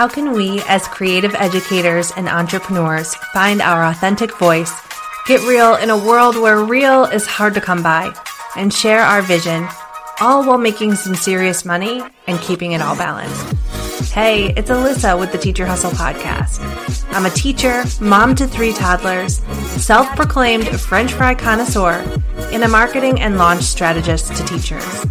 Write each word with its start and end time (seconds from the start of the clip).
How 0.00 0.08
can 0.08 0.32
we, 0.32 0.62
as 0.62 0.88
creative 0.88 1.34
educators 1.34 2.10
and 2.12 2.26
entrepreneurs, 2.26 3.14
find 3.34 3.60
our 3.60 3.84
authentic 3.84 4.34
voice, 4.38 4.72
get 5.26 5.46
real 5.46 5.74
in 5.74 5.90
a 5.90 6.06
world 6.06 6.36
where 6.36 6.64
real 6.64 7.04
is 7.04 7.26
hard 7.26 7.52
to 7.52 7.60
come 7.60 7.82
by, 7.82 8.10
and 8.56 8.72
share 8.72 9.02
our 9.02 9.20
vision, 9.20 9.68
all 10.18 10.42
while 10.42 10.56
making 10.56 10.94
some 10.94 11.14
serious 11.14 11.66
money 11.66 12.02
and 12.26 12.40
keeping 12.40 12.72
it 12.72 12.80
all 12.80 12.96
balanced? 12.96 13.52
Hey, 14.10 14.54
it's 14.54 14.70
Alissa 14.70 15.20
with 15.20 15.32
the 15.32 15.38
Teacher 15.38 15.66
Hustle 15.66 15.90
Podcast. 15.90 16.64
I'm 17.12 17.26
a 17.26 17.30
teacher, 17.30 17.84
mom 18.02 18.34
to 18.36 18.46
three 18.46 18.72
toddlers, 18.72 19.40
self 19.76 20.08
proclaimed 20.16 20.66
French 20.80 21.12
fry 21.12 21.34
connoisseur, 21.34 22.02
and 22.54 22.64
a 22.64 22.68
marketing 22.68 23.20
and 23.20 23.36
launch 23.36 23.64
strategist 23.64 24.34
to 24.34 24.44
teachers. 24.46 25.04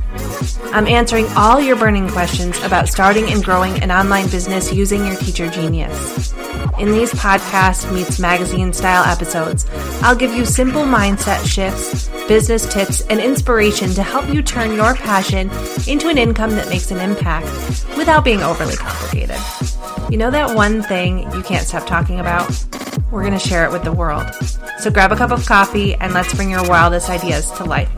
I'm 0.72 0.88
answering 0.88 1.26
all 1.36 1.60
your 1.60 1.76
burning 1.76 2.08
questions 2.10 2.62
about 2.64 2.88
starting 2.88 3.32
and 3.32 3.44
growing 3.44 3.82
an 3.82 3.92
online 3.92 4.30
business 4.30 4.72
using 4.72 5.04
your 5.06 5.16
teacher 5.16 5.50
genius. 5.50 6.32
In 6.78 6.92
these 6.92 7.12
podcast 7.12 7.92
meets 7.92 8.20
magazine 8.20 8.72
style 8.72 9.04
episodes, 9.04 9.66
I'll 10.04 10.16
give 10.16 10.32
you 10.34 10.46
simple 10.46 10.84
mindset 10.84 11.44
shifts, 11.46 12.08
business 12.28 12.72
tips, 12.72 13.02
and 13.08 13.20
inspiration 13.20 13.90
to 13.96 14.04
help 14.04 14.30
you 14.30 14.44
turn 14.44 14.74
your 14.74 14.94
passion 14.94 15.50
into 15.88 16.08
an 16.08 16.20
income 16.20 16.52
that 16.52 16.70
makes 16.70 16.92
an 16.92 17.00
impact 17.00 17.48
without 17.98 18.24
being 18.24 18.44
overly 18.44 18.76
complicated. 18.76 19.38
You 20.12 20.18
know 20.18 20.30
that 20.30 20.56
one 20.56 20.84
thing 20.84 21.32
you 21.34 21.42
can't 21.42 21.68
stop 21.68 21.88
talking 21.88 22.20
about? 22.20 22.48
We're 23.12 23.24
going 23.24 23.34
to 23.34 23.40
share 23.40 23.66
it 23.66 23.72
with 23.72 23.84
the 23.84 23.92
world. 23.92 24.28
So 24.78 24.92
grab 24.92 25.12
a 25.12 25.16
cup 25.16 25.32
of 25.32 25.46
coffee 25.48 25.96
and 25.96 26.14
let's 26.14 26.34
bring 26.36 26.52
your 26.52 26.68
wildest 26.70 27.10
ideas 27.10 27.50
to 27.54 27.66
life. 27.66 27.90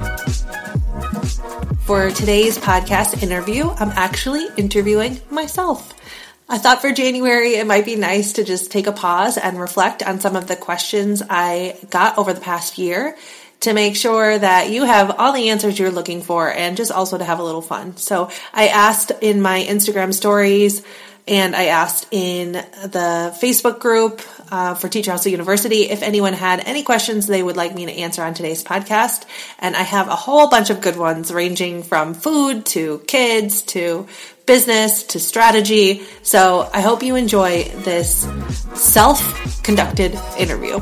For 1.91 2.09
today's 2.09 2.57
podcast 2.57 3.21
interview, 3.21 3.69
I'm 3.69 3.89
actually 3.89 4.47
interviewing 4.55 5.19
myself. 5.29 5.93
I 6.47 6.57
thought 6.57 6.79
for 6.79 6.93
January 6.93 7.55
it 7.55 7.67
might 7.67 7.83
be 7.83 7.97
nice 7.97 8.31
to 8.33 8.45
just 8.45 8.71
take 8.71 8.87
a 8.87 8.93
pause 8.93 9.37
and 9.37 9.59
reflect 9.59 10.01
on 10.01 10.21
some 10.21 10.37
of 10.37 10.47
the 10.47 10.55
questions 10.55 11.21
I 11.29 11.77
got 11.89 12.17
over 12.17 12.31
the 12.31 12.39
past 12.39 12.77
year 12.77 13.17
to 13.59 13.73
make 13.73 13.97
sure 13.97 14.39
that 14.39 14.69
you 14.69 14.85
have 14.85 15.19
all 15.19 15.33
the 15.33 15.49
answers 15.49 15.77
you're 15.77 15.91
looking 15.91 16.21
for 16.21 16.49
and 16.49 16.77
just 16.77 16.93
also 16.93 17.17
to 17.17 17.25
have 17.25 17.39
a 17.39 17.43
little 17.43 17.61
fun. 17.61 17.97
So 17.97 18.29
I 18.53 18.69
asked 18.69 19.11
in 19.19 19.41
my 19.41 19.61
Instagram 19.61 20.13
stories 20.13 20.83
and 21.27 21.55
I 21.55 21.65
asked 21.65 22.07
in 22.11 22.53
the 22.53 23.35
Facebook 23.41 23.79
group 23.79 24.21
uh, 24.51 24.75
for 24.75 24.89
Teacher 24.89 25.11
Hustle 25.11 25.31
University 25.31 25.89
if 25.89 26.01
anyone 26.01 26.33
had 26.33 26.59
any 26.65 26.83
questions 26.83 27.27
they 27.27 27.41
would 27.41 27.55
like 27.55 27.73
me 27.73 27.85
to 27.85 27.91
answer 27.91 28.23
on 28.23 28.33
today's 28.33 28.63
podcast. 28.63 29.25
And 29.59 29.75
I 29.75 29.83
have 29.83 30.07
a 30.07 30.15
whole 30.15 30.49
bunch 30.49 30.69
of 30.69 30.81
good 30.81 30.97
ones 30.97 31.31
ranging 31.31 31.83
from 31.83 32.13
food 32.13 32.65
to 32.67 32.99
kids 33.07 33.61
to 33.63 34.07
business 34.45 35.03
to 35.03 35.19
strategy. 35.19 36.03
So 36.23 36.69
I 36.73 36.81
hope 36.81 37.03
you 37.03 37.15
enjoy 37.15 37.63
this 37.63 38.27
self 38.75 39.63
conducted 39.63 40.17
interview. 40.37 40.79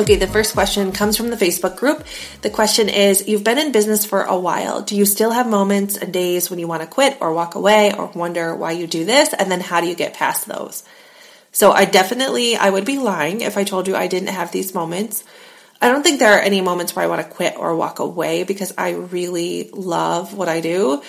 Okay, 0.00 0.16
the 0.16 0.26
first 0.26 0.54
question 0.54 0.92
comes 0.92 1.18
from 1.18 1.28
the 1.28 1.36
Facebook 1.36 1.76
group. 1.76 2.06
The 2.40 2.48
question 2.48 2.88
is 2.88 3.28
You've 3.28 3.44
been 3.44 3.58
in 3.58 3.70
business 3.70 4.06
for 4.06 4.22
a 4.22 4.38
while. 4.38 4.80
Do 4.80 4.96
you 4.96 5.04
still 5.04 5.30
have 5.30 5.46
moments 5.46 5.94
and 5.98 6.10
days 6.10 6.48
when 6.48 6.58
you 6.58 6.66
want 6.66 6.80
to 6.80 6.88
quit 6.88 7.18
or 7.20 7.34
walk 7.34 7.54
away 7.54 7.92
or 7.92 8.06
wonder 8.06 8.56
why 8.56 8.72
you 8.72 8.86
do 8.86 9.04
this? 9.04 9.34
And 9.34 9.50
then 9.50 9.60
how 9.60 9.82
do 9.82 9.86
you 9.86 9.94
get 9.94 10.14
past 10.14 10.46
those? 10.46 10.84
So 11.52 11.72
I 11.72 11.84
definitely, 11.84 12.56
I 12.56 12.70
would 12.70 12.86
be 12.86 12.96
lying 12.96 13.42
if 13.42 13.58
I 13.58 13.64
told 13.64 13.88
you 13.88 13.94
I 13.94 14.06
didn't 14.06 14.30
have 14.30 14.52
these 14.52 14.74
moments. 14.74 15.22
I 15.82 15.90
don't 15.90 16.02
think 16.02 16.18
there 16.18 16.32
are 16.32 16.40
any 16.40 16.62
moments 16.62 16.96
where 16.96 17.04
I 17.04 17.08
want 17.08 17.20
to 17.20 17.34
quit 17.34 17.58
or 17.58 17.76
walk 17.76 17.98
away 17.98 18.44
because 18.44 18.72
I 18.78 18.92
really 18.92 19.68
love 19.70 20.32
what 20.32 20.48
I 20.48 20.62
do. 20.62 21.02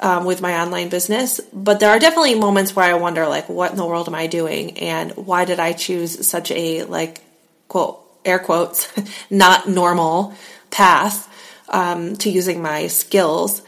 Um, 0.00 0.24
with 0.24 0.40
my 0.40 0.60
online 0.60 0.90
business, 0.90 1.40
but 1.52 1.80
there 1.80 1.90
are 1.90 1.98
definitely 1.98 2.36
moments 2.36 2.76
where 2.76 2.84
I 2.84 2.94
wonder, 2.94 3.26
like, 3.26 3.48
what 3.48 3.72
in 3.72 3.76
the 3.76 3.84
world 3.84 4.06
am 4.06 4.14
I 4.14 4.28
doing, 4.28 4.78
and 4.78 5.10
why 5.16 5.44
did 5.44 5.58
I 5.58 5.72
choose 5.72 6.24
such 6.24 6.52
a 6.52 6.84
like 6.84 7.20
quote 7.66 8.07
air 8.24 8.38
quotes, 8.38 8.92
not 9.30 9.68
normal 9.68 10.34
path 10.70 11.28
um, 11.68 12.16
to 12.16 12.30
using 12.30 12.62
my 12.62 12.86
skills. 12.86 13.62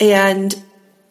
And, 0.00 0.54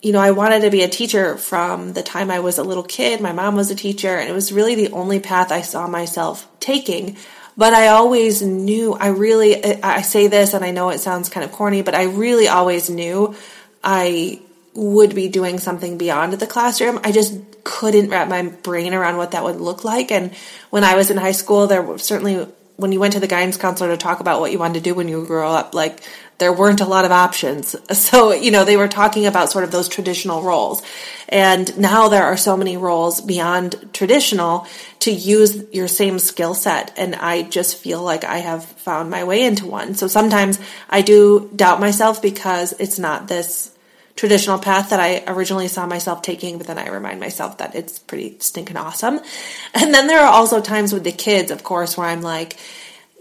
you 0.02 0.12
know, 0.12 0.20
I 0.20 0.32
wanted 0.32 0.62
to 0.62 0.70
be 0.70 0.84
a 0.84 0.90
teacher 0.90 1.38
from 1.38 1.94
the 1.94 2.04
time 2.04 2.30
I 2.30 2.40
was 2.40 2.58
a 2.58 2.64
little 2.64 2.84
kid. 2.84 3.22
My 3.22 3.32
mom 3.32 3.56
was 3.56 3.72
a 3.72 3.76
teacher, 3.76 4.16
and 4.18 4.30
it 4.30 4.34
was 4.34 4.52
really 4.52 4.76
the 4.76 4.92
only 4.92 5.20
path 5.20 5.52
I 5.52 5.62
saw 5.62 5.88
myself 5.88 6.48
taking. 6.60 7.18
But 7.56 7.74
I 7.74 7.88
always 7.90 8.42
knew, 8.42 8.94
I 8.94 9.08
really, 9.08 9.64
I 9.84 10.02
say 10.02 10.28
this 10.28 10.54
and 10.54 10.66
I 10.66 10.72
know 10.72 10.90
it 10.90 11.00
sounds 11.00 11.30
kind 11.30 11.44
of 11.44 11.52
corny, 11.52 11.84
but 11.84 11.94
I 11.94 12.06
really 12.06 12.48
always 12.48 12.90
knew 12.90 13.36
I 13.84 14.42
would 14.74 15.14
be 15.14 15.28
doing 15.28 15.60
something 15.60 16.00
beyond 16.00 16.34
the 16.34 16.48
classroom. 16.48 17.00
I 17.04 17.12
just 17.12 17.38
couldn't 17.64 18.10
wrap 18.10 18.28
my 18.28 18.42
brain 18.42 18.94
around 18.94 19.18
what 19.18 19.32
that 19.32 19.44
would 19.44 19.62
look 19.62 19.84
like. 19.84 20.12
And 20.12 20.34
when 20.72 20.84
I 20.84 20.96
was 20.96 21.12
in 21.12 21.18
high 21.18 21.32
school, 21.32 21.68
there 21.68 21.98
certainly 22.00 22.48
when 22.76 22.92
you 22.92 23.00
went 23.00 23.14
to 23.14 23.20
the 23.20 23.28
guidance 23.28 23.58
counselor 23.58 23.92
to 23.92 23.98
talk 23.98 24.20
about 24.20 24.40
what 24.40 24.52
you 24.52 24.60
wanted 24.60 24.76
to 24.76 24.90
do 24.90 24.96
when 24.96 25.08
you 25.08 25.26
grew 25.26 25.46
up, 25.46 25.76
like 25.76 26.02
there 26.40 26.52
weren't 26.52 26.82
a 26.82 26.86
lot 26.86 27.06
of 27.06 27.12
options. 27.12 27.76
So, 27.94 28.34
you 28.34 28.52
know, 28.52 28.66
they 28.66 28.78
were 28.78 28.88
talking 28.88 29.26
about 29.26 29.52
sort 29.52 29.64
of 29.64 29.72
those 29.72 29.88
traditional 29.88 30.42
roles. 30.42 30.82
And 31.30 31.76
now 31.78 32.10
there 32.10 32.26
are 32.26 32.38
so 32.38 32.58
many 32.58 32.76
roles 32.76 33.22
beyond 33.22 33.90
traditional 33.94 34.68
to 35.00 35.12
use 35.12 35.64
your 35.72 35.88
same 35.88 36.20
skill 36.20 36.54
set. 36.54 36.94
And 36.98 37.16
I 37.16 37.44
just 37.44 37.78
feel 37.78 38.04
like 38.04 38.24
I 38.24 38.40
have 38.40 38.66
found 38.66 39.10
my 39.10 39.24
way 39.24 39.44
into 39.44 39.68
one. 39.68 39.96
So 39.96 40.08
sometimes 40.08 40.60
I 40.90 41.02
do 41.02 41.50
doubt 41.56 41.80
myself 41.80 42.22
because 42.22 42.74
it's 42.74 43.00
not 43.00 43.28
this 43.28 43.74
traditional 44.16 44.60
path 44.60 44.92
that 44.92 45.00
I 45.00 45.24
originally 45.28 45.68
saw 45.68 45.86
myself 45.86 46.22
taking, 46.22 46.58
but 46.58 46.68
then 46.68 46.78
I 46.78 46.90
remind 46.90 47.20
myself 47.20 47.58
that 47.58 47.76
it's 47.76 48.00
pretty 48.00 48.38
stinking 48.40 48.78
awesome. 48.78 49.20
And 49.74 49.94
then 49.94 50.08
there 50.08 50.20
are 50.20 50.32
also 50.32 50.62
times 50.62 50.94
with 50.94 51.04
the 51.04 51.12
kids, 51.12 51.52
of 51.52 51.64
course, 51.64 51.98
where 51.98 52.08
I'm 52.08 52.22
like, 52.22 52.58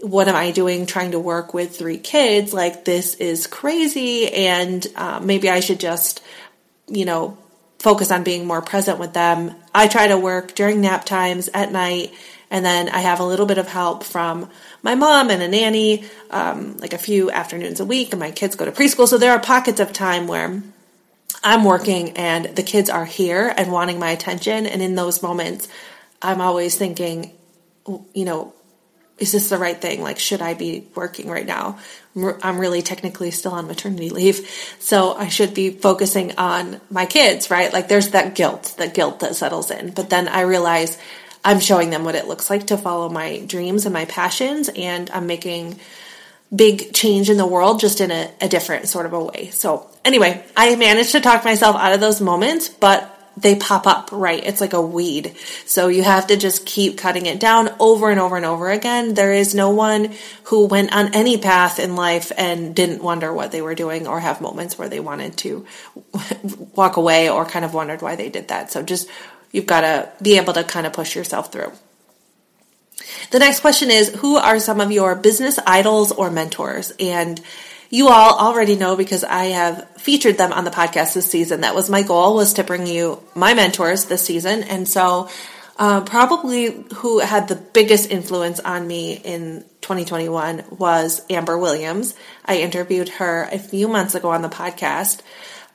what 0.01 0.27
am 0.27 0.35
I 0.35 0.51
doing 0.51 0.85
trying 0.85 1.11
to 1.11 1.19
work 1.19 1.53
with 1.53 1.77
three 1.77 1.97
kids? 1.97 2.53
Like, 2.53 2.85
this 2.85 3.15
is 3.15 3.47
crazy, 3.47 4.31
and 4.31 4.85
uh, 4.95 5.19
maybe 5.23 5.49
I 5.49 5.61
should 5.61 5.79
just, 5.79 6.21
you 6.87 7.05
know, 7.05 7.37
focus 7.79 8.11
on 8.11 8.23
being 8.23 8.45
more 8.45 8.61
present 8.61 8.99
with 8.99 9.13
them. 9.13 9.55
I 9.73 9.87
try 9.87 10.07
to 10.07 10.17
work 10.17 10.55
during 10.55 10.81
nap 10.81 11.05
times 11.05 11.49
at 11.53 11.71
night, 11.71 12.13
and 12.51 12.63
then 12.63 12.89
I 12.89 12.99
have 12.99 13.19
a 13.19 13.25
little 13.25 13.45
bit 13.45 13.57
of 13.57 13.67
help 13.67 14.03
from 14.03 14.49
my 14.83 14.95
mom 14.95 15.29
and 15.29 15.41
a 15.41 15.47
nanny, 15.47 16.05
um, 16.29 16.77
like 16.77 16.93
a 16.93 16.97
few 16.97 17.31
afternoons 17.31 17.79
a 17.79 17.85
week, 17.85 18.11
and 18.11 18.19
my 18.19 18.31
kids 18.31 18.55
go 18.55 18.65
to 18.65 18.71
preschool. 18.71 19.07
So 19.07 19.17
there 19.17 19.31
are 19.31 19.39
pockets 19.39 19.79
of 19.79 19.91
time 19.91 20.27
where 20.27 20.61
I'm 21.43 21.63
working 21.63 22.17
and 22.17 22.45
the 22.55 22.63
kids 22.63 22.89
are 22.89 23.05
here 23.05 23.53
and 23.55 23.71
wanting 23.71 23.99
my 23.99 24.11
attention. 24.11 24.65
And 24.65 24.81
in 24.81 24.95
those 24.95 25.21
moments, 25.23 25.67
I'm 26.21 26.41
always 26.41 26.75
thinking, 26.75 27.33
you 27.87 28.25
know, 28.25 28.53
is 29.19 29.31
this 29.31 29.49
the 29.49 29.57
right 29.57 29.79
thing? 29.79 30.01
Like, 30.01 30.19
should 30.19 30.41
I 30.41 30.53
be 30.53 30.87
working 30.95 31.29
right 31.29 31.45
now? 31.45 31.79
I'm 32.15 32.59
really 32.59 32.81
technically 32.81 33.31
still 33.31 33.51
on 33.53 33.67
maternity 33.67 34.09
leave. 34.09 34.47
So 34.79 35.13
I 35.13 35.29
should 35.29 35.53
be 35.53 35.69
focusing 35.69 36.37
on 36.37 36.81
my 36.89 37.05
kids, 37.05 37.51
right? 37.51 37.71
Like, 37.71 37.87
there's 37.87 38.09
that 38.09 38.35
guilt, 38.35 38.75
that 38.77 38.93
guilt 38.93 39.19
that 39.19 39.35
settles 39.35 39.69
in. 39.71 39.91
But 39.91 40.09
then 40.09 40.27
I 40.27 40.41
realize 40.41 40.97
I'm 41.45 41.59
showing 41.59 41.89
them 41.89 42.03
what 42.05 42.15
it 42.15 42.27
looks 42.27 42.49
like 42.49 42.67
to 42.67 42.77
follow 42.77 43.07
my 43.09 43.39
dreams 43.45 43.85
and 43.85 43.93
my 43.93 44.05
passions. 44.05 44.69
And 44.75 45.09
I'm 45.11 45.27
making 45.27 45.79
big 46.55 46.93
change 46.93 47.29
in 47.29 47.37
the 47.37 47.45
world 47.45 47.79
just 47.79 48.01
in 48.01 48.11
a, 48.11 48.29
a 48.41 48.47
different 48.47 48.87
sort 48.87 49.05
of 49.05 49.13
a 49.13 49.23
way. 49.23 49.49
So 49.51 49.89
anyway, 50.05 50.43
I 50.55 50.75
managed 50.75 51.11
to 51.13 51.21
talk 51.21 51.43
myself 51.43 51.75
out 51.75 51.93
of 51.93 51.99
those 51.99 52.21
moments, 52.21 52.69
but 52.69 53.09
they 53.35 53.55
pop 53.55 53.87
up, 53.87 54.11
right? 54.11 54.43
It's 54.45 54.61
like 54.61 54.73
a 54.73 54.81
weed. 54.81 55.35
So 55.65 55.87
you 55.87 56.03
have 56.03 56.27
to 56.27 56.37
just 56.37 56.65
keep 56.65 56.97
cutting 56.97 57.25
it 57.25 57.39
down 57.39 57.69
over 57.79 58.11
and 58.11 58.19
over 58.19 58.37
and 58.37 58.45
over 58.45 58.69
again. 58.69 59.15
There 59.15 59.33
is 59.33 59.55
no 59.55 59.71
one 59.71 60.13
who 60.43 60.67
went 60.67 60.95
on 60.95 61.15
any 61.15 61.37
path 61.37 61.79
in 61.79 61.95
life 61.95 62.31
and 62.37 62.75
didn't 62.75 63.03
wonder 63.03 63.33
what 63.33 63.51
they 63.51 63.61
were 63.61 63.75
doing 63.75 64.05
or 64.07 64.19
have 64.19 64.39
moments 64.39 64.77
where 64.77 64.89
they 64.89 64.99
wanted 64.99 65.37
to 65.37 65.65
walk 66.75 66.97
away 66.97 67.29
or 67.29 67.45
kind 67.45 67.65
of 67.65 67.73
wondered 67.73 68.01
why 68.03 68.15
they 68.15 68.29
did 68.29 68.49
that. 68.49 68.71
So 68.71 68.83
just, 68.83 69.09
you've 69.51 69.65
got 69.65 69.81
to 69.81 70.11
be 70.21 70.37
able 70.37 70.53
to 70.53 70.63
kind 70.63 70.85
of 70.85 70.93
push 70.93 71.15
yourself 71.15 71.51
through. 71.51 71.71
The 73.31 73.39
next 73.39 73.59
question 73.61 73.91
is 73.91 74.09
Who 74.15 74.35
are 74.35 74.59
some 74.59 74.81
of 74.81 74.91
your 74.91 75.15
business 75.15 75.59
idols 75.65 76.11
or 76.11 76.29
mentors? 76.29 76.93
And 76.99 77.41
you 77.89 78.09
all 78.09 78.39
already 78.39 78.75
know 78.75 78.95
because 78.95 79.23
I 79.23 79.45
have 79.45 79.87
featured 79.97 80.37
them 80.37 80.51
on 80.51 80.63
the 80.63 80.71
podcast 80.71 81.13
this 81.13 81.29
season. 81.29 81.61
That 81.61 81.75
was 81.75 81.91
my 81.91 82.01
goal 82.01 82.35
was 82.35 82.53
to 82.53 82.63
bring 82.63 82.87
you 82.87 83.21
my 83.35 83.53
mentors 83.53 84.05
this 84.05 84.23
season. 84.23 84.63
And 84.63 84.87
so 84.87 85.29
uh, 85.77 86.01
probably 86.01 86.85
who 86.95 87.19
had 87.19 87.47
the 87.47 87.55
biggest 87.55 88.09
influence 88.09 88.59
on 88.59 88.87
me 88.87 89.13
in 89.13 89.63
2021 89.81 90.63
was 90.71 91.21
Amber 91.29 91.57
Williams. 91.57 92.15
I 92.45 92.57
interviewed 92.57 93.09
her 93.09 93.47
a 93.51 93.59
few 93.59 93.87
months 93.87 94.15
ago 94.15 94.29
on 94.31 94.41
the 94.41 94.49
podcast. 94.49 95.21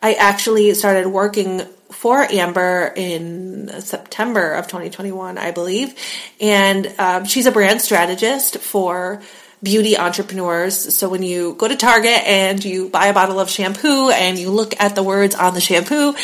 I 0.02 0.14
actually 0.14 0.74
started 0.74 1.08
working 1.08 1.62
for 1.90 2.22
Amber 2.22 2.92
in 2.94 3.80
September 3.80 4.52
of 4.52 4.66
2021, 4.66 5.38
I 5.38 5.50
believe. 5.50 5.94
And 6.40 6.92
um, 6.98 7.24
she's 7.24 7.46
a 7.46 7.52
brand 7.52 7.80
strategist 7.80 8.58
for 8.58 9.22
beauty 9.62 9.96
entrepreneurs. 9.96 10.94
So 10.94 11.08
when 11.08 11.22
you 11.22 11.54
go 11.54 11.66
to 11.66 11.76
Target 11.76 12.22
and 12.24 12.64
you 12.64 12.88
buy 12.88 13.06
a 13.06 13.14
bottle 13.14 13.40
of 13.40 13.50
shampoo 13.50 14.10
and 14.10 14.38
you 14.38 14.50
look 14.50 14.80
at 14.80 14.94
the 14.94 15.02
words 15.02 15.34
on 15.34 15.54
the 15.54 15.60
shampoo, 15.60 16.14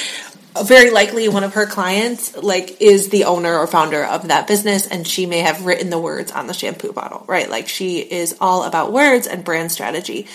very 0.63 0.91
likely 0.91 1.29
one 1.29 1.43
of 1.43 1.55
her 1.55 1.67
clients 1.67 2.37
like 2.37 2.81
is 2.81 3.09
the 3.09 3.25
owner 3.25 3.57
or 3.57 3.67
founder 3.67 4.05
of 4.05 4.29
that 4.29 4.47
business 4.47 4.87
and 4.87 5.07
she 5.07 5.27
may 5.27 5.41
have 5.41 5.67
written 5.67 5.91
the 5.91 5.99
words 5.99 6.31
on 6.31 6.47
the 6.47 6.55
shampoo 6.55 6.93
bottle 6.93 7.25
right 7.27 7.51
like 7.51 7.67
she 7.67 7.99
is 7.99 8.37
all 8.41 8.63
about 8.63 8.93
words 8.93 9.27
and 9.27 9.45
brand 9.45 9.73
strategy 9.73 10.29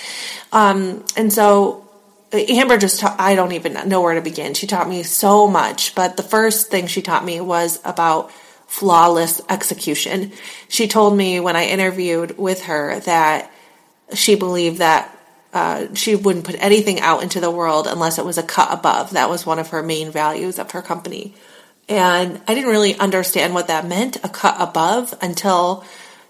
um, 0.52 1.06
and 1.16 1.32
so 1.32 1.89
amber 2.32 2.78
just 2.78 3.00
ta- 3.00 3.16
i 3.20 3.36
don't 3.36 3.54
even 3.54 3.90
know 3.90 4.02
where 4.02 4.16
to 4.16 4.22
begin 4.22 4.54
she 4.54 4.68
taught 4.68 4.90
me 4.90 5.04
so 5.04 5.48
much 5.48 5.96
but 5.96 6.18
the 6.18 6.24
first 6.24 6.70
thing 6.70 6.88
she 6.88 7.02
taught 7.02 7.26
me 7.26 7.42
was 7.42 7.80
about 7.84 8.32
flawless 8.68 9.42
execution 9.50 10.32
she 10.68 10.88
told 10.88 11.16
me 11.16 11.40
when 11.40 11.56
i 11.56 11.66
interviewed 11.66 12.38
with 12.38 12.64
her 12.64 13.00
that 13.02 13.52
she 14.14 14.36
believed 14.36 14.80
that 14.80 15.16
uh, 15.54 15.94
she 15.96 16.16
wouldn't 16.16 16.46
put 16.46 16.56
anything 16.60 17.00
out 17.00 17.24
into 17.24 17.40
the 17.40 17.50
world 17.50 17.88
unless 17.88 18.20
it 18.20 18.26
was 18.26 18.38
a 18.38 18.44
cut 18.44 18.72
above. 18.72 19.12
That 19.12 19.30
was 19.30 19.46
one 19.46 19.60
of 19.60 19.70
her 19.70 19.82
main 19.82 20.12
values 20.12 20.60
of 20.60 20.72
her 20.72 20.82
company. 20.82 21.34
And 21.88 22.40
I 22.48 22.54
didn't 22.54 22.70
really 22.70 22.96
understand 22.96 23.56
what 23.56 23.68
that 23.68 23.88
meant, 23.88 24.18
a 24.24 24.30
cut 24.30 24.58
above, 24.60 25.18
until 25.22 25.84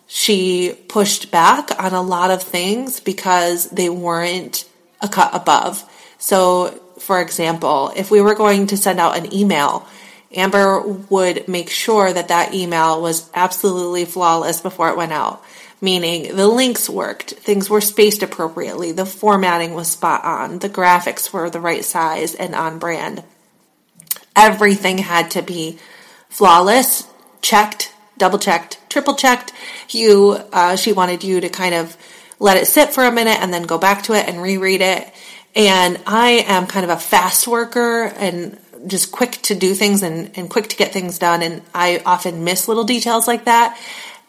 she 0.07 0.74
pushed 0.88 1.31
back 1.31 1.69
on 1.84 1.94
a 1.94 2.01
lot 2.01 2.31
of 2.31 2.42
things 2.42 3.01
because 3.01 3.69
they 3.69 3.90
weren't 3.90 4.66
a 5.01 5.07
cut 5.07 5.34
above. 5.34 5.84
So, 6.18 6.80
for 7.00 7.22
example, 7.22 7.92
if 7.96 8.12
we 8.12 8.22
were 8.22 8.36
going 8.36 8.68
to 8.68 8.78
send 8.78 9.00
out 9.00 9.18
an 9.18 9.34
email, 9.34 9.88
Amber 10.36 10.81
would 10.81 11.48
make 11.48 11.69
sure 11.69 12.12
that 12.12 12.28
that 12.28 12.54
email 12.54 13.01
was 13.01 13.30
absolutely 13.34 14.06
flawless 14.06 14.62
before 14.62 14.90
it 14.90 14.98
went 14.98 15.13
out 15.13 15.44
meaning 15.81 16.36
the 16.36 16.48
links 16.48 16.90
worked, 16.90 17.31
things 17.31 17.69
were 17.69 17.81
spaced 17.81 18.24
appropriately, 18.24 18.92
the 18.92 19.06
formatting 19.06 19.74
was 19.74 19.88
spot 19.88 20.24
on, 20.24 20.60
the 20.60 20.69
graphics 20.69 21.31
were 21.31 21.50
the 21.50 21.60
right 21.60 21.86
size 21.86 22.36
and 22.36 22.54
on 22.54 22.80
brand. 22.80 23.24
Everything 24.36 24.98
had 24.98 25.31
to 25.31 25.42
be 25.42 25.80
flawless, 26.30 27.07
checked, 27.42 27.94
double 28.18 28.40
checked, 28.40 28.80
triple 28.90 29.16
checked. 29.16 29.54
You, 29.90 30.40
uh, 30.51 30.75
she 30.75 30.94
wanted 30.94 31.24
you 31.24 31.42
to 31.42 31.50
kind 31.50 31.75
of 31.75 31.98
let 32.39 32.57
it 32.57 32.68
sit 32.68 32.94
for 32.94 33.03
a 33.03 33.12
minute 33.12 33.39
and 33.41 33.53
then 33.53 33.63
go 33.63 33.77
back 33.77 34.03
to 34.03 34.13
it 34.13 34.27
and 34.27 34.41
reread 34.41 34.81
it. 34.81 35.12
And 35.56 36.00
I 36.07 36.45
am 36.47 36.68
kind 36.68 36.83
of 36.83 36.89
a 36.89 37.00
fast 37.00 37.47
worker 37.47 38.06
and 38.06 38.57
just 38.88 39.12
quick 39.12 39.31
to 39.44 39.56
do 39.56 39.74
things 39.74 40.03
and, 40.03 40.31
and 40.38 40.50
quick 40.50 40.69
to 40.69 40.75
get 40.75 40.94
things 40.94 41.19
done. 41.19 41.41
And 41.41 41.62
I 41.74 42.01
often 42.06 42.44
miss 42.44 42.68
little 42.68 42.86
details 42.86 43.27
like 43.27 43.45
that. 43.45 43.77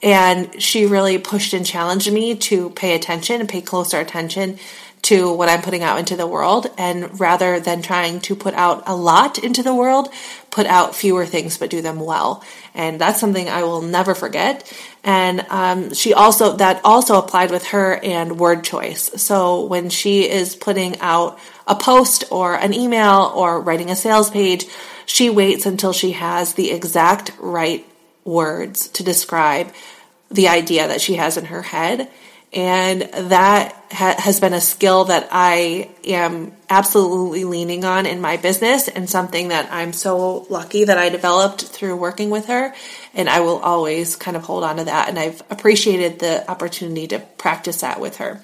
And 0.02 0.60
she 0.60 0.86
really 0.86 1.18
pushed 1.18 1.52
and 1.52 1.64
challenged 1.64 2.10
me 2.10 2.34
to 2.34 2.70
pay 2.70 2.94
attention 2.94 3.40
and 3.40 3.48
pay 3.48 3.60
closer 3.60 4.00
attention 4.00 4.58
to 5.02 5.32
what 5.32 5.48
I'm 5.48 5.62
putting 5.62 5.82
out 5.82 5.98
into 5.98 6.16
the 6.16 6.26
world. 6.26 6.66
And 6.76 7.18
rather 7.18 7.60
than 7.60 7.82
trying 7.82 8.20
to 8.20 8.36
put 8.36 8.54
out 8.54 8.82
a 8.86 8.94
lot 8.94 9.38
into 9.38 9.62
the 9.62 9.74
world, 9.74 10.08
put 10.50 10.66
out 10.66 10.94
fewer 10.94 11.26
things 11.26 11.58
but 11.58 11.70
do 11.70 11.80
them 11.80 12.00
well. 12.00 12.44
And 12.74 13.00
that's 13.00 13.20
something 13.20 13.48
I 13.48 13.62
will 13.62 13.82
never 13.82 14.14
forget. 14.14 14.70
And 15.02 15.40
um, 15.48 15.94
she 15.94 16.12
also, 16.12 16.56
that 16.56 16.80
also 16.84 17.18
applied 17.18 17.50
with 17.50 17.68
her 17.68 17.98
and 18.02 18.38
word 18.38 18.64
choice. 18.64 19.10
So 19.20 19.64
when 19.64 19.88
she 19.88 20.28
is 20.28 20.54
putting 20.54 20.98
out 21.00 21.38
a 21.66 21.74
post 21.74 22.24
or 22.30 22.54
an 22.54 22.74
email 22.74 23.32
or 23.34 23.60
writing 23.60 23.90
a 23.90 23.96
sales 23.96 24.30
page, 24.30 24.66
she 25.06 25.30
waits 25.30 25.66
until 25.66 25.92
she 25.92 26.12
has 26.12 26.54
the 26.54 26.70
exact 26.70 27.32
right 27.38 27.86
words 28.24 28.88
to 28.88 29.02
describe 29.02 29.72
the 30.30 30.48
idea 30.48 30.86
that 30.86 31.00
she 31.00 31.14
has 31.14 31.36
in 31.36 31.46
her 31.46 31.62
head. 31.62 32.08
And 32.52 33.02
that 33.02 33.76
ha- 33.92 34.16
has 34.18 34.40
been 34.40 34.54
a 34.54 34.60
skill 34.60 35.04
that 35.04 35.28
I 35.30 35.88
am 36.04 36.52
absolutely 36.68 37.44
leaning 37.44 37.84
on 37.84 38.06
in 38.06 38.20
my 38.20 38.38
business 38.38 38.88
and 38.88 39.08
something 39.08 39.48
that 39.48 39.68
I'm 39.72 39.92
so 39.92 40.46
lucky 40.50 40.84
that 40.84 40.98
I 40.98 41.10
developed 41.10 41.62
through 41.62 41.96
working 41.96 42.28
with 42.30 42.46
her. 42.46 42.74
And 43.14 43.28
I 43.28 43.40
will 43.40 43.58
always 43.58 44.16
kind 44.16 44.36
of 44.36 44.42
hold 44.42 44.64
on 44.64 44.78
to 44.78 44.84
that. 44.84 45.08
And 45.08 45.18
I've 45.18 45.42
appreciated 45.48 46.18
the 46.18 46.48
opportunity 46.50 47.06
to 47.08 47.20
practice 47.20 47.82
that 47.82 48.00
with 48.00 48.16
her. 48.16 48.42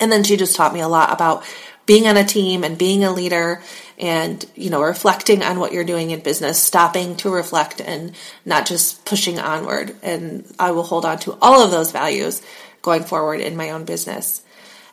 And 0.00 0.10
then 0.10 0.24
she 0.24 0.38
just 0.38 0.56
taught 0.56 0.72
me 0.72 0.80
a 0.80 0.88
lot 0.88 1.12
about 1.12 1.44
being 1.84 2.06
on 2.06 2.16
a 2.16 2.24
team 2.24 2.64
and 2.64 2.78
being 2.78 3.04
a 3.04 3.12
leader 3.12 3.62
and 3.98 4.44
you 4.54 4.70
know 4.70 4.82
reflecting 4.82 5.42
on 5.42 5.58
what 5.58 5.72
you're 5.72 5.84
doing 5.84 6.10
in 6.10 6.20
business 6.20 6.62
stopping 6.62 7.16
to 7.16 7.30
reflect 7.30 7.80
and 7.80 8.12
not 8.44 8.66
just 8.66 9.04
pushing 9.04 9.38
onward 9.38 9.94
and 10.02 10.44
i 10.58 10.70
will 10.70 10.82
hold 10.82 11.04
on 11.04 11.18
to 11.18 11.36
all 11.42 11.62
of 11.62 11.70
those 11.70 11.92
values 11.92 12.42
going 12.82 13.02
forward 13.02 13.40
in 13.40 13.56
my 13.56 13.70
own 13.70 13.84
business 13.84 14.42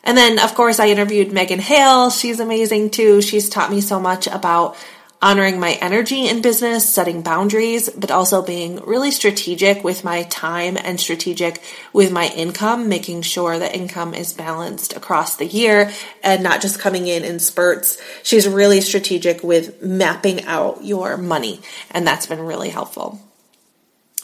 and 0.02 0.16
then 0.16 0.38
of 0.38 0.54
course 0.54 0.80
i 0.80 0.88
interviewed 0.88 1.32
megan 1.32 1.58
hale 1.58 2.10
she's 2.10 2.40
amazing 2.40 2.90
too 2.90 3.20
she's 3.20 3.48
taught 3.48 3.70
me 3.70 3.80
so 3.80 4.00
much 4.00 4.26
about 4.26 4.76
honoring 5.22 5.60
my 5.60 5.72
energy 5.82 6.26
in 6.26 6.40
business, 6.40 6.88
setting 6.88 7.22
boundaries, 7.22 7.90
but 7.90 8.10
also 8.10 8.42
being 8.42 8.76
really 8.84 9.10
strategic 9.10 9.84
with 9.84 10.02
my 10.02 10.22
time 10.24 10.78
and 10.82 10.98
strategic 10.98 11.62
with 11.92 12.10
my 12.10 12.28
income, 12.28 12.88
making 12.88 13.22
sure 13.22 13.58
that 13.58 13.74
income 13.74 14.14
is 14.14 14.32
balanced 14.32 14.96
across 14.96 15.36
the 15.36 15.46
year 15.46 15.90
and 16.22 16.42
not 16.42 16.62
just 16.62 16.78
coming 16.78 17.06
in 17.06 17.22
in 17.24 17.38
spurts. 17.38 18.00
She's 18.22 18.48
really 18.48 18.80
strategic 18.80 19.42
with 19.42 19.82
mapping 19.82 20.44
out 20.44 20.84
your 20.84 21.16
money, 21.16 21.60
and 21.90 22.06
that's 22.06 22.26
been 22.26 22.40
really 22.40 22.70
helpful. 22.70 23.20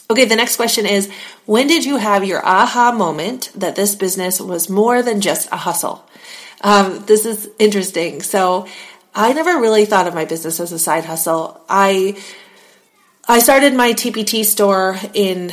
Okay, 0.09 0.25
the 0.25 0.35
next 0.35 0.55
question 0.55 0.85
is 0.85 1.09
When 1.45 1.67
did 1.67 1.85
you 1.85 1.97
have 1.97 2.23
your 2.23 2.45
aha 2.45 2.91
moment 2.91 3.51
that 3.55 3.75
this 3.75 3.95
business 3.95 4.39
was 4.39 4.69
more 4.69 5.01
than 5.03 5.21
just 5.21 5.49
a 5.51 5.57
hustle? 5.57 6.07
Um, 6.61 7.03
this 7.05 7.25
is 7.25 7.49
interesting. 7.59 8.21
So, 8.21 8.67
I 9.13 9.33
never 9.33 9.59
really 9.59 9.85
thought 9.85 10.07
of 10.07 10.13
my 10.13 10.25
business 10.25 10.59
as 10.59 10.71
a 10.71 10.79
side 10.79 11.03
hustle. 11.05 11.59
I 11.67 12.21
I 13.27 13.39
started 13.39 13.73
my 13.73 13.93
TPT 13.93 14.45
store 14.45 14.97
in 15.13 15.51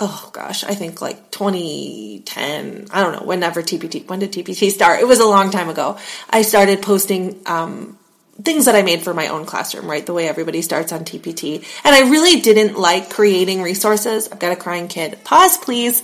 oh 0.00 0.30
gosh, 0.32 0.64
I 0.64 0.74
think 0.74 1.00
like 1.00 1.30
2010. 1.30 2.88
I 2.90 3.02
don't 3.02 3.12
know, 3.12 3.26
whenever 3.26 3.62
TPT, 3.62 4.08
when 4.08 4.18
did 4.18 4.32
TPT 4.32 4.70
start? 4.70 5.00
It 5.00 5.06
was 5.06 5.20
a 5.20 5.26
long 5.26 5.50
time 5.50 5.68
ago. 5.68 5.98
I 6.30 6.42
started 6.42 6.82
posting 6.82 7.40
um, 7.46 7.98
things 8.42 8.64
that 8.64 8.74
I 8.74 8.82
made 8.82 9.02
for 9.02 9.14
my 9.14 9.28
own 9.28 9.46
classroom, 9.46 9.86
right? 9.88 10.04
The 10.04 10.12
way 10.12 10.28
everybody 10.28 10.62
starts 10.62 10.92
on 10.92 11.04
TPT. 11.04 11.64
And 11.84 11.94
I 11.94 12.10
really 12.10 12.40
didn't 12.40 12.78
like 12.78 13.10
creating 13.10 13.62
resources. 13.62 14.28
I've 14.28 14.38
got 14.38 14.52
a 14.52 14.56
crying 14.56 14.88
kid. 14.88 15.22
Pause, 15.24 15.58
please. 15.58 16.02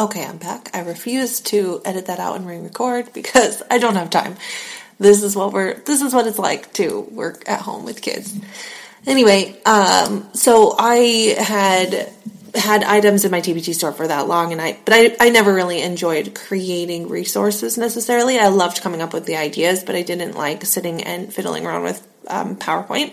Okay, 0.00 0.24
I'm 0.24 0.38
back. 0.38 0.70
I 0.74 0.80
refuse 0.80 1.40
to 1.40 1.82
edit 1.84 2.06
that 2.06 2.20
out 2.20 2.36
and 2.36 2.46
re 2.46 2.58
record 2.58 3.12
because 3.12 3.62
I 3.70 3.78
don't 3.78 3.96
have 3.96 4.10
time 4.10 4.36
this 4.98 5.22
is 5.22 5.36
what 5.36 5.52
we're 5.52 5.74
this 5.74 6.02
is 6.02 6.12
what 6.12 6.26
it's 6.26 6.38
like 6.38 6.72
to 6.74 7.00
work 7.00 7.48
at 7.48 7.60
home 7.60 7.84
with 7.84 8.02
kids. 8.02 8.38
Anyway, 9.06 9.56
um, 9.64 10.28
so 10.34 10.74
I 10.78 11.36
had 11.38 12.12
had 12.54 12.82
items 12.82 13.24
in 13.24 13.30
my 13.30 13.40
TPT 13.40 13.74
store 13.74 13.92
for 13.92 14.06
that 14.06 14.26
long 14.26 14.52
and 14.52 14.60
I 14.60 14.78
but 14.84 14.94
I, 14.94 15.16
I 15.20 15.30
never 15.30 15.52
really 15.52 15.82
enjoyed 15.82 16.34
creating 16.34 17.08
resources 17.08 17.76
necessarily. 17.76 18.38
I 18.38 18.48
loved 18.48 18.80
coming 18.80 19.02
up 19.02 19.12
with 19.12 19.26
the 19.26 19.36
ideas, 19.36 19.84
but 19.84 19.94
I 19.94 20.02
didn't 20.02 20.34
like 20.34 20.64
sitting 20.64 21.02
and 21.02 21.32
fiddling 21.32 21.66
around 21.66 21.82
with 21.82 22.06
um, 22.26 22.56
PowerPoint. 22.56 23.12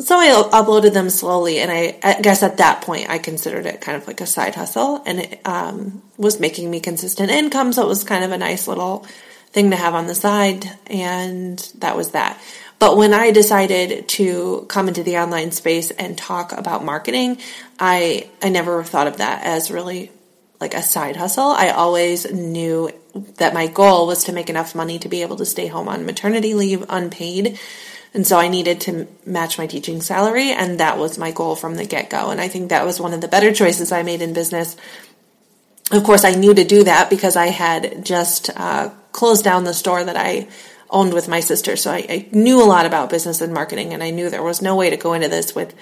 So 0.00 0.16
I 0.18 0.26
uploaded 0.52 0.92
them 0.92 1.08
slowly, 1.08 1.60
and 1.60 1.70
I, 1.70 1.98
I, 2.02 2.20
guess 2.20 2.42
at 2.42 2.58
that 2.58 2.82
point 2.82 3.08
I 3.08 3.16
considered 3.16 3.64
it 3.64 3.80
kind 3.80 3.96
of 3.96 4.06
like 4.06 4.20
a 4.20 4.26
side 4.26 4.54
hustle, 4.54 5.02
and 5.06 5.20
it 5.20 5.40
um, 5.46 6.02
was 6.18 6.38
making 6.38 6.70
me 6.70 6.78
consistent 6.78 7.30
income. 7.30 7.72
So 7.72 7.84
it 7.84 7.88
was 7.88 8.04
kind 8.04 8.22
of 8.22 8.30
a 8.30 8.36
nice 8.36 8.68
little 8.68 9.06
thing 9.50 9.70
to 9.70 9.76
have 9.76 9.94
on 9.94 10.06
the 10.06 10.14
side, 10.14 10.66
and 10.88 11.58
that 11.78 11.96
was 11.96 12.10
that. 12.10 12.38
But 12.78 12.96
when 12.96 13.12
I 13.12 13.32
decided 13.32 14.08
to 14.08 14.66
come 14.68 14.88
into 14.88 15.02
the 15.02 15.18
online 15.18 15.50
space 15.50 15.90
and 15.90 16.16
talk 16.16 16.52
about 16.52 16.84
marketing, 16.84 17.38
I 17.78 18.30
I 18.42 18.50
never 18.50 18.84
thought 18.84 19.08
of 19.08 19.16
that 19.16 19.44
as 19.44 19.70
really 19.70 20.12
like 20.60 20.74
a 20.74 20.82
side 20.82 21.16
hustle. 21.16 21.48
I 21.48 21.70
always 21.70 22.30
knew 22.30 22.90
that 23.36 23.54
my 23.54 23.66
goal 23.66 24.06
was 24.06 24.24
to 24.24 24.32
make 24.32 24.50
enough 24.50 24.74
money 24.74 24.98
to 25.00 25.08
be 25.08 25.22
able 25.22 25.36
to 25.36 25.46
stay 25.46 25.66
home 25.66 25.88
on 25.88 26.06
maternity 26.06 26.54
leave 26.54 26.84
unpaid. 26.88 27.58
And 28.14 28.26
so 28.26 28.38
I 28.38 28.48
needed 28.48 28.80
to 28.82 29.06
match 29.26 29.58
my 29.58 29.66
teaching 29.66 30.00
salary, 30.00 30.50
and 30.50 30.80
that 30.80 30.98
was 30.98 31.18
my 31.18 31.30
goal 31.30 31.54
from 31.56 31.74
the 31.74 31.84
get 31.84 32.08
go. 32.08 32.30
And 32.30 32.40
I 32.40 32.48
think 32.48 32.70
that 32.70 32.86
was 32.86 32.98
one 32.98 33.12
of 33.12 33.20
the 33.20 33.28
better 33.28 33.52
choices 33.52 33.92
I 33.92 34.02
made 34.02 34.22
in 34.22 34.32
business. 34.32 34.76
Of 35.90 36.04
course, 36.04 36.24
I 36.24 36.32
knew 36.32 36.54
to 36.54 36.64
do 36.64 36.84
that 36.84 37.10
because 37.10 37.36
I 37.36 37.46
had 37.46 38.04
just 38.04 38.50
uh, 38.56 38.90
closed 39.12 39.44
down 39.44 39.64
the 39.64 39.74
store 39.74 40.02
that 40.04 40.16
I 40.16 40.48
owned 40.90 41.14
with 41.14 41.28
my 41.28 41.40
sister. 41.40 41.76
So 41.76 41.90
I, 41.90 42.06
I, 42.08 42.26
knew 42.32 42.62
a 42.62 42.64
lot 42.64 42.86
about 42.86 43.10
business 43.10 43.40
and 43.40 43.52
marketing, 43.52 43.92
and 43.92 44.02
I 44.02 44.10
knew 44.10 44.30
there 44.30 44.42
was 44.42 44.62
no 44.62 44.76
way 44.76 44.90
to 44.90 44.96
go 44.96 45.12
into 45.12 45.28
this 45.28 45.54
with 45.54 45.74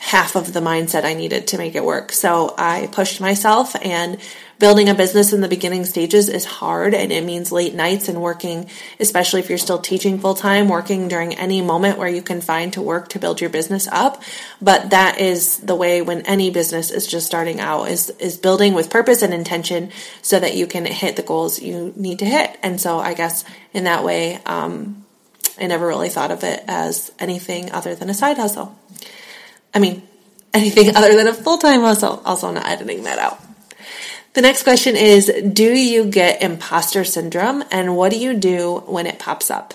half 0.00 0.34
of 0.34 0.54
the 0.54 0.60
mindset 0.60 1.04
I 1.04 1.12
needed 1.12 1.46
to 1.48 1.58
make 1.58 1.74
it 1.74 1.84
work. 1.84 2.10
So 2.10 2.54
I 2.56 2.88
pushed 2.90 3.20
myself 3.20 3.76
and 3.82 4.18
building 4.58 4.88
a 4.88 4.94
business 4.94 5.34
in 5.34 5.42
the 5.42 5.48
beginning 5.48 5.84
stages 5.84 6.30
is 6.30 6.46
hard 6.46 6.94
and 6.94 7.12
it 7.12 7.22
means 7.22 7.52
late 7.52 7.74
nights 7.74 8.08
and 8.08 8.20
working, 8.20 8.68
especially 8.98 9.40
if 9.40 9.50
you're 9.50 9.58
still 9.58 9.78
teaching 9.78 10.18
full 10.18 10.34
time, 10.34 10.68
working 10.68 11.06
during 11.06 11.34
any 11.34 11.60
moment 11.60 11.98
where 11.98 12.08
you 12.08 12.22
can 12.22 12.40
find 12.40 12.72
to 12.72 12.80
work 12.80 13.08
to 13.08 13.18
build 13.18 13.42
your 13.42 13.50
business 13.50 13.86
up. 13.88 14.22
But 14.60 14.88
that 14.90 15.20
is 15.20 15.58
the 15.58 15.76
way 15.76 16.00
when 16.00 16.22
any 16.22 16.50
business 16.50 16.90
is 16.90 17.06
just 17.06 17.26
starting 17.26 17.60
out 17.60 17.84
is, 17.84 18.08
is 18.18 18.38
building 18.38 18.72
with 18.72 18.88
purpose 18.88 19.20
and 19.20 19.34
intention 19.34 19.90
so 20.22 20.40
that 20.40 20.56
you 20.56 20.66
can 20.66 20.86
hit 20.86 21.16
the 21.16 21.22
goals 21.22 21.60
you 21.60 21.92
need 21.94 22.20
to 22.20 22.26
hit. 22.26 22.58
And 22.62 22.80
so 22.80 22.98
I 22.98 23.12
guess 23.12 23.44
in 23.74 23.84
that 23.84 24.02
way, 24.02 24.40
um, 24.46 25.04
I 25.60 25.66
never 25.66 25.86
really 25.86 26.08
thought 26.08 26.30
of 26.30 26.42
it 26.42 26.64
as 26.68 27.12
anything 27.18 27.70
other 27.70 27.94
than 27.94 28.08
a 28.08 28.14
side 28.14 28.38
hustle. 28.38 28.78
I 29.74 29.78
mean, 29.78 30.02
anything 30.52 30.94
other 30.96 31.14
than 31.16 31.26
a 31.26 31.34
full 31.34 31.58
time 31.58 31.80
hustle. 31.80 32.22
Also, 32.24 32.50
not 32.50 32.66
editing 32.66 33.04
that 33.04 33.18
out. 33.18 33.40
The 34.32 34.42
next 34.42 34.62
question 34.62 34.96
is 34.96 35.26
Do 35.52 35.72
you 35.72 36.04
get 36.04 36.42
imposter 36.42 37.04
syndrome 37.04 37.64
and 37.70 37.96
what 37.96 38.12
do 38.12 38.18
you 38.18 38.34
do 38.34 38.82
when 38.86 39.06
it 39.06 39.18
pops 39.18 39.50
up? 39.50 39.74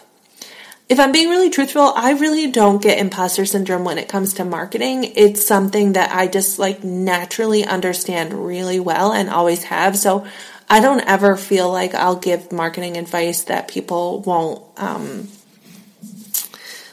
If 0.88 1.00
I'm 1.00 1.12
being 1.12 1.30
really 1.30 1.50
truthful, 1.50 1.94
I 1.96 2.12
really 2.12 2.52
don't 2.52 2.82
get 2.82 3.00
imposter 3.00 3.46
syndrome 3.46 3.84
when 3.84 3.98
it 3.98 4.08
comes 4.08 4.36
to 4.36 4.46
marketing. 4.46 5.04
It's 5.04 5.46
something 5.46 5.94
that 5.94 6.12
I 6.16 6.28
just 6.28 6.60
like 6.60 6.84
naturally 6.84 7.66
understand 7.66 8.46
really 8.46 8.80
well 8.80 9.12
and 9.12 9.30
always 9.30 9.64
have. 9.64 9.98
So 9.98 10.28
I 10.70 10.80
don't 10.82 11.02
ever 11.02 11.38
feel 11.38 11.72
like 11.72 11.96
I'll 11.96 12.16
give 12.16 12.52
marketing 12.52 12.98
advice 12.98 13.44
that 13.46 13.68
people 13.68 14.22
won't, 14.22 14.64
um, 14.78 15.28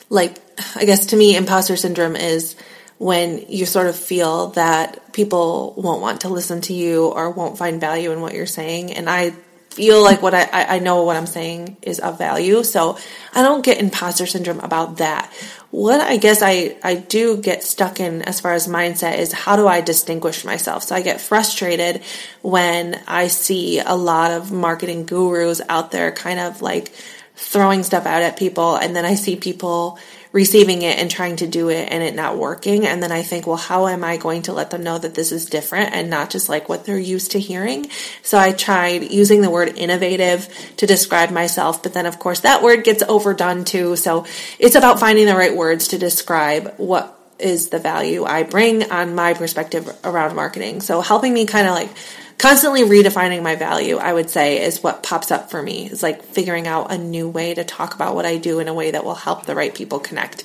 like, 0.08 0.38
I 0.74 0.84
guess 0.86 1.06
to 1.06 1.16
me, 1.16 1.36
imposter 1.36 1.76
syndrome 1.76 2.16
is 2.16 2.56
when 3.02 3.44
you 3.48 3.66
sort 3.66 3.88
of 3.88 3.96
feel 3.96 4.50
that 4.50 5.12
people 5.12 5.74
won't 5.76 6.00
want 6.00 6.20
to 6.20 6.28
listen 6.28 6.60
to 6.60 6.72
you 6.72 7.06
or 7.06 7.32
won't 7.32 7.58
find 7.58 7.80
value 7.80 8.12
in 8.12 8.20
what 8.20 8.32
you're 8.32 8.46
saying. 8.46 8.92
And 8.92 9.10
I 9.10 9.30
feel 9.70 10.00
like 10.00 10.22
what 10.22 10.34
I, 10.34 10.46
I 10.52 10.78
know 10.78 11.02
what 11.02 11.16
I'm 11.16 11.26
saying 11.26 11.78
is 11.82 11.98
of 11.98 12.16
value. 12.16 12.62
So 12.62 12.96
I 13.34 13.42
don't 13.42 13.64
get 13.64 13.80
imposter 13.80 14.24
syndrome 14.24 14.60
about 14.60 14.98
that. 14.98 15.32
What 15.72 16.00
I 16.00 16.16
guess 16.16 16.42
I, 16.42 16.76
I 16.84 16.94
do 16.94 17.38
get 17.38 17.64
stuck 17.64 17.98
in 17.98 18.22
as 18.22 18.38
far 18.38 18.52
as 18.52 18.68
mindset 18.68 19.18
is 19.18 19.32
how 19.32 19.56
do 19.56 19.66
I 19.66 19.80
distinguish 19.80 20.44
myself? 20.44 20.84
So 20.84 20.94
I 20.94 21.02
get 21.02 21.20
frustrated 21.20 22.02
when 22.40 23.02
I 23.08 23.26
see 23.26 23.80
a 23.80 23.96
lot 23.96 24.30
of 24.30 24.52
marketing 24.52 25.06
gurus 25.06 25.60
out 25.68 25.90
there 25.90 26.12
kind 26.12 26.38
of 26.38 26.62
like 26.62 26.92
throwing 27.34 27.82
stuff 27.82 28.06
out 28.06 28.22
at 28.22 28.36
people 28.36 28.76
and 28.76 28.94
then 28.94 29.04
I 29.04 29.16
see 29.16 29.34
people 29.34 29.98
receiving 30.32 30.82
it 30.82 30.98
and 30.98 31.10
trying 31.10 31.36
to 31.36 31.46
do 31.46 31.68
it 31.68 31.88
and 31.90 32.02
it 32.02 32.14
not 32.14 32.38
working. 32.38 32.86
And 32.86 33.02
then 33.02 33.12
I 33.12 33.22
think, 33.22 33.46
well, 33.46 33.56
how 33.56 33.86
am 33.86 34.02
I 34.02 34.16
going 34.16 34.42
to 34.42 34.52
let 34.52 34.70
them 34.70 34.82
know 34.82 34.98
that 34.98 35.14
this 35.14 35.30
is 35.30 35.44
different 35.44 35.92
and 35.92 36.08
not 36.08 36.30
just 36.30 36.48
like 36.48 36.68
what 36.68 36.84
they're 36.84 36.98
used 36.98 37.32
to 37.32 37.40
hearing? 37.40 37.90
So 38.22 38.38
I 38.38 38.52
tried 38.52 39.10
using 39.10 39.42
the 39.42 39.50
word 39.50 39.76
innovative 39.76 40.48
to 40.78 40.86
describe 40.86 41.30
myself, 41.30 41.82
but 41.82 41.92
then 41.92 42.06
of 42.06 42.18
course 42.18 42.40
that 42.40 42.62
word 42.62 42.84
gets 42.84 43.02
overdone 43.02 43.64
too. 43.64 43.96
So 43.96 44.26
it's 44.58 44.74
about 44.74 44.98
finding 44.98 45.26
the 45.26 45.36
right 45.36 45.54
words 45.54 45.88
to 45.88 45.98
describe 45.98 46.74
what 46.78 47.18
is 47.38 47.68
the 47.68 47.78
value 47.78 48.24
I 48.24 48.44
bring 48.44 48.90
on 48.90 49.14
my 49.14 49.34
perspective 49.34 49.94
around 50.04 50.34
marketing. 50.36 50.80
So 50.80 51.00
helping 51.00 51.34
me 51.34 51.44
kind 51.44 51.66
of 51.66 51.74
like 51.74 51.90
constantly 52.38 52.82
redefining 52.82 53.42
my 53.42 53.56
value, 53.56 53.96
I 53.96 54.12
would 54.12 54.30
say, 54.30 54.62
is 54.62 54.82
what 54.82 55.02
pops 55.02 55.30
up 55.30 55.50
for 55.50 55.62
me. 55.62 55.86
Is 55.86 56.02
like 56.02 56.22
figuring 56.22 56.66
out 56.66 56.92
a 56.92 56.98
new 56.98 57.28
way 57.28 57.54
to 57.54 57.64
talk 57.64 57.94
about 57.94 58.14
what 58.14 58.26
I 58.26 58.36
do 58.36 58.58
in 58.60 58.68
a 58.68 58.74
way 58.74 58.90
that 58.90 59.04
will 59.04 59.14
help 59.14 59.46
the 59.46 59.54
right 59.54 59.74
people 59.74 59.98
connect. 59.98 60.44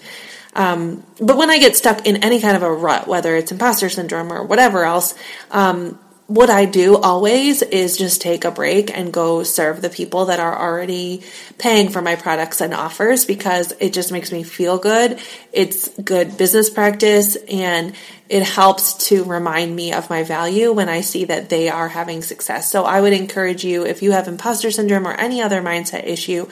Um, 0.56 1.06
but 1.20 1.38
when 1.38 1.52
I 1.52 1.60
get 1.60 1.76
stuck 1.76 2.08
in 2.08 2.24
any 2.24 2.40
kind 2.42 2.58
of 2.58 2.64
a 2.64 2.74
rut, 2.74 3.08
whether 3.08 3.36
it's 3.36 3.52
imposter 3.52 3.90
syndrome 3.90 4.34
or 4.34 4.44
whatever 4.44 4.84
else, 4.84 5.14
um, 5.52 6.00
what 6.28 6.50
I 6.50 6.66
do 6.66 6.98
always 6.98 7.62
is 7.62 7.98
just 7.98 8.22
take 8.22 8.44
a 8.44 8.52
break 8.52 8.96
and 8.96 9.14
go 9.14 9.44
serve 9.44 9.82
the 9.82 9.90
people 9.90 10.26
that 10.26 10.42
are 10.42 10.60
already 10.60 11.24
paying 11.58 11.88
for 11.88 12.02
my 12.02 12.18
products 12.18 12.60
and 12.60 12.74
offers 12.74 13.24
because 13.24 13.72
it 13.80 13.94
just 13.94 14.12
makes 14.12 14.30
me 14.30 14.44
feel 14.44 14.78
good. 14.78 15.20
It's 15.54 15.88
good 16.02 16.38
business 16.38 16.70
practice 16.70 17.38
and 17.50 17.96
it 18.28 18.44
helps 18.44 19.08
to 19.08 19.24
remind 19.24 19.74
me 19.74 19.94
of 19.94 20.10
my 20.10 20.24
value 20.24 20.74
when 20.74 20.90
I 20.90 21.00
see 21.00 21.24
that 21.26 21.48
they 21.48 21.70
are 21.70 21.88
having 21.88 22.22
success. 22.22 22.70
So 22.70 22.84
I 22.84 23.00
would 23.00 23.14
encourage 23.14 23.64
you, 23.64 23.86
if 23.86 24.02
you 24.02 24.12
have 24.12 24.28
imposter 24.28 24.70
syndrome 24.70 25.08
or 25.08 25.14
any 25.14 25.42
other 25.42 25.62
mindset 25.62 26.06
issue, 26.06 26.50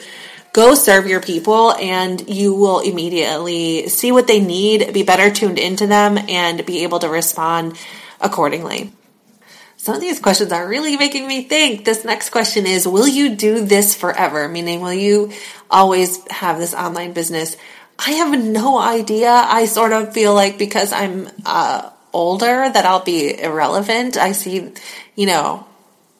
go 0.53 0.73
serve 0.73 1.05
your 1.05 1.19
people 1.19 1.73
and 1.73 2.29
you 2.29 2.55
will 2.55 2.79
immediately 2.79 3.89
see 3.89 4.13
what 4.13 4.27
they 4.27 4.39
need, 4.39 4.93
be 4.93 5.03
better 5.03 5.29
tuned 5.29 5.59
into 5.59 5.85
them, 5.85 6.17
and 6.17 6.65
be 6.65 6.83
able 6.83 6.99
to 6.99 7.09
respond 7.09 7.77
accordingly. 8.21 8.93
Some 9.85 9.93
of 9.93 10.01
these 10.01 10.19
questions 10.19 10.51
are 10.51 10.67
really 10.67 10.97
making 10.97 11.27
me 11.27 11.43
think. 11.43 11.85
This 11.85 12.03
next 12.03 12.31
question 12.31 12.65
is 12.65 12.87
Will 12.87 13.07
you 13.07 13.35
do 13.35 13.63
this 13.63 13.93
forever? 13.93 14.49
Meaning, 14.49 14.81
will 14.81 14.91
you 14.91 15.31
always 15.69 16.27
have 16.31 16.57
this 16.57 16.73
online 16.73 17.13
business? 17.13 17.55
I 17.99 18.13
have 18.13 18.43
no 18.43 18.79
idea. 18.79 19.29
I 19.29 19.65
sort 19.65 19.93
of 19.93 20.11
feel 20.11 20.33
like 20.33 20.57
because 20.57 20.91
I'm 20.91 21.29
uh, 21.45 21.91
older 22.13 22.67
that 22.67 22.83
I'll 22.83 23.03
be 23.03 23.39
irrelevant. 23.39 24.17
I 24.17 24.31
see, 24.31 24.71
you 25.15 25.27
know, 25.27 25.67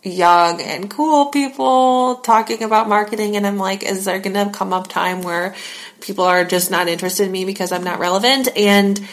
young 0.04 0.62
and 0.62 0.88
cool 0.88 1.32
people 1.32 2.18
talking 2.18 2.62
about 2.62 2.88
marketing 2.88 3.36
and 3.36 3.48
I'm 3.48 3.58
like, 3.58 3.82
is 3.82 4.06
there 4.06 4.20
going 4.20 4.36
to 4.36 4.56
come 4.56 4.74
up 4.74 4.90
time 4.90 5.24
where 5.24 5.56
people 6.02 6.26
are 6.26 6.46
just 6.46 6.70
not 6.70 6.88
interested 6.88 7.26
in 7.26 7.32
me 7.32 7.46
because 7.46 7.72
I'm 7.72 7.84
not 7.84 7.98
relevant? 7.98 8.48
And 8.56 9.04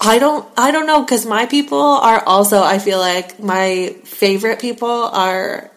I 0.00 0.18
don't, 0.18 0.48
I 0.56 0.70
don't 0.70 0.86
know 0.86 1.02
because 1.02 1.26
my 1.26 1.46
people 1.46 1.80
are 1.80 2.22
also, 2.24 2.62
I 2.62 2.78
feel 2.78 2.98
like 2.98 3.40
my 3.40 3.96
favorite 4.04 4.60
people 4.60 4.88
are 4.88 5.70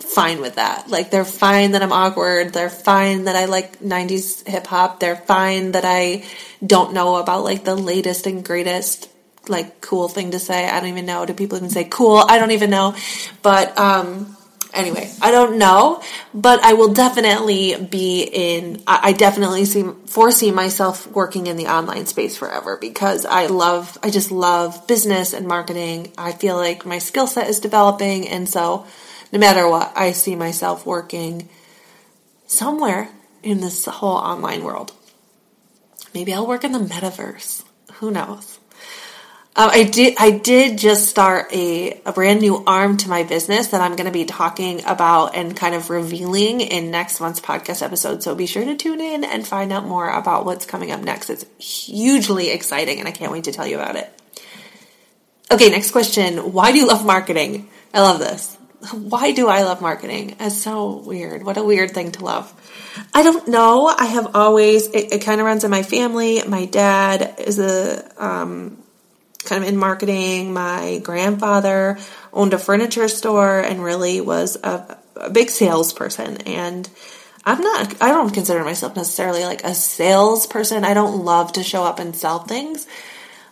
fine 0.00 0.40
with 0.40 0.54
that. 0.56 0.88
Like 0.88 1.10
they're 1.10 1.24
fine 1.24 1.72
that 1.72 1.82
I'm 1.82 1.92
awkward. 1.92 2.52
They're 2.52 2.70
fine 2.70 3.24
that 3.24 3.36
I 3.36 3.46
like 3.46 3.80
90s 3.80 4.46
hip 4.46 4.66
hop. 4.66 5.00
They're 5.00 5.16
fine 5.16 5.72
that 5.72 5.84
I 5.84 6.24
don't 6.64 6.92
know 6.94 7.16
about 7.16 7.44
like 7.44 7.64
the 7.64 7.74
latest 7.74 8.26
and 8.26 8.44
greatest 8.44 9.08
like 9.48 9.80
cool 9.80 10.08
thing 10.08 10.32
to 10.32 10.38
say. 10.38 10.68
I 10.68 10.80
don't 10.80 10.88
even 10.88 11.06
know. 11.06 11.24
Do 11.26 11.34
people 11.34 11.58
even 11.58 11.70
say 11.70 11.84
cool? 11.84 12.16
I 12.16 12.38
don't 12.38 12.52
even 12.52 12.70
know. 12.70 12.94
But 13.42 13.78
um 13.78 14.35
anyway, 14.76 15.10
I 15.20 15.30
don't 15.30 15.58
know, 15.58 16.02
but 16.34 16.62
I 16.62 16.74
will 16.74 16.92
definitely 16.92 17.76
be 17.76 18.22
in, 18.22 18.82
I 18.86 19.12
definitely 19.12 19.64
see, 19.64 19.84
foresee 20.06 20.50
myself 20.50 21.06
working 21.10 21.46
in 21.46 21.56
the 21.56 21.66
online 21.66 22.06
space 22.06 22.36
forever 22.36 22.76
because 22.76 23.24
I 23.24 23.46
love, 23.46 23.98
I 24.02 24.10
just 24.10 24.30
love 24.30 24.86
business 24.86 25.32
and 25.32 25.48
marketing. 25.48 26.12
I 26.16 26.32
feel 26.32 26.56
like 26.56 26.86
my 26.86 26.98
skill 26.98 27.26
set 27.26 27.48
is 27.48 27.60
developing. 27.60 28.28
And 28.28 28.48
so 28.48 28.86
no 29.32 29.38
matter 29.38 29.68
what, 29.68 29.92
I 29.96 30.12
see 30.12 30.36
myself 30.36 30.86
working 30.86 31.48
somewhere 32.46 33.10
in 33.42 33.60
this 33.60 33.84
whole 33.86 34.16
online 34.16 34.62
world. 34.62 34.92
Maybe 36.14 36.32
I'll 36.32 36.46
work 36.46 36.64
in 36.64 36.72
the 36.72 36.78
metaverse. 36.78 37.64
Who 37.94 38.10
knows? 38.10 38.58
Um, 39.58 39.70
I 39.72 39.84
did. 39.84 40.16
I 40.18 40.32
did 40.32 40.76
just 40.76 41.08
start 41.08 41.50
a, 41.50 41.98
a 42.04 42.12
brand 42.12 42.40
new 42.40 42.62
arm 42.66 42.98
to 42.98 43.08
my 43.08 43.22
business 43.22 43.68
that 43.68 43.80
I'm 43.80 43.96
going 43.96 44.04
to 44.04 44.12
be 44.12 44.26
talking 44.26 44.84
about 44.84 45.34
and 45.34 45.56
kind 45.56 45.74
of 45.74 45.88
revealing 45.88 46.60
in 46.60 46.90
next 46.90 47.20
month's 47.20 47.40
podcast 47.40 47.82
episode. 47.82 48.22
So 48.22 48.34
be 48.34 48.44
sure 48.44 48.66
to 48.66 48.76
tune 48.76 49.00
in 49.00 49.24
and 49.24 49.46
find 49.46 49.72
out 49.72 49.86
more 49.86 50.10
about 50.10 50.44
what's 50.44 50.66
coming 50.66 50.90
up 50.90 51.00
next. 51.00 51.30
It's 51.30 51.46
hugely 51.58 52.50
exciting, 52.50 52.98
and 52.98 53.08
I 53.08 53.12
can't 53.12 53.32
wait 53.32 53.44
to 53.44 53.52
tell 53.52 53.66
you 53.66 53.76
about 53.76 53.96
it. 53.96 54.12
Okay, 55.50 55.70
next 55.70 55.90
question. 55.90 56.52
Why 56.52 56.72
do 56.72 56.78
you 56.78 56.86
love 56.86 57.06
marketing? 57.06 57.70
I 57.94 58.02
love 58.02 58.18
this. 58.18 58.54
Why 58.92 59.32
do 59.32 59.48
I 59.48 59.62
love 59.62 59.80
marketing? 59.80 60.36
It's 60.38 60.60
so 60.60 60.98
weird. 60.98 61.44
What 61.44 61.56
a 61.56 61.64
weird 61.64 61.92
thing 61.92 62.12
to 62.12 62.24
love. 62.24 62.52
I 63.14 63.22
don't 63.22 63.48
know. 63.48 63.86
I 63.86 64.04
have 64.04 64.36
always. 64.36 64.86
It, 64.88 65.14
it 65.14 65.22
kind 65.22 65.40
of 65.40 65.46
runs 65.46 65.64
in 65.64 65.70
my 65.70 65.82
family. 65.82 66.42
My 66.46 66.66
dad 66.66 67.36
is 67.38 67.58
a 67.58 68.22
um, 68.22 68.82
kind 69.46 69.62
of 69.62 69.68
in 69.68 69.76
marketing. 69.76 70.52
My 70.52 71.00
grandfather 71.02 71.98
owned 72.32 72.52
a 72.52 72.58
furniture 72.58 73.08
store 73.08 73.60
and 73.60 73.82
really 73.82 74.20
was 74.20 74.56
a, 74.62 74.98
a 75.16 75.30
big 75.30 75.50
salesperson. 75.50 76.38
And 76.42 76.88
I'm 77.44 77.60
not, 77.60 78.02
I 78.02 78.08
don't 78.08 78.34
consider 78.34 78.64
myself 78.64 78.96
necessarily 78.96 79.44
like 79.44 79.64
a 79.64 79.74
salesperson. 79.74 80.84
I 80.84 80.94
don't 80.94 81.24
love 81.24 81.52
to 81.52 81.62
show 81.62 81.84
up 81.84 81.98
and 81.98 82.14
sell 82.14 82.40
things. 82.40 82.86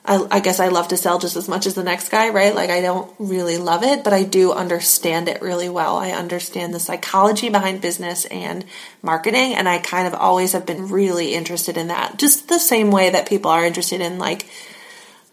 I, 0.06 0.26
I, 0.30 0.40
guess 0.40 0.60
I 0.60 0.68
love 0.68 0.88
to 0.88 0.98
sell 0.98 1.18
just 1.18 1.36
as 1.36 1.48
much 1.48 1.66
as 1.66 1.74
the 1.74 1.82
next 1.82 2.10
guy, 2.10 2.28
right? 2.28 2.54
Like 2.54 2.68
I 2.68 2.82
don't 2.82 3.10
really 3.18 3.56
love 3.56 3.82
it, 3.82 4.04
but 4.04 4.12
I 4.12 4.22
do 4.22 4.52
understand 4.52 5.28
it 5.28 5.40
really 5.40 5.70
well. 5.70 5.96
I 5.96 6.10
understand 6.10 6.74
the 6.74 6.80
psychology 6.80 7.48
behind 7.48 7.80
business 7.80 8.26
and 8.26 8.66
marketing, 9.00 9.54
and 9.54 9.66
I 9.66 9.78
kind 9.78 10.06
of 10.06 10.12
always 10.12 10.52
have 10.52 10.66
been 10.66 10.90
really 10.90 11.34
interested 11.34 11.78
in 11.78 11.88
that. 11.88 12.18
Just 12.18 12.48
the 12.48 12.58
same 12.58 12.90
way 12.90 13.10
that 13.10 13.28
people 13.28 13.50
are 13.50 13.64
interested 13.64 14.02
in 14.02 14.18
like 14.18 14.46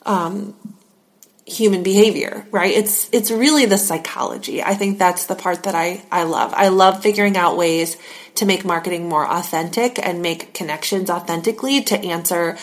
um, 0.05 0.55
human 1.45 1.83
behavior, 1.83 2.45
right? 2.51 2.73
It's 2.73 3.09
it's 3.11 3.31
really 3.31 3.65
the 3.65 3.77
psychology. 3.77 4.63
I 4.63 4.75
think 4.75 4.97
that's 4.97 5.25
the 5.25 5.35
part 5.35 5.63
that 5.63 5.75
I 5.75 6.03
I 6.11 6.23
love. 6.23 6.53
I 6.53 6.69
love 6.69 7.01
figuring 7.01 7.37
out 7.37 7.57
ways 7.57 7.97
to 8.35 8.45
make 8.45 8.63
marketing 8.63 9.09
more 9.09 9.27
authentic 9.27 9.99
and 9.99 10.21
make 10.21 10.53
connections 10.53 11.09
authentically 11.09 11.81
to 11.83 11.99
answer 11.99 12.57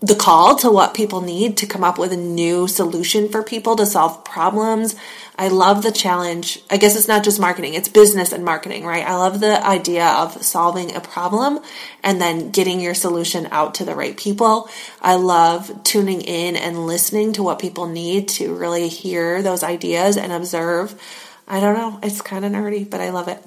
the 0.00 0.14
call 0.14 0.56
to 0.56 0.70
what 0.70 0.94
people 0.94 1.20
need 1.20 1.58
to 1.58 1.66
come 1.66 1.84
up 1.84 1.98
with 1.98 2.12
a 2.12 2.16
new 2.16 2.66
solution 2.66 3.28
for 3.28 3.42
people 3.42 3.76
to 3.76 3.84
solve 3.84 4.24
problems. 4.24 4.96
I 5.36 5.48
love 5.48 5.82
the 5.82 5.92
challenge. 5.92 6.60
I 6.70 6.78
guess 6.78 6.96
it's 6.96 7.08
not 7.08 7.22
just 7.22 7.38
marketing, 7.38 7.74
it's 7.74 7.88
business 7.88 8.32
and 8.32 8.44
marketing, 8.44 8.84
right? 8.84 9.06
I 9.06 9.16
love 9.16 9.40
the 9.40 9.64
idea 9.64 10.06
of 10.06 10.42
solving 10.42 10.94
a 10.94 11.00
problem 11.00 11.60
and 12.02 12.20
then 12.20 12.50
getting 12.50 12.80
your 12.80 12.94
solution 12.94 13.48
out 13.50 13.74
to 13.76 13.84
the 13.84 13.94
right 13.94 14.16
people. 14.16 14.70
I 15.02 15.16
love 15.16 15.84
tuning 15.84 16.22
in 16.22 16.56
and 16.56 16.86
listening 16.86 17.34
to 17.34 17.42
what 17.42 17.58
people 17.58 17.86
need 17.86 18.28
to 18.30 18.54
really 18.54 18.88
hear 18.88 19.42
those 19.42 19.62
ideas 19.62 20.16
and 20.16 20.32
observe. 20.32 20.98
I 21.46 21.60
don't 21.60 21.76
know, 21.76 22.00
it's 22.02 22.22
kind 22.22 22.44
of 22.44 22.52
nerdy, 22.52 22.88
but 22.88 23.00
I 23.00 23.10
love 23.10 23.28
it. 23.28 23.42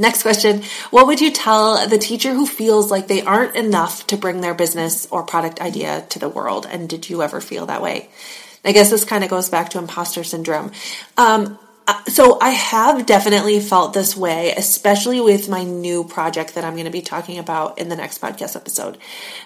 Next 0.00 0.22
question. 0.22 0.62
What 0.90 1.08
would 1.08 1.20
you 1.20 1.32
tell 1.32 1.86
the 1.88 1.98
teacher 1.98 2.32
who 2.32 2.46
feels 2.46 2.88
like 2.90 3.08
they 3.08 3.22
aren't 3.22 3.56
enough 3.56 4.06
to 4.06 4.16
bring 4.16 4.40
their 4.40 4.54
business 4.54 5.06
or 5.10 5.24
product 5.24 5.60
idea 5.60 6.06
to 6.10 6.20
the 6.20 6.28
world? 6.28 6.66
And 6.70 6.88
did 6.88 7.10
you 7.10 7.20
ever 7.20 7.40
feel 7.40 7.66
that 7.66 7.82
way? 7.82 8.08
I 8.64 8.72
guess 8.72 8.90
this 8.90 9.04
kind 9.04 9.24
of 9.24 9.30
goes 9.30 9.48
back 9.48 9.70
to 9.70 9.78
imposter 9.78 10.22
syndrome. 10.22 10.70
Um, 11.16 11.58
uh, 11.88 12.04
so 12.04 12.38
I 12.38 12.50
have 12.50 13.06
definitely 13.06 13.60
felt 13.60 13.94
this 13.94 14.14
way, 14.14 14.52
especially 14.54 15.22
with 15.22 15.48
my 15.48 15.64
new 15.64 16.04
project 16.04 16.54
that 16.54 16.64
I'm 16.64 16.74
going 16.74 16.84
to 16.84 16.90
be 16.90 17.00
talking 17.00 17.38
about 17.38 17.78
in 17.78 17.88
the 17.88 17.96
next 17.96 18.20
podcast 18.20 18.56
episode. 18.56 18.98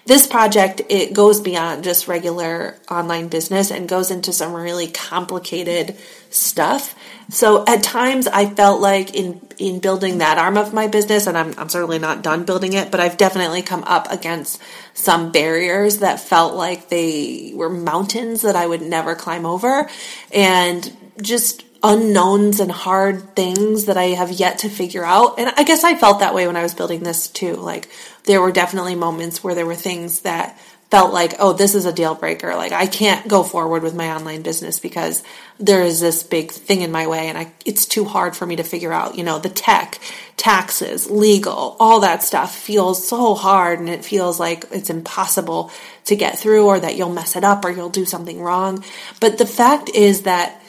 This 0.07 0.27
project, 0.27 0.83
it 0.89 1.15
goes 1.15 1.41
beyond 1.41 1.85
just 1.85 2.09
regular 2.09 2.77
online 2.91 3.29
business 3.29 3.71
and 3.71 3.89
goes 3.89 4.11
into 4.11 4.33
some 4.33 4.55
really 4.55 4.89
complicated 4.89 5.97
stuff. 6.31 6.97
So 7.29 7.65
at 7.67 7.85
times 7.85 8.27
I 8.27 8.47
felt 8.47 8.81
like 8.81 9.15
in, 9.15 9.41
in 9.63 9.79
building 9.79 10.19
that 10.19 10.39
arm 10.39 10.57
of 10.57 10.75
my 10.75 10.89
business, 10.89 11.29
and 11.29 11.39
I'm, 11.39 11.55
I'm 11.57 11.69
certainly 11.69 12.01
not 12.01 12.23
done 12.23 12.45
building 12.45 12.73
it, 12.73 12.91
but 12.91 12.99
I've 12.99 13.17
definitely 13.17 13.63
come 13.63 13.85
up 13.85 14.11
against 14.11 14.61
some 14.93 15.31
barriers 15.31 15.99
that 15.99 16.19
felt 16.19 16.55
like 16.55 16.89
they 16.89 17.53
were 17.55 17.71
mountains 17.71 18.43
that 18.43 18.57
I 18.57 18.67
would 18.67 18.83
never 18.83 19.15
climb 19.15 19.47
over. 19.47 19.89
And 20.33 20.97
just 21.23 21.65
unknowns 21.85 22.59
and 22.59 22.73
hard 22.73 23.37
things 23.37 23.87
that 23.87 23.97
I 23.97 24.07
have 24.07 24.33
yet 24.33 24.61
to 24.61 24.69
figure 24.69 25.05
out. 25.05 25.39
And 25.39 25.53
I 25.57 25.63
guess 25.63 25.85
I 25.85 25.95
felt 25.95 26.21
that 26.21 26.35
way 26.35 26.47
when 26.47 26.57
I 26.57 26.63
was 26.63 26.75
building 26.75 27.05
this 27.05 27.29
too. 27.29 27.55
Like 27.55 27.89
there 28.25 28.41
were 28.41 28.53
definitely 28.53 28.95
moments 28.95 29.43
where 29.43 29.55
there 29.55 29.67
were 29.67 29.75
things 29.75 30.21
that 30.21 30.59
felt 30.93 31.15
like, 31.15 31.37
oh, 31.39 31.55
this 31.55 31.75
is 31.75 31.87
a 31.87 31.93
deal 31.93 32.15
breaker. 32.15 32.55
Like 32.55 32.73
I 32.73 32.85
can't 32.85 33.27
go 33.27 33.43
forward 33.43 33.83
with 33.83 33.95
my 33.95 34.15
online 34.15 34.43
business 34.43 34.79
because 34.79 35.25
there 35.59 35.83
is 35.83 36.03
this 36.03 36.23
big 36.23 36.51
thing 36.51 36.83
in 36.83 36.93
my 36.93 37.07
way 37.07 37.29
and 37.29 37.39
I, 37.39 37.51
it's 37.65 37.87
too 37.87 38.05
hard 38.05 38.37
for 38.37 38.45
me 38.45 38.57
to 38.57 38.63
figure 38.63 38.93
out, 38.93 39.17
you 39.17 39.25
know, 39.25 39.39
the 39.39 39.49
tech, 39.49 39.99
taxes, 40.37 41.11
legal, 41.11 41.79
all 41.81 42.01
that 42.01 42.23
stuff 42.23 42.55
feels 42.55 43.09
so 43.09 43.35
hard 43.35 43.81
and 43.81 43.89
it 43.89 44.05
feels 44.05 44.39
like 44.39 44.67
it's 44.71 44.91
impossible 44.91 45.71
to 46.05 46.15
get 46.15 46.39
through 46.39 46.67
or 46.67 46.79
that 46.79 46.95
you'll 46.95 47.09
mess 47.09 47.37
it 47.37 47.43
up 47.43 47.65
or 47.65 47.71
you'll 47.71 47.89
do 47.89 48.05
something 48.05 48.43
wrong. 48.43 48.85
But 49.19 49.39
the 49.39 49.47
fact 49.47 49.89
is 49.89 50.25
that 50.25 50.62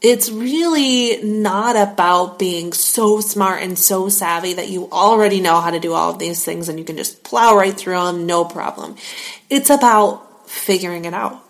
it's 0.00 0.30
really 0.30 1.20
not 1.22 1.76
about 1.76 2.38
being 2.38 2.72
so 2.72 3.20
smart 3.20 3.62
and 3.62 3.78
so 3.78 4.08
savvy 4.08 4.54
that 4.54 4.68
you 4.68 4.88
already 4.90 5.40
know 5.40 5.60
how 5.60 5.70
to 5.70 5.80
do 5.80 5.92
all 5.92 6.10
of 6.10 6.18
these 6.18 6.44
things 6.44 6.68
and 6.68 6.78
you 6.78 6.84
can 6.84 6.96
just 6.96 7.24
plow 7.24 7.56
right 7.56 7.76
through 7.76 7.98
them, 8.04 8.26
no 8.26 8.44
problem. 8.44 8.96
It's 9.50 9.70
about 9.70 10.48
figuring 10.48 11.04
it 11.04 11.14
out. 11.14 11.42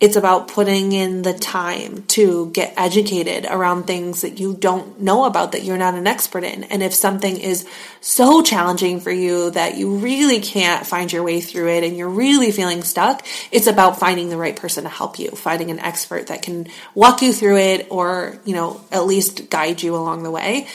It's 0.00 0.16
about 0.16 0.48
putting 0.48 0.92
in 0.92 1.20
the 1.20 1.34
time 1.34 2.04
to 2.08 2.50
get 2.52 2.72
educated 2.78 3.44
around 3.44 3.84
things 3.84 4.22
that 4.22 4.40
you 4.40 4.54
don't 4.54 5.02
know 5.02 5.26
about, 5.26 5.52
that 5.52 5.62
you're 5.62 5.76
not 5.76 5.94
an 5.94 6.06
expert 6.06 6.42
in. 6.42 6.64
And 6.64 6.82
if 6.82 6.94
something 6.94 7.36
is 7.36 7.68
so 8.00 8.40
challenging 8.40 9.00
for 9.00 9.10
you 9.10 9.50
that 9.50 9.76
you 9.76 9.96
really 9.96 10.40
can't 10.40 10.86
find 10.86 11.12
your 11.12 11.22
way 11.22 11.42
through 11.42 11.68
it 11.68 11.84
and 11.84 11.98
you're 11.98 12.08
really 12.08 12.50
feeling 12.50 12.82
stuck, 12.82 13.26
it's 13.52 13.66
about 13.66 13.98
finding 13.98 14.30
the 14.30 14.38
right 14.38 14.56
person 14.56 14.84
to 14.84 14.90
help 14.90 15.18
you, 15.18 15.32
finding 15.32 15.70
an 15.70 15.78
expert 15.78 16.28
that 16.28 16.40
can 16.40 16.68
walk 16.94 17.20
you 17.20 17.34
through 17.34 17.58
it 17.58 17.88
or, 17.90 18.38
you 18.46 18.54
know, 18.54 18.80
at 18.90 19.04
least 19.04 19.50
guide 19.50 19.82
you 19.82 19.94
along 19.94 20.22
the 20.22 20.30
way. 20.30 20.66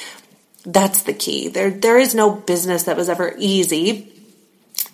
That's 0.68 1.02
the 1.02 1.14
key. 1.14 1.48
There, 1.48 1.72
there 1.72 1.98
is 1.98 2.14
no 2.14 2.30
business 2.32 2.84
that 2.84 2.96
was 2.96 3.10
ever 3.10 3.34
easy 3.40 4.15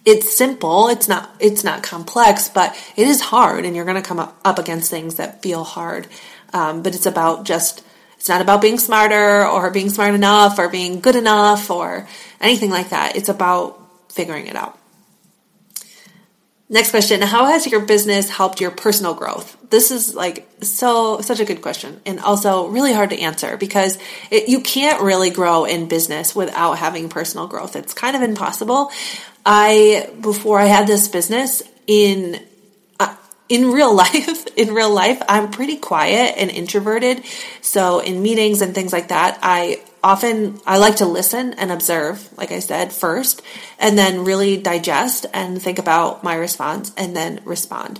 it's 0.04 0.36
simple 0.36 0.88
it's 0.88 1.08
not 1.08 1.30
it's 1.40 1.64
not 1.64 1.84
complex 1.84 2.50
but 2.50 2.76
it 2.96 3.08
is 3.08 3.22
hard 3.22 3.66
and 3.66 3.76
you're 3.76 3.86
going 3.86 4.02
to 4.02 4.08
come 4.08 4.20
up, 4.20 4.40
up 4.44 4.60
against 4.60 4.90
things 4.90 5.16
that 5.16 5.42
feel 5.42 5.64
hard. 5.64 6.08
Um, 6.54 6.82
but 6.82 6.96
it's 6.96 7.06
about 7.06 7.46
just 7.46 7.84
it's 8.18 8.30
not 8.30 8.42
about 8.42 8.62
being 8.62 8.78
smarter 8.78 9.48
or 9.48 9.72
being 9.72 9.90
smart 9.90 10.14
enough 10.14 10.60
or 10.60 10.70
being 10.70 11.00
good 11.00 11.16
enough 11.16 11.72
or 11.72 12.08
anything 12.40 12.70
like 12.70 12.90
that. 12.90 13.16
It's 13.16 13.30
about 13.30 13.80
figuring 14.12 14.48
it 14.48 14.56
out. 14.56 14.78
Next 16.70 16.92
question 16.92 17.22
how 17.22 17.48
has 17.48 17.68
your 17.68 17.82
business 17.82 18.30
helped 18.30 18.62
your 18.62 18.72
personal 18.72 19.14
growth? 19.14 19.58
This 19.70 19.92
is 19.92 20.16
like 20.16 20.48
so 20.62 21.20
such 21.22 21.40
a 21.40 21.46
good 21.46 21.62
question 21.62 22.00
and 22.06 22.20
also 22.20 22.68
really 22.68 22.94
hard 22.94 23.10
to 23.10 23.20
answer 23.20 23.58
because 23.58 23.98
it, 24.30 24.48
you 24.48 24.62
can't 24.62 25.02
really 25.02 25.32
grow 25.32 25.66
in 25.66 25.88
business 25.88 26.36
without 26.36 26.78
having 26.78 27.10
personal 27.10 27.48
growth. 27.48 27.76
It's 27.76 27.94
kind 27.94 28.16
of 28.16 28.22
impossible 28.22 28.92
I 29.46 30.10
before 30.20 30.60
I 30.60 30.66
had 30.66 30.88
this 30.88 31.08
business 31.08 31.64
in 31.88 32.42
uh, 33.00 33.16
in 33.50 33.72
real 33.72 33.94
life, 34.04 34.48
in 34.56 34.74
real 34.74 34.92
life, 34.94 35.22
I'm 35.28 35.52
pretty 35.52 35.78
quiet 35.78 36.36
and 36.38 36.50
introverted. 36.50 37.24
So 37.62 38.00
in 38.00 38.22
meetings 38.22 38.62
and 38.62 38.76
things 38.76 38.94
like 38.94 39.10
that, 39.10 39.40
I 39.42 39.82
often 40.04 40.60
I 40.66 40.78
like 40.78 40.98
to 40.98 41.06
listen 41.06 41.54
and 41.54 41.72
observe, 41.72 42.30
like 42.38 42.52
I 42.52 42.60
said, 42.60 42.92
first, 42.92 43.42
and 43.80 43.98
then 43.98 44.26
really 44.26 44.58
digest 44.58 45.26
and 45.34 45.62
think 45.62 45.80
about 45.80 46.24
my 46.24 46.36
response 46.36 46.92
and 46.98 47.16
then 47.16 47.42
respond. 47.46 48.00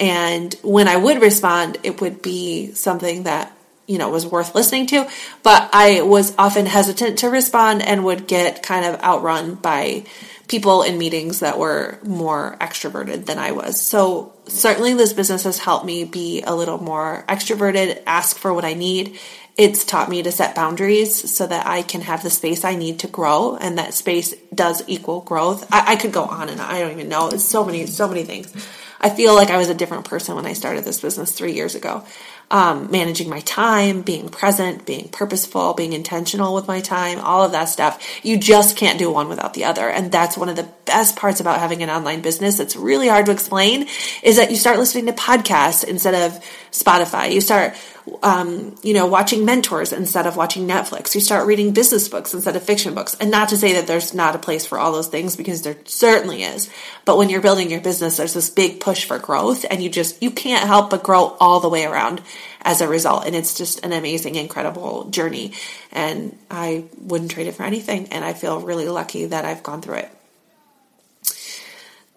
And 0.00 0.54
when 0.62 0.88
I 0.88 0.96
would 0.96 1.20
respond, 1.20 1.78
it 1.82 2.00
would 2.00 2.22
be 2.22 2.72
something 2.72 3.24
that 3.24 3.52
you 3.86 3.98
know 3.98 4.10
was 4.10 4.26
worth 4.26 4.54
listening 4.54 4.86
to, 4.88 5.08
but 5.42 5.70
I 5.72 6.02
was 6.02 6.34
often 6.38 6.66
hesitant 6.66 7.18
to 7.20 7.28
respond 7.28 7.82
and 7.82 8.04
would 8.04 8.26
get 8.26 8.62
kind 8.62 8.84
of 8.84 9.00
outrun 9.02 9.54
by 9.56 10.04
people 10.52 10.82
in 10.82 10.98
meetings 10.98 11.40
that 11.40 11.58
were 11.58 11.98
more 12.04 12.58
extroverted 12.60 13.24
than 13.24 13.38
I 13.38 13.52
was. 13.52 13.80
So 13.80 14.34
certainly 14.46 14.92
this 14.92 15.14
business 15.14 15.44
has 15.44 15.58
helped 15.58 15.86
me 15.86 16.04
be 16.04 16.42
a 16.42 16.54
little 16.54 16.76
more 16.76 17.24
extroverted, 17.26 18.02
ask 18.06 18.36
for 18.36 18.52
what 18.52 18.66
I 18.66 18.74
need. 18.74 19.18
It's 19.56 19.86
taught 19.86 20.10
me 20.10 20.22
to 20.22 20.30
set 20.30 20.54
boundaries 20.54 21.34
so 21.34 21.46
that 21.46 21.66
I 21.66 21.80
can 21.80 22.02
have 22.02 22.22
the 22.22 22.28
space 22.28 22.66
I 22.66 22.74
need 22.74 22.98
to 22.98 23.08
grow 23.08 23.56
and 23.56 23.78
that 23.78 23.94
space 23.94 24.34
does 24.54 24.82
equal 24.88 25.22
growth. 25.22 25.66
I, 25.72 25.92
I 25.92 25.96
could 25.96 26.12
go 26.12 26.24
on 26.24 26.50
and 26.50 26.60
on. 26.60 26.70
I 26.70 26.80
don't 26.80 26.92
even 26.92 27.08
know. 27.08 27.28
It's 27.28 27.46
so 27.46 27.64
many, 27.64 27.86
so 27.86 28.06
many 28.06 28.24
things. 28.24 28.52
I 29.00 29.08
feel 29.08 29.34
like 29.34 29.48
I 29.48 29.56
was 29.56 29.70
a 29.70 29.74
different 29.74 30.04
person 30.04 30.36
when 30.36 30.44
I 30.44 30.52
started 30.52 30.84
this 30.84 31.00
business 31.00 31.32
three 31.32 31.54
years 31.54 31.74
ago 31.74 32.04
um, 32.52 32.90
managing 32.90 33.30
my 33.30 33.40
time, 33.40 34.02
being 34.02 34.28
present, 34.28 34.84
being 34.84 35.08
purposeful, 35.08 35.72
being 35.72 35.94
intentional 35.94 36.54
with 36.54 36.68
my 36.68 36.82
time, 36.82 37.18
all 37.18 37.42
of 37.42 37.52
that 37.52 37.64
stuff. 37.64 38.06
You 38.22 38.36
just 38.36 38.76
can't 38.76 38.98
do 38.98 39.10
one 39.10 39.30
without 39.30 39.54
the 39.54 39.64
other. 39.64 39.88
And 39.88 40.12
that's 40.12 40.36
one 40.36 40.50
of 40.50 40.56
the 40.56 40.68
best 40.84 41.16
parts 41.16 41.40
about 41.40 41.60
having 41.60 41.82
an 41.82 41.88
online 41.88 42.20
business. 42.20 42.60
It's 42.60 42.76
really 42.76 43.08
hard 43.08 43.24
to 43.26 43.32
explain 43.32 43.88
is 44.22 44.36
that 44.36 44.50
you 44.50 44.56
start 44.56 44.78
listening 44.78 45.06
to 45.06 45.12
podcasts 45.12 45.82
instead 45.82 46.14
of 46.14 46.44
Spotify. 46.70 47.32
You 47.32 47.40
start 47.40 47.74
um, 48.22 48.74
you 48.82 48.94
know, 48.94 49.06
watching 49.06 49.44
mentors 49.44 49.92
instead 49.92 50.26
of 50.26 50.36
watching 50.36 50.66
Netflix. 50.66 51.14
You 51.14 51.20
start 51.20 51.46
reading 51.46 51.72
business 51.72 52.08
books 52.08 52.34
instead 52.34 52.56
of 52.56 52.62
fiction 52.62 52.94
books. 52.94 53.16
And 53.20 53.30
not 53.30 53.50
to 53.50 53.56
say 53.56 53.74
that 53.74 53.86
there's 53.86 54.12
not 54.12 54.34
a 54.34 54.38
place 54.38 54.66
for 54.66 54.78
all 54.78 54.92
those 54.92 55.08
things 55.08 55.36
because 55.36 55.62
there 55.62 55.76
certainly 55.84 56.42
is. 56.42 56.70
But 57.04 57.16
when 57.16 57.30
you're 57.30 57.40
building 57.40 57.70
your 57.70 57.80
business, 57.80 58.16
there's 58.16 58.34
this 58.34 58.50
big 58.50 58.80
push 58.80 59.04
for 59.04 59.18
growth 59.18 59.64
and 59.70 59.82
you 59.82 59.88
just, 59.88 60.22
you 60.22 60.30
can't 60.30 60.66
help 60.66 60.90
but 60.90 61.02
grow 61.02 61.36
all 61.40 61.60
the 61.60 61.68
way 61.68 61.84
around 61.84 62.22
as 62.62 62.80
a 62.80 62.88
result. 62.88 63.26
And 63.26 63.36
it's 63.36 63.54
just 63.56 63.84
an 63.84 63.92
amazing, 63.92 64.34
incredible 64.34 65.04
journey. 65.10 65.52
And 65.92 66.36
I 66.50 66.84
wouldn't 66.98 67.30
trade 67.30 67.46
it 67.46 67.54
for 67.54 67.62
anything. 67.62 68.08
And 68.08 68.24
I 68.24 68.32
feel 68.32 68.60
really 68.60 68.88
lucky 68.88 69.26
that 69.26 69.44
I've 69.44 69.62
gone 69.62 69.82
through 69.82 69.96
it. 69.96 70.21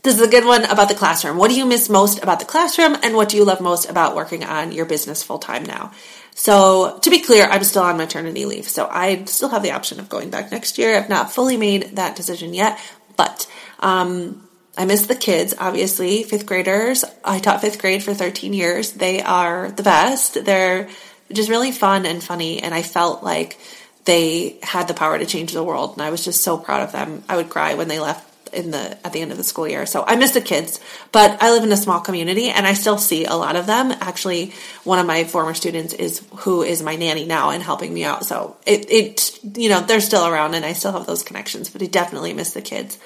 This 0.05 0.17
is 0.17 0.21
a 0.21 0.29
good 0.29 0.45
one 0.45 0.65
about 0.65 0.87
the 0.87 0.93
classroom. 0.93 1.37
What 1.37 1.49
do 1.49 1.57
you 1.57 1.65
miss 1.65 1.89
most 1.89 2.21
about 2.21 2.37
the 2.37 2.45
classroom 2.45 2.95
and 3.01 3.15
what 3.15 3.27
do 3.27 3.37
you 3.37 3.43
love 3.43 3.59
most 3.59 3.89
about 3.89 4.15
working 4.15 4.43
on 4.43 4.71
your 4.71 4.85
business 4.85 5.23
full 5.23 5.39
time 5.39 5.63
now? 5.63 5.93
So, 6.35 6.99
to 6.99 7.09
be 7.09 7.21
clear, 7.21 7.45
I'm 7.45 7.63
still 7.63 7.81
on 7.81 7.97
maternity 7.97 8.45
leave. 8.45 8.69
So, 8.69 8.87
I 8.87 9.25
still 9.25 9.49
have 9.49 9.63
the 9.63 9.71
option 9.71 9.99
of 9.99 10.07
going 10.07 10.29
back 10.29 10.51
next 10.51 10.77
year. 10.77 10.95
I've 10.95 11.09
not 11.09 11.31
fully 11.31 11.57
made 11.57 11.95
that 11.95 12.15
decision 12.15 12.53
yet, 12.53 12.79
but 13.17 13.51
um, 13.79 14.47
I 14.77 14.85
miss 14.85 15.07
the 15.07 15.15
kids, 15.15 15.55
obviously. 15.57 16.21
Fifth 16.21 16.45
graders. 16.45 17.03
I 17.23 17.39
taught 17.39 17.61
fifth 17.61 17.81
grade 17.81 18.03
for 18.03 18.13
13 18.13 18.53
years. 18.53 18.91
They 18.91 19.23
are 19.23 19.71
the 19.71 19.81
best. 19.81 20.45
They're 20.45 20.87
just 21.33 21.49
really 21.49 21.71
fun 21.71 22.05
and 22.05 22.23
funny. 22.23 22.61
And 22.61 22.75
I 22.75 22.83
felt 22.83 23.23
like 23.23 23.57
they 24.03 24.59
had 24.61 24.87
the 24.87 24.93
power 24.93 25.17
to 25.17 25.25
change 25.25 25.51
the 25.51 25.63
world. 25.63 25.93
And 25.93 26.03
I 26.03 26.11
was 26.11 26.23
just 26.23 26.43
so 26.43 26.59
proud 26.59 26.83
of 26.83 26.91
them. 26.91 27.23
I 27.27 27.37
would 27.37 27.49
cry 27.49 27.73
when 27.73 27.87
they 27.87 27.99
left 27.99 28.34
in 28.55 28.71
the 28.71 29.05
at 29.05 29.13
the 29.13 29.21
end 29.21 29.31
of 29.31 29.37
the 29.37 29.43
school 29.43 29.67
year. 29.67 29.85
So 29.85 30.03
I 30.05 30.15
miss 30.15 30.31
the 30.31 30.41
kids, 30.41 30.79
but 31.11 31.41
I 31.41 31.51
live 31.51 31.63
in 31.63 31.71
a 31.71 31.77
small 31.77 31.99
community 31.99 32.49
and 32.49 32.65
I 32.65 32.73
still 32.73 32.97
see 32.97 33.25
a 33.25 33.35
lot 33.35 33.55
of 33.55 33.67
them. 33.67 33.91
Actually, 33.91 34.53
one 34.83 34.99
of 34.99 35.05
my 35.05 35.23
former 35.25 35.53
students 35.53 35.93
is 35.93 36.25
who 36.37 36.63
is 36.63 36.81
my 36.81 36.95
nanny 36.95 37.25
now 37.25 37.49
and 37.49 37.61
helping 37.61 37.93
me 37.93 38.03
out. 38.03 38.25
So 38.25 38.55
it 38.65 38.89
it 38.89 39.39
you 39.57 39.69
know, 39.69 39.81
they're 39.81 40.01
still 40.01 40.25
around 40.25 40.55
and 40.55 40.65
I 40.65 40.73
still 40.73 40.93
have 40.93 41.05
those 41.05 41.23
connections, 41.23 41.69
but 41.69 41.81
I 41.81 41.87
definitely 41.87 42.33
miss 42.33 42.53
the 42.53 42.61
kids. 42.61 42.97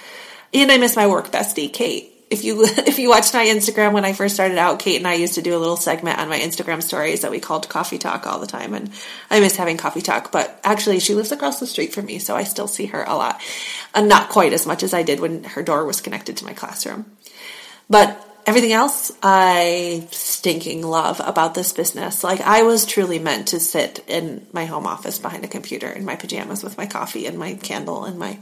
And 0.54 0.72
I 0.72 0.78
miss 0.78 0.96
my 0.96 1.08
work 1.08 1.32
bestie, 1.32 1.72
Kate 1.72 2.19
if 2.30 2.44
you 2.44 2.64
if 2.66 3.00
you 3.00 3.10
watched 3.10 3.34
my 3.34 3.46
Instagram 3.46 3.94
when 3.94 4.06
I 4.06 4.14
first 4.14 4.36
started 4.36 4.58
out, 4.58 4.80
Kate 4.80 4.98
and 4.98 5.08
I 5.08 5.16
used 5.16 5.36
to 5.36 5.42
do 5.42 5.56
a 5.56 5.60
little 5.60 5.78
segment 5.78 6.20
on 6.20 6.30
my 6.30 6.40
Instagram 6.40 6.82
stories 6.82 7.22
that 7.22 7.32
we 7.32 7.40
called 7.40 7.70
Coffee 7.70 7.98
Talk 7.98 8.28
all 8.28 8.40
the 8.40 8.48
time, 8.48 8.74
and 8.74 8.92
I 9.30 9.40
miss 9.40 9.56
having 9.56 9.78
coffee 9.78 10.02
talk. 10.02 10.32
But 10.32 10.60
actually, 10.64 11.00
she 11.00 11.16
lives 11.16 11.32
across 11.32 11.60
the 11.60 11.68
street 11.68 11.94
from 11.94 12.06
me, 12.06 12.20
so 12.20 12.36
I 12.36 12.44
still 12.44 12.68
see 12.68 12.88
her 12.88 13.04
a 13.04 13.16
lot, 13.16 13.42
and 13.94 14.08
not 14.08 14.30
quite 14.30 14.54
as 14.54 14.66
much 14.66 14.84
as 14.84 14.94
I 14.94 15.04
did 15.04 15.20
when 15.20 15.44
her 15.44 15.64
door 15.64 15.86
was 15.86 16.02
connected 16.02 16.38
to 16.38 16.46
my 16.46 16.54
classroom. 16.54 17.06
But 17.90 18.26
everything 18.46 18.72
else 18.72 19.12
I 19.22 20.08
stinking 20.12 20.82
love 20.82 21.22
about 21.24 21.54
this 21.54 21.74
business. 21.74 22.24
Like 22.24 22.42
I 22.42 22.64
was 22.64 22.86
truly 22.86 23.20
meant 23.20 23.50
to 23.50 23.60
sit 23.60 24.04
in 24.08 24.48
my 24.54 24.66
home 24.66 24.88
office 24.88 25.20
behind 25.20 25.44
a 25.44 25.48
computer 25.48 25.88
in 25.88 26.06
my 26.06 26.16
pajamas 26.16 26.64
with 26.64 26.78
my 26.78 26.88
coffee 26.88 27.28
and 27.28 27.38
my 27.38 27.54
candle 27.56 28.06
and 28.06 28.18
my 28.18 28.40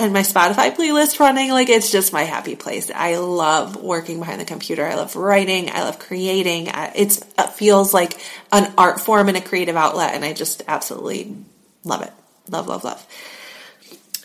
and 0.00 0.12
my 0.12 0.22
Spotify 0.22 0.74
playlist 0.74 1.20
running. 1.20 1.50
Like 1.50 1.68
it's 1.68 1.92
just 1.92 2.12
my 2.12 2.22
happy 2.22 2.56
place. 2.56 2.90
I 2.90 3.16
love 3.16 3.76
working 3.76 4.18
behind 4.18 4.40
the 4.40 4.44
computer. 4.44 4.86
I 4.86 4.94
love 4.94 5.14
writing. 5.14 5.70
I 5.70 5.82
love 5.82 5.98
creating. 5.98 6.68
It's, 6.94 7.18
it 7.38 7.50
feels 7.50 7.92
like 7.92 8.18
an 8.50 8.72
art 8.76 9.00
form 9.00 9.28
and 9.28 9.36
a 9.36 9.40
creative 9.40 9.76
outlet. 9.76 10.14
And 10.14 10.24
I 10.24 10.32
just 10.32 10.62
absolutely 10.66 11.36
love 11.84 12.02
it. 12.02 12.12
Love, 12.48 12.66
love, 12.66 12.82
love. 12.82 13.06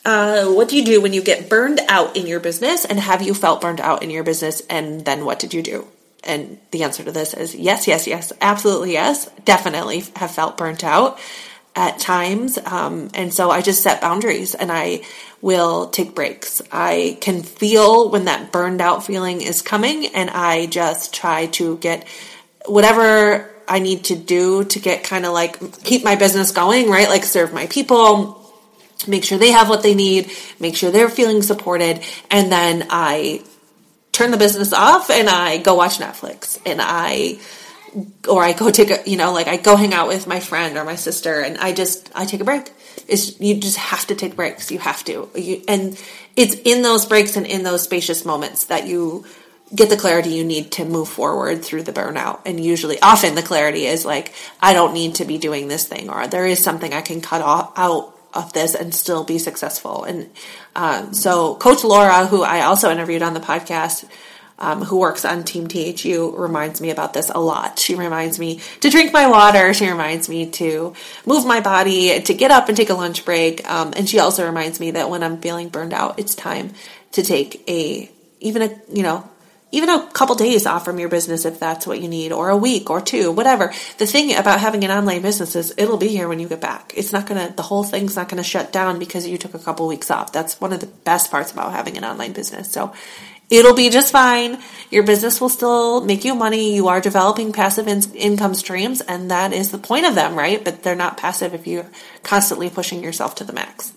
Uh, 0.06 0.46
what 0.46 0.70
do 0.70 0.78
you 0.78 0.86
do 0.86 1.02
when 1.02 1.14
you 1.14 1.22
get 1.22 1.50
burned 1.50 1.82
out 1.90 2.16
in 2.16 2.26
your 2.26 2.40
business? 2.40 2.86
And 2.86 3.00
have 3.00 3.22
you 3.22 3.34
felt 3.34 3.62
burned 3.62 3.82
out 3.82 4.02
in 4.02 4.10
your 4.10 4.24
business? 4.24 4.62
And 4.70 5.04
then 5.04 5.26
what 5.26 5.40
did 5.40 5.54
you 5.54 5.62
do? 5.62 5.88
And 6.24 6.58
the 6.72 6.84
answer 6.84 7.04
to 7.04 7.12
this 7.12 7.34
is 7.34 7.54
yes, 7.54 7.88
yes, 7.88 8.08
yes, 8.08 8.32
absolutely 8.40 8.94
yes. 8.94 9.30
Definitely 9.44 10.04
have 10.16 10.32
felt 10.32 10.58
burnt 10.58 10.84
out 10.84 11.20
at 11.76 12.00
times. 12.00 12.58
Um, 12.58 13.10
and 13.14 13.34
so 13.34 13.52
I 13.52 13.62
just 13.62 13.84
set 13.84 14.02
boundaries 14.02 14.56
and 14.56 14.72
I 14.72 15.02
will 15.42 15.90
take 15.90 16.16
breaks. 16.16 16.62
I 16.72 17.18
can 17.22 17.44
feel 17.44 18.10
when 18.10 18.26
that 18.26 18.52
burned 18.52 18.82
out 18.82 19.06
feeling 19.06 19.42
is 19.42 19.62
coming 19.62 20.08
and 20.08 20.30
I 20.30 20.66
just 20.68 21.14
try 21.14 21.48
to 21.48 21.78
get 21.78 22.08
whatever 22.66 23.52
I 23.68 23.80
need 23.80 24.06
to 24.06 24.16
do 24.16 24.64
to 24.64 24.80
get 24.80 25.04
kind 25.04 25.26
of 25.26 25.34
like 25.34 25.84
keep 25.84 26.04
my 26.04 26.16
business 26.16 26.52
going, 26.52 26.90
right? 26.90 27.10
Like 27.10 27.24
serve 27.24 27.54
my 27.54 27.68
people, 27.68 28.42
make 29.08 29.24
sure 29.24 29.38
they 29.38 29.52
have 29.52 29.70
what 29.70 29.84
they 29.84 29.96
need, 29.96 30.32
make 30.60 30.76
sure 30.76 30.92
they're 30.92 31.10
feeling 31.10 31.42
supported. 31.42 32.02
And 32.32 32.52
then 32.52 32.88
I 32.90 33.44
turn 34.12 34.32
the 34.32 34.38
business 34.38 34.72
off 34.72 35.10
and 35.10 35.30
I 35.30 35.58
go 35.58 35.76
watch 35.76 35.98
Netflix 35.98 36.60
and 36.66 36.80
I 36.82 37.40
or 38.28 38.44
I 38.44 38.54
go 38.54 38.72
take 38.72 38.92
a, 38.92 39.10
you 39.10 39.18
know, 39.18 39.32
like 39.34 39.48
I 39.48 39.58
go 39.58 39.76
hang 39.76 39.94
out 39.94 40.08
with 40.08 40.28
my 40.28 40.40
friend 40.40 40.78
or 40.78 40.84
my 40.84 40.96
sister 40.96 41.42
and 41.42 41.58
I 41.58 41.74
just, 41.74 42.12
I 42.16 42.26
take 42.26 42.42
a 42.42 42.44
break. 42.44 42.72
It's, 43.08 43.40
you 43.40 43.60
just 43.60 43.78
have 43.78 44.08
to 44.08 44.16
take 44.16 44.36
breaks. 44.36 44.72
You 44.72 44.80
have 44.80 45.04
to. 45.06 45.30
You, 45.36 45.64
and 45.68 46.02
it's 46.36 46.56
in 46.66 46.82
those 46.82 47.06
breaks 47.06 47.36
and 47.36 47.46
in 47.46 47.64
those 47.64 47.84
spacious 47.84 48.26
moments 48.26 48.66
that 48.66 48.88
you 48.88 49.26
get 49.74 49.90
the 49.90 49.98
clarity 49.98 50.30
you 50.30 50.44
need 50.44 50.72
to 50.74 50.86
move 50.86 51.10
forward 51.10 51.64
through 51.64 51.84
the 51.84 51.94
burnout. 51.94 52.42
And 52.46 52.64
usually, 52.64 53.00
often 53.02 53.36
the 53.36 53.42
clarity 53.42 53.86
is 53.86 54.06
like, 54.06 54.34
I 54.62 54.74
don't 54.74 54.94
need 54.94 55.16
to 55.16 55.26
be 55.26 55.38
doing 55.38 55.68
this 55.68 55.88
thing 55.88 56.10
or 56.10 56.28
there 56.28 56.46
is 56.46 56.64
something 56.64 56.94
I 56.94 57.02
can 57.02 57.22
cut 57.22 57.42
off, 57.42 57.74
out 57.76 58.16
of 58.34 58.52
this 58.54 58.76
and 58.76 58.94
still 58.94 59.24
be 59.24 59.40
successful. 59.40 60.04
And 60.04 60.30
um, 60.76 61.14
so, 61.14 61.56
Coach 61.56 61.84
Laura, 61.84 62.28
who 62.28 62.44
I 62.44 62.62
also 62.62 62.92
interviewed 62.92 63.22
on 63.22 63.34
the 63.34 63.40
podcast, 63.40 64.06
um, 64.58 64.84
who 64.84 64.98
works 64.98 65.26
on 65.26 65.44
Team 65.44 65.68
THU, 65.68 66.34
reminds 66.38 66.80
me 66.80 66.90
about 66.90 67.14
this 67.14 67.30
a 67.30 67.40
lot. 67.40 67.78
She 67.78 67.96
reminds 67.96 68.40
me 68.40 68.62
to 68.82 68.90
drink 68.90 69.12
my 69.12 69.28
water. 69.28 69.74
She 69.74 69.90
reminds 69.90 70.30
me 70.30 70.50
to 70.52 70.94
move 71.26 71.46
my 71.46 71.60
body, 71.60 72.22
to 72.22 72.34
get 72.34 72.52
up 72.52 72.70
and 72.70 72.78
take 72.78 72.90
a 72.90 72.94
lunch 72.94 73.26
break. 73.26 73.70
Um, 73.70 73.94
and 73.96 74.08
she 74.08 74.20
also 74.20 74.46
reminds 74.46 74.80
me 74.80 74.92
that 74.92 75.10
when 75.10 75.24
I'm 75.24 75.42
feeling 75.42 75.70
burned 75.70 75.94
out, 75.94 76.20
it's 76.20 76.36
time 76.36 76.74
to 77.12 77.24
take 77.24 77.68
a, 77.68 78.10
even 78.40 78.62
a, 78.62 78.82
you 78.92 79.04
know, 79.04 79.30
even 79.72 79.90
a 79.90 80.08
couple 80.12 80.36
days 80.36 80.66
off 80.66 80.86
from 80.86 81.00
your 81.00 81.10
business 81.10 81.44
if 81.44 81.60
that's 81.60 81.86
what 81.86 82.00
you 82.00 82.08
need, 82.08 82.32
or 82.32 82.50
a 82.50 82.56
week 82.56 82.90
or 82.90 83.02
two, 83.02 83.30
whatever. 83.32 83.74
The 83.98 84.06
thing 84.06 84.34
about 84.34 84.62
having 84.62 84.86
an 84.86 84.92
online 84.92 85.22
business 85.22 85.54
is 85.54 85.74
it'll 85.78 85.98
be 85.98 86.08
here 86.08 86.30
when 86.30 86.40
you 86.40 86.48
get 86.48 86.62
back. 86.62 86.94
It's 86.96 87.12
not 87.12 87.26
gonna, 87.26 87.54
the 87.54 87.64
whole 87.64 87.84
thing's 87.84 88.16
not 88.16 88.30
gonna 88.30 88.44
shut 88.44 88.72
down 88.72 89.00
because 89.00 89.28
you 89.28 89.38
took 89.38 89.54
a 89.54 89.60
couple 89.60 89.86
weeks 89.88 90.10
off. 90.10 90.32
That's 90.32 90.62
one 90.62 90.72
of 90.72 90.80
the 90.80 90.88
best 90.88 91.30
parts 91.30 91.52
about 91.52 91.74
having 91.74 91.98
an 91.98 92.06
online 92.06 92.32
business. 92.32 92.72
So 92.72 92.94
It'll 93.50 93.76
be 93.76 93.90
just 93.90 94.12
fine. 94.12 94.60
Your 94.90 95.04
business 95.04 95.40
will 95.40 95.50
still 95.50 96.04
make 96.04 96.26
you 96.26 96.36
money. 96.36 96.76
You 96.76 96.88
are 96.88 97.02
developing 97.02 97.54
passive 97.54 97.88
in- 97.88 98.14
income 98.16 98.56
streams, 98.56 99.02
and 99.02 99.30
that 99.30 99.54
is 99.54 99.72
the 99.72 99.78
point 99.78 100.06
of 100.06 100.16
them, 100.16 100.36
right? 100.36 100.64
But 100.64 100.84
they're 100.84 100.96
not 100.96 101.18
passive 101.18 101.54
if 101.54 101.68
you're 101.68 101.90
constantly 102.24 102.70
pushing 102.70 103.04
yourself 103.04 103.36
to 103.36 103.44
the 103.44 103.54
max. 103.54 103.94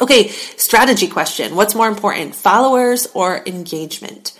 Okay, 0.00 0.28
strategy 0.28 1.06
question. 1.06 1.54
What's 1.54 1.74
more 1.74 1.88
important, 1.88 2.34
followers 2.34 3.06
or 3.14 3.42
engagement? 3.46 4.32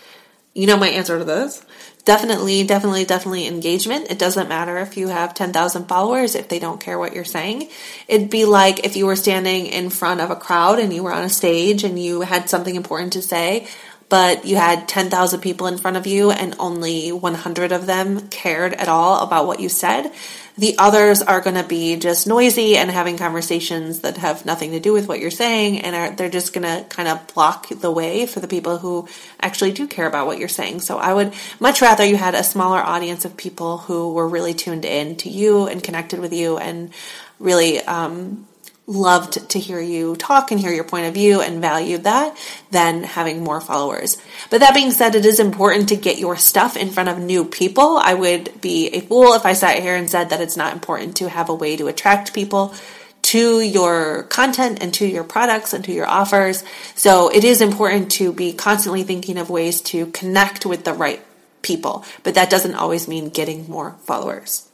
You 0.57 0.67
know 0.67 0.77
my 0.77 0.87
answer 0.87 1.19
to 1.19 1.25
this. 1.25 1.61
Definitely, 2.05 2.63
definitely, 2.63 3.03
definitely 3.03 3.45
engagement. 3.45 4.09
It 4.09 4.17
doesn't 4.17 4.47
matter 4.47 4.77
if 4.77 4.95
you 4.95 5.09
have 5.09 5.33
10,000 5.33 5.85
followers 5.87 6.33
if 6.33 6.47
they 6.47 6.59
don't 6.59 6.79
care 6.79 6.97
what 6.97 7.13
you're 7.13 7.25
saying. 7.25 7.67
It'd 8.07 8.29
be 8.29 8.45
like 8.45 8.85
if 8.85 8.95
you 8.95 9.05
were 9.05 9.17
standing 9.17 9.65
in 9.65 9.89
front 9.89 10.21
of 10.21 10.31
a 10.31 10.35
crowd 10.37 10.79
and 10.79 10.93
you 10.93 11.03
were 11.03 11.11
on 11.11 11.25
a 11.25 11.29
stage 11.29 11.83
and 11.83 12.01
you 12.01 12.21
had 12.21 12.49
something 12.49 12.77
important 12.77 13.11
to 13.13 13.21
say, 13.21 13.67
but 14.07 14.45
you 14.45 14.55
had 14.55 14.87
10,000 14.87 15.41
people 15.41 15.67
in 15.67 15.77
front 15.77 15.97
of 15.97 16.07
you 16.07 16.31
and 16.31 16.55
only 16.57 17.11
100 17.11 17.73
of 17.73 17.85
them 17.85 18.29
cared 18.29 18.73
at 18.75 18.87
all 18.87 19.23
about 19.23 19.47
what 19.47 19.59
you 19.59 19.67
said 19.67 20.09
the 20.57 20.75
others 20.77 21.21
are 21.21 21.41
going 21.41 21.55
to 21.55 21.67
be 21.67 21.97
just 21.97 22.27
noisy 22.27 22.77
and 22.77 22.89
having 22.89 23.17
conversations 23.17 24.01
that 24.01 24.17
have 24.17 24.45
nothing 24.45 24.71
to 24.71 24.79
do 24.79 24.93
with 24.93 25.07
what 25.07 25.19
you're 25.19 25.31
saying, 25.31 25.81
and 25.81 25.95
are, 25.95 26.11
they're 26.11 26.29
just 26.29 26.53
going 26.53 26.63
to 26.63 26.87
kind 26.89 27.09
of 27.09 27.27
block 27.33 27.67
the 27.69 27.91
way 27.91 28.25
for 28.25 28.39
the 28.39 28.47
people 28.47 28.77
who 28.77 29.07
actually 29.41 29.71
do 29.71 29.85
care 29.87 30.07
about 30.07 30.27
what 30.27 30.39
you're 30.39 30.47
saying. 30.47 30.79
So 30.79 30.97
I 30.97 31.13
would 31.13 31.33
much 31.59 31.81
rather 31.81 32.05
you 32.05 32.15
had 32.15 32.35
a 32.35 32.43
smaller 32.43 32.79
audience 32.79 33.25
of 33.25 33.35
people 33.35 33.79
who 33.79 34.13
were 34.13 34.27
really 34.27 34.53
tuned 34.53 34.85
in 34.85 35.17
to 35.17 35.29
you 35.29 35.67
and 35.67 35.83
connected 35.83 36.19
with 36.19 36.31
you 36.31 36.57
and 36.57 36.91
really 37.39 37.81
um, 37.81 38.47
loved 38.87 39.49
to 39.49 39.59
hear 39.59 39.79
you 39.79 40.15
talk 40.15 40.51
and 40.51 40.59
hear 40.59 40.71
your 40.71 40.83
point 40.83 41.07
of 41.07 41.13
view 41.13 41.41
and 41.41 41.61
valued 41.61 42.03
that 42.03 42.37
than 42.69 43.03
having 43.03 43.43
more 43.43 43.59
followers. 43.59 44.17
But 44.49 44.59
that 44.59 44.75
being 44.75 44.91
said, 44.91 45.15
it 45.15 45.25
is 45.25 45.39
important 45.39 45.89
to 45.89 45.95
get 45.95 46.19
your 46.19 46.37
stuff 46.37 46.77
in 46.77 46.91
front 46.91 47.09
of 47.09 47.19
new 47.19 47.45
people. 47.45 47.97
I 47.97 48.13
would 48.13 48.61
be 48.61 48.89
a 48.89 49.01
fool 49.01 49.33
if 49.33 49.45
I 49.45 49.53
sat 49.53 49.81
here 49.81 49.95
and 49.95 50.09
said 50.09 50.29
that 50.29 50.41
it's 50.41 50.57
not 50.57 50.73
important 50.73 51.17
to 51.17 51.29
have 51.29 51.49
a 51.49 51.55
way 51.55 51.75
to 51.77 51.87
attract 51.87 52.33
people 52.33 52.75
to 53.23 53.59
your 53.59 54.23
content 54.23 54.83
and 54.83 54.93
to 54.93 55.07
your 55.07 55.23
products 55.23 55.73
and 55.73 55.83
to 55.83 55.91
your 55.91 56.05
offers. 56.05 56.63
So 56.93 57.29
it 57.29 57.43
is 57.43 57.59
important 57.59 58.11
to 58.13 58.31
be 58.31 58.53
constantly 58.53 59.01
thinking 59.01 59.39
of 59.39 59.49
ways 59.49 59.81
to 59.81 60.05
connect 60.07 60.63
with 60.63 60.83
the 60.83 60.93
right 60.93 61.25
people, 61.63 62.05
but 62.21 62.35
that 62.35 62.51
doesn't 62.51 62.75
always 62.75 63.07
mean 63.07 63.29
getting 63.29 63.67
more 63.67 63.95
followers. 64.03 64.69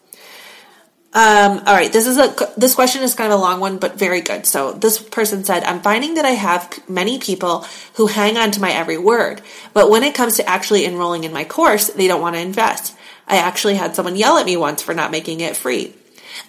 Um, 1.14 1.58
all 1.66 1.76
right, 1.76 1.92
this 1.92 2.08
is 2.08 2.18
a 2.18 2.34
this 2.56 2.74
question 2.74 3.04
is 3.04 3.14
kind 3.16 3.34
of 3.34 3.40
a 3.40 3.42
long 3.42 3.60
one, 3.60 3.80
but 3.80 4.00
very 4.00 4.22
good. 4.22 4.46
So 4.46 4.72
this 4.72 4.98
person 4.98 5.44
said, 5.44 5.64
"I'm 5.66 5.82
finding 5.82 6.14
that 6.14 6.24
I 6.24 6.32
have 6.32 6.80
many 6.88 7.20
people 7.20 7.66
who 7.96 8.08
hang 8.08 8.38
on 8.38 8.52
to 8.52 8.62
my 8.62 8.72
every 8.72 8.98
word, 8.98 9.42
but 9.74 9.90
when 9.90 10.04
it 10.04 10.16
comes 10.16 10.38
to 10.38 10.48
actually 10.48 10.86
enrolling 10.86 11.26
in 11.26 11.34
my 11.34 11.44
course, 11.44 11.90
they 11.90 12.08
don't 12.08 12.22
want 12.22 12.36
to 12.36 12.42
invest. 12.42 12.96
I 13.28 13.38
actually 13.38 13.76
had 13.76 13.94
someone 13.94 14.16
yell 14.16 14.38
at 14.38 14.46
me 14.46 14.56
once 14.56 14.82
for 14.82 14.94
not 14.94 15.12
making 15.12 15.42
it 15.42 15.58
free. 15.58 15.94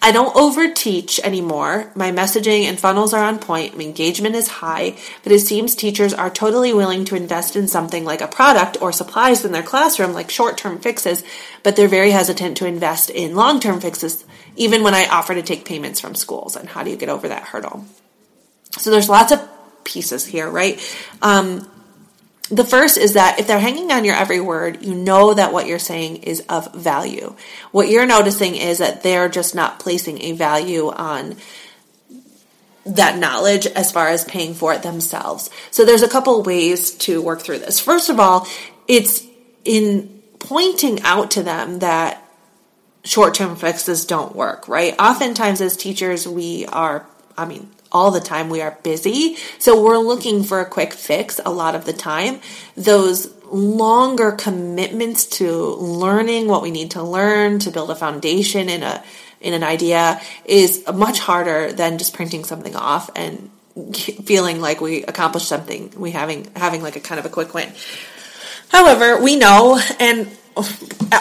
I 0.04 0.10
don't 0.10 0.34
overteach 0.34 1.20
anymore. 1.20 1.92
My 1.94 2.10
messaging 2.10 2.64
and 2.64 2.78
funnels 2.78 3.14
are 3.14 3.22
on 3.22 3.38
point. 3.38 3.76
My 3.76 3.84
engagement 3.84 4.34
is 4.34 4.48
high, 4.48 4.96
but 5.22 5.32
it 5.32 5.38
seems 5.40 5.74
teachers 5.74 6.12
are 6.12 6.28
totally 6.28 6.74
willing 6.74 7.04
to 7.06 7.14
invest 7.14 7.54
in 7.54 7.68
something 7.68 8.04
like 8.04 8.20
a 8.20 8.26
product 8.26 8.76
or 8.82 8.90
supplies 8.90 9.44
in 9.44 9.52
their 9.52 9.62
classroom, 9.62 10.12
like 10.12 10.30
short-term 10.30 10.80
fixes, 10.80 11.22
but 11.62 11.76
they're 11.76 11.86
very 11.86 12.10
hesitant 12.10 12.56
to 12.56 12.66
invest 12.66 13.10
in 13.10 13.36
long-term 13.36 13.80
fixes." 13.80 14.24
even 14.56 14.82
when 14.82 14.94
I 14.94 15.06
offer 15.06 15.34
to 15.34 15.42
take 15.42 15.64
payments 15.64 16.00
from 16.00 16.14
schools. 16.14 16.56
And 16.56 16.68
how 16.68 16.82
do 16.82 16.90
you 16.90 16.96
get 16.96 17.08
over 17.08 17.28
that 17.28 17.42
hurdle? 17.42 17.84
So 18.78 18.90
there's 18.90 19.08
lots 19.08 19.32
of 19.32 19.40
pieces 19.84 20.24
here, 20.24 20.48
right? 20.48 20.80
Um, 21.20 21.68
the 22.52 22.64
first 22.64 22.98
is 22.98 23.14
that 23.14 23.40
if 23.40 23.46
they're 23.46 23.58
hanging 23.58 23.90
on 23.90 24.04
your 24.04 24.14
every 24.14 24.40
word, 24.40 24.84
you 24.84 24.94
know 24.94 25.32
that 25.32 25.54
what 25.54 25.66
you're 25.66 25.78
saying 25.78 26.16
is 26.18 26.40
of 26.50 26.72
value. 26.74 27.34
What 27.70 27.88
you're 27.88 28.04
noticing 28.04 28.56
is 28.56 28.78
that 28.78 29.02
they're 29.02 29.30
just 29.30 29.54
not 29.54 29.78
placing 29.78 30.20
a 30.20 30.32
value 30.32 30.90
on 30.90 31.36
that 32.84 33.16
knowledge 33.16 33.66
as 33.66 33.90
far 33.90 34.08
as 34.08 34.24
paying 34.24 34.52
for 34.52 34.74
it 34.74 34.82
themselves. 34.82 35.48
So 35.70 35.86
there's 35.86 36.02
a 36.02 36.08
couple 36.08 36.42
ways 36.42 36.90
to 36.98 37.22
work 37.22 37.40
through 37.40 37.60
this. 37.60 37.80
First 37.80 38.10
of 38.10 38.20
all, 38.20 38.46
it's 38.86 39.24
in 39.64 40.22
pointing 40.38 41.00
out 41.04 41.30
to 41.32 41.42
them 41.42 41.78
that 41.78 42.22
short 43.02 43.32
term 43.32 43.56
fixes 43.56 44.04
don't 44.04 44.36
work, 44.36 44.68
right? 44.68 44.94
Oftentimes, 44.98 45.62
as 45.62 45.74
teachers, 45.74 46.28
we 46.28 46.66
are, 46.66 47.06
I 47.38 47.46
mean, 47.46 47.70
all 47.92 48.10
the 48.10 48.20
time 48.20 48.48
we 48.48 48.60
are 48.60 48.76
busy. 48.82 49.36
So 49.58 49.80
we're 49.82 49.98
looking 49.98 50.42
for 50.42 50.60
a 50.60 50.66
quick 50.66 50.92
fix 50.92 51.40
a 51.44 51.50
lot 51.50 51.74
of 51.74 51.84
the 51.84 51.92
time. 51.92 52.40
Those 52.76 53.32
longer 53.52 54.32
commitments 54.32 55.26
to 55.26 55.74
learning 55.74 56.48
what 56.48 56.62
we 56.62 56.70
need 56.70 56.92
to 56.92 57.02
learn 57.02 57.58
to 57.60 57.70
build 57.70 57.90
a 57.90 57.94
foundation 57.94 58.68
in 58.68 58.82
a 58.82 59.04
in 59.42 59.52
an 59.54 59.62
idea 59.62 60.20
is 60.44 60.84
much 60.94 61.18
harder 61.18 61.72
than 61.72 61.98
just 61.98 62.14
printing 62.14 62.44
something 62.44 62.74
off 62.74 63.10
and 63.14 63.50
feeling 64.24 64.60
like 64.60 64.80
we 64.80 65.04
accomplished 65.04 65.48
something 65.48 65.92
we 65.96 66.12
having 66.12 66.50
having 66.56 66.82
like 66.82 66.96
a 66.96 67.00
kind 67.00 67.18
of 67.18 67.26
a 67.26 67.28
quick 67.28 67.52
win 67.52 67.70
however 68.68 69.22
we 69.22 69.36
know 69.36 69.78
and 70.00 70.30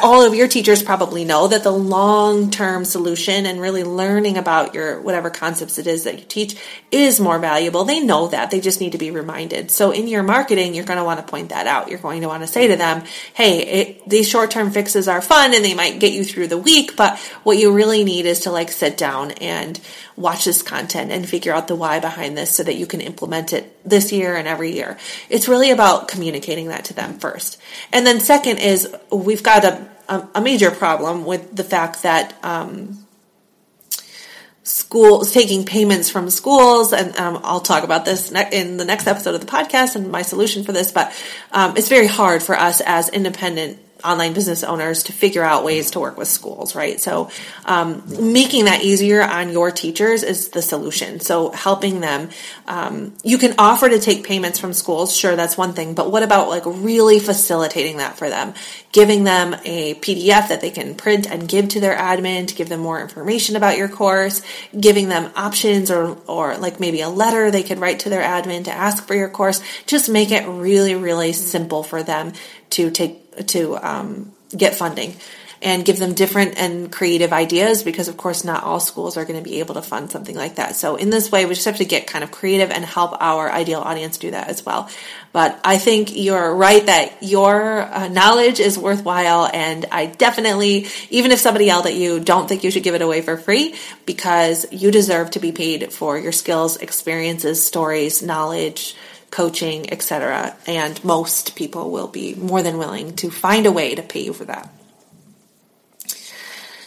all 0.03 0.25
of 0.25 0.35
your 0.35 0.47
teachers 0.47 0.83
probably 0.83 1.23
know 1.23 1.47
that 1.47 1.63
the 1.63 1.71
long 1.71 2.51
term 2.51 2.83
solution 2.85 3.45
and 3.45 3.61
really 3.61 3.83
learning 3.83 4.37
about 4.37 4.73
your 4.73 4.99
whatever 5.01 5.29
concepts 5.29 5.77
it 5.77 5.87
is 5.87 6.03
that 6.03 6.19
you 6.19 6.25
teach 6.25 6.55
is 6.91 7.19
more 7.19 7.39
valuable. 7.39 7.83
They 7.85 7.99
know 7.99 8.27
that. 8.27 8.51
They 8.51 8.59
just 8.59 8.81
need 8.81 8.91
to 8.91 8.97
be 8.97 9.11
reminded. 9.11 9.71
So 9.71 9.91
in 9.91 10.07
your 10.07 10.23
marketing, 10.23 10.73
you're 10.73 10.85
going 10.85 10.99
to 10.99 11.05
want 11.05 11.19
to 11.19 11.29
point 11.29 11.49
that 11.49 11.67
out. 11.67 11.89
You're 11.89 11.99
going 11.99 12.21
to 12.21 12.27
want 12.27 12.43
to 12.43 12.47
say 12.47 12.67
to 12.67 12.75
them, 12.75 13.03
hey, 13.33 13.59
it, 13.61 14.09
these 14.09 14.27
short 14.27 14.51
term 14.51 14.71
fixes 14.71 15.07
are 15.07 15.21
fun 15.21 15.53
and 15.53 15.63
they 15.63 15.75
might 15.75 15.99
get 15.99 16.13
you 16.13 16.23
through 16.23 16.47
the 16.47 16.57
week, 16.57 16.95
but 16.95 17.17
what 17.43 17.57
you 17.57 17.73
really 17.73 18.03
need 18.03 18.25
is 18.25 18.41
to 18.41 18.51
like 18.51 18.71
sit 18.71 18.97
down 18.97 19.31
and 19.31 19.79
watch 20.21 20.45
this 20.45 20.61
content 20.61 21.11
and 21.11 21.27
figure 21.27 21.53
out 21.53 21.67
the 21.67 21.75
why 21.75 21.99
behind 21.99 22.37
this 22.37 22.55
so 22.55 22.63
that 22.63 22.75
you 22.75 22.85
can 22.85 23.01
implement 23.01 23.53
it 23.53 23.77
this 23.87 24.11
year 24.11 24.35
and 24.35 24.47
every 24.47 24.73
year. 24.73 24.97
It's 25.29 25.47
really 25.47 25.71
about 25.71 26.07
communicating 26.07 26.67
that 26.69 26.85
to 26.85 26.93
them 26.93 27.19
first. 27.19 27.59
And 27.91 28.05
then 28.05 28.19
second 28.19 28.59
is 28.59 28.93
we've 29.11 29.43
got 29.43 29.65
a, 29.65 29.89
a, 30.07 30.27
a 30.35 30.41
major 30.41 30.71
problem 30.71 31.25
with 31.25 31.55
the 31.55 31.63
fact 31.63 32.03
that, 32.03 32.33
um, 32.43 33.05
schools 34.63 35.31
taking 35.31 35.65
payments 35.65 36.09
from 36.09 36.29
schools 36.29 36.93
and 36.93 37.17
um, 37.17 37.39
i'll 37.43 37.59
talk 37.59 37.83
about 37.83 38.05
this 38.05 38.31
in 38.31 38.77
the 38.77 38.85
next 38.85 39.07
episode 39.07 39.33
of 39.33 39.41
the 39.41 39.47
podcast 39.47 39.95
and 39.95 40.11
my 40.11 40.21
solution 40.21 40.63
for 40.63 40.71
this 40.71 40.91
but 40.91 41.11
um, 41.51 41.75
it's 41.75 41.89
very 41.89 42.05
hard 42.05 42.43
for 42.43 42.55
us 42.55 42.79
as 42.85 43.09
independent 43.09 43.79
online 44.03 44.33
business 44.33 44.63
owners 44.63 45.03
to 45.03 45.13
figure 45.13 45.43
out 45.43 45.63
ways 45.63 45.91
to 45.91 45.99
work 45.99 46.17
with 46.17 46.27
schools, 46.27 46.75
right? 46.75 46.99
So, 46.99 47.29
um, 47.65 48.03
making 48.19 48.65
that 48.65 48.83
easier 48.83 49.21
on 49.21 49.51
your 49.51 49.71
teachers 49.71 50.23
is 50.23 50.49
the 50.49 50.61
solution. 50.61 51.19
So, 51.19 51.51
helping 51.51 51.99
them, 51.99 52.29
um, 52.67 53.13
you 53.23 53.37
can 53.37 53.55
offer 53.57 53.89
to 53.89 53.99
take 53.99 54.25
payments 54.25 54.59
from 54.59 54.73
schools, 54.73 55.15
sure, 55.15 55.35
that's 55.35 55.57
one 55.57 55.73
thing, 55.73 55.93
but 55.93 56.11
what 56.11 56.23
about 56.23 56.49
like 56.49 56.63
really 56.65 57.19
facilitating 57.19 57.97
that 57.97 58.17
for 58.17 58.29
them? 58.29 58.53
Giving 58.91 59.23
them 59.23 59.55
a 59.63 59.95
PDF 59.95 60.49
that 60.49 60.61
they 60.61 60.71
can 60.71 60.95
print 60.95 61.29
and 61.29 61.47
give 61.47 61.69
to 61.69 61.79
their 61.79 61.95
admin 61.95 62.47
to 62.47 62.55
give 62.55 62.69
them 62.69 62.81
more 62.81 63.01
information 63.01 63.55
about 63.55 63.77
your 63.77 63.87
course, 63.87 64.41
giving 64.77 65.09
them 65.09 65.31
options 65.35 65.89
or, 65.89 66.17
or 66.27 66.57
like 66.57 66.79
maybe 66.79 67.01
a 67.01 67.09
letter 67.09 67.51
they 67.51 67.63
could 67.63 67.79
write 67.79 67.99
to 67.99 68.09
their 68.09 68.21
admin 68.21 68.65
to 68.65 68.71
ask 68.71 69.05
for 69.05 69.15
your 69.15 69.29
course. 69.29 69.61
Just 69.85 70.09
make 70.09 70.31
it 70.31 70.47
really, 70.47 70.95
really 70.95 71.33
simple 71.33 71.83
for 71.83 72.03
them 72.03 72.33
to 72.71 72.89
take 72.89 73.20
to 73.47 73.77
um, 73.77 74.31
get 74.55 74.75
funding 74.75 75.15
and 75.61 75.85
give 75.85 75.99
them 75.99 76.13
different 76.13 76.57
and 76.57 76.91
creative 76.91 77.31
ideas 77.31 77.83
because 77.83 78.07
of 78.07 78.17
course 78.17 78.43
not 78.43 78.63
all 78.63 78.79
schools 78.79 79.15
are 79.15 79.25
going 79.25 79.41
to 79.41 79.47
be 79.47 79.59
able 79.59 79.75
to 79.75 79.81
fund 79.81 80.09
something 80.09 80.35
like 80.35 80.55
that. 80.55 80.75
So 80.75 80.95
in 80.95 81.11
this 81.11 81.31
way 81.31 81.45
we 81.45 81.53
just 81.53 81.65
have 81.65 81.77
to 81.77 81.85
get 81.85 82.07
kind 82.07 82.23
of 82.23 82.31
creative 82.31 82.71
and 82.71 82.83
help 82.83 83.15
our 83.21 83.51
ideal 83.51 83.79
audience 83.79 84.17
do 84.17 84.31
that 84.31 84.47
as 84.47 84.65
well. 84.65 84.89
But 85.33 85.59
i 85.63 85.77
think 85.77 86.15
you're 86.15 86.53
right 86.55 86.85
that 86.85 87.21
your 87.21 87.81
uh, 87.81 88.07
knowledge 88.07 88.59
is 88.59 88.77
worthwhile 88.77 89.49
and 89.53 89.85
i 89.91 90.05
definitely 90.05 90.87
even 91.09 91.31
if 91.31 91.39
somebody 91.39 91.65
yelled 91.65 91.85
at 91.85 91.93
you 91.93 92.19
don't 92.19 92.49
think 92.49 92.63
you 92.63 92.71
should 92.71 92.83
give 92.83 92.95
it 92.95 93.01
away 93.01 93.21
for 93.21 93.37
free 93.37 93.75
because 94.05 94.65
you 94.73 94.91
deserve 94.91 95.31
to 95.31 95.39
be 95.39 95.51
paid 95.53 95.93
for 95.93 96.17
your 96.17 96.33
skills 96.33 96.75
experiences 96.77 97.65
stories 97.65 98.21
knowledge 98.21 98.95
coaching, 99.31 99.91
etc. 99.91 100.55
And 100.67 101.03
most 101.03 101.55
people 101.55 101.89
will 101.89 102.07
be 102.07 102.35
more 102.35 102.61
than 102.61 102.77
willing 102.77 103.15
to 103.17 103.31
find 103.31 103.65
a 103.65 103.71
way 103.71 103.95
to 103.95 104.03
pay 104.03 104.23
you 104.23 104.33
for 104.33 104.45
that. 104.45 104.71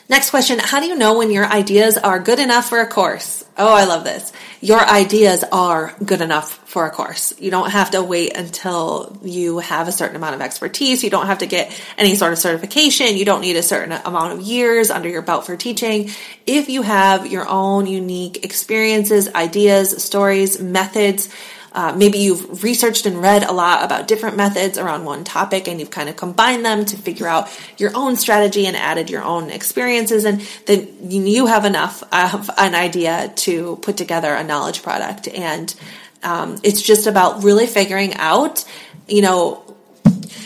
Next 0.08 0.30
question 0.30 0.58
How 0.58 0.80
do 0.80 0.86
you 0.86 0.96
know 0.96 1.18
when 1.18 1.30
your 1.30 1.46
ideas 1.46 1.96
are 1.96 2.18
good 2.18 2.38
enough 2.38 2.68
for 2.68 2.80
a 2.80 2.86
course? 2.86 3.44
Oh, 3.56 3.72
I 3.72 3.84
love 3.84 4.04
this. 4.04 4.32
Your 4.60 4.80
ideas 4.80 5.44
are 5.50 5.94
good 6.04 6.20
enough 6.20 6.52
for 6.68 6.86
a 6.86 6.90
course. 6.90 7.32
You 7.38 7.50
don't 7.50 7.70
have 7.70 7.92
to 7.92 8.02
wait 8.02 8.36
until 8.36 9.16
you 9.22 9.60
have 9.60 9.86
a 9.86 9.92
certain 9.92 10.16
amount 10.16 10.34
of 10.34 10.40
expertise. 10.40 11.04
You 11.04 11.10
don't 11.10 11.26
have 11.26 11.38
to 11.38 11.46
get 11.46 11.70
any 11.96 12.16
sort 12.16 12.32
of 12.32 12.38
certification. 12.38 13.16
You 13.16 13.24
don't 13.24 13.42
need 13.42 13.56
a 13.56 13.62
certain 13.62 13.92
amount 13.92 14.32
of 14.32 14.40
years 14.40 14.90
under 14.90 15.08
your 15.08 15.22
belt 15.22 15.46
for 15.46 15.56
teaching. 15.56 16.10
If 16.46 16.68
you 16.68 16.82
have 16.82 17.26
your 17.26 17.48
own 17.48 17.86
unique 17.86 18.44
experiences, 18.44 19.32
ideas, 19.34 20.02
stories, 20.02 20.60
methods, 20.60 21.28
uh, 21.74 21.92
maybe 21.96 22.18
you've 22.18 22.62
researched 22.62 23.04
and 23.04 23.20
read 23.20 23.42
a 23.42 23.52
lot 23.52 23.84
about 23.84 24.06
different 24.06 24.36
methods 24.36 24.78
around 24.78 25.04
one 25.04 25.24
topic 25.24 25.66
and 25.66 25.80
you've 25.80 25.90
kind 25.90 26.08
of 26.08 26.16
combined 26.16 26.64
them 26.64 26.84
to 26.84 26.96
figure 26.96 27.26
out 27.26 27.48
your 27.78 27.90
own 27.96 28.14
strategy 28.14 28.66
and 28.66 28.76
added 28.76 29.10
your 29.10 29.22
own 29.22 29.50
experiences. 29.50 30.24
And 30.24 30.40
then 30.66 31.10
you 31.10 31.46
have 31.46 31.64
enough 31.64 32.04
of 32.12 32.48
an 32.56 32.76
idea 32.76 33.32
to 33.36 33.76
put 33.82 33.96
together 33.96 34.32
a 34.32 34.44
knowledge 34.44 34.82
product. 34.82 35.26
And 35.26 35.74
um, 36.22 36.58
it's 36.62 36.80
just 36.80 37.08
about 37.08 37.42
really 37.42 37.66
figuring 37.66 38.14
out, 38.14 38.64
you 39.08 39.22
know, 39.22 39.63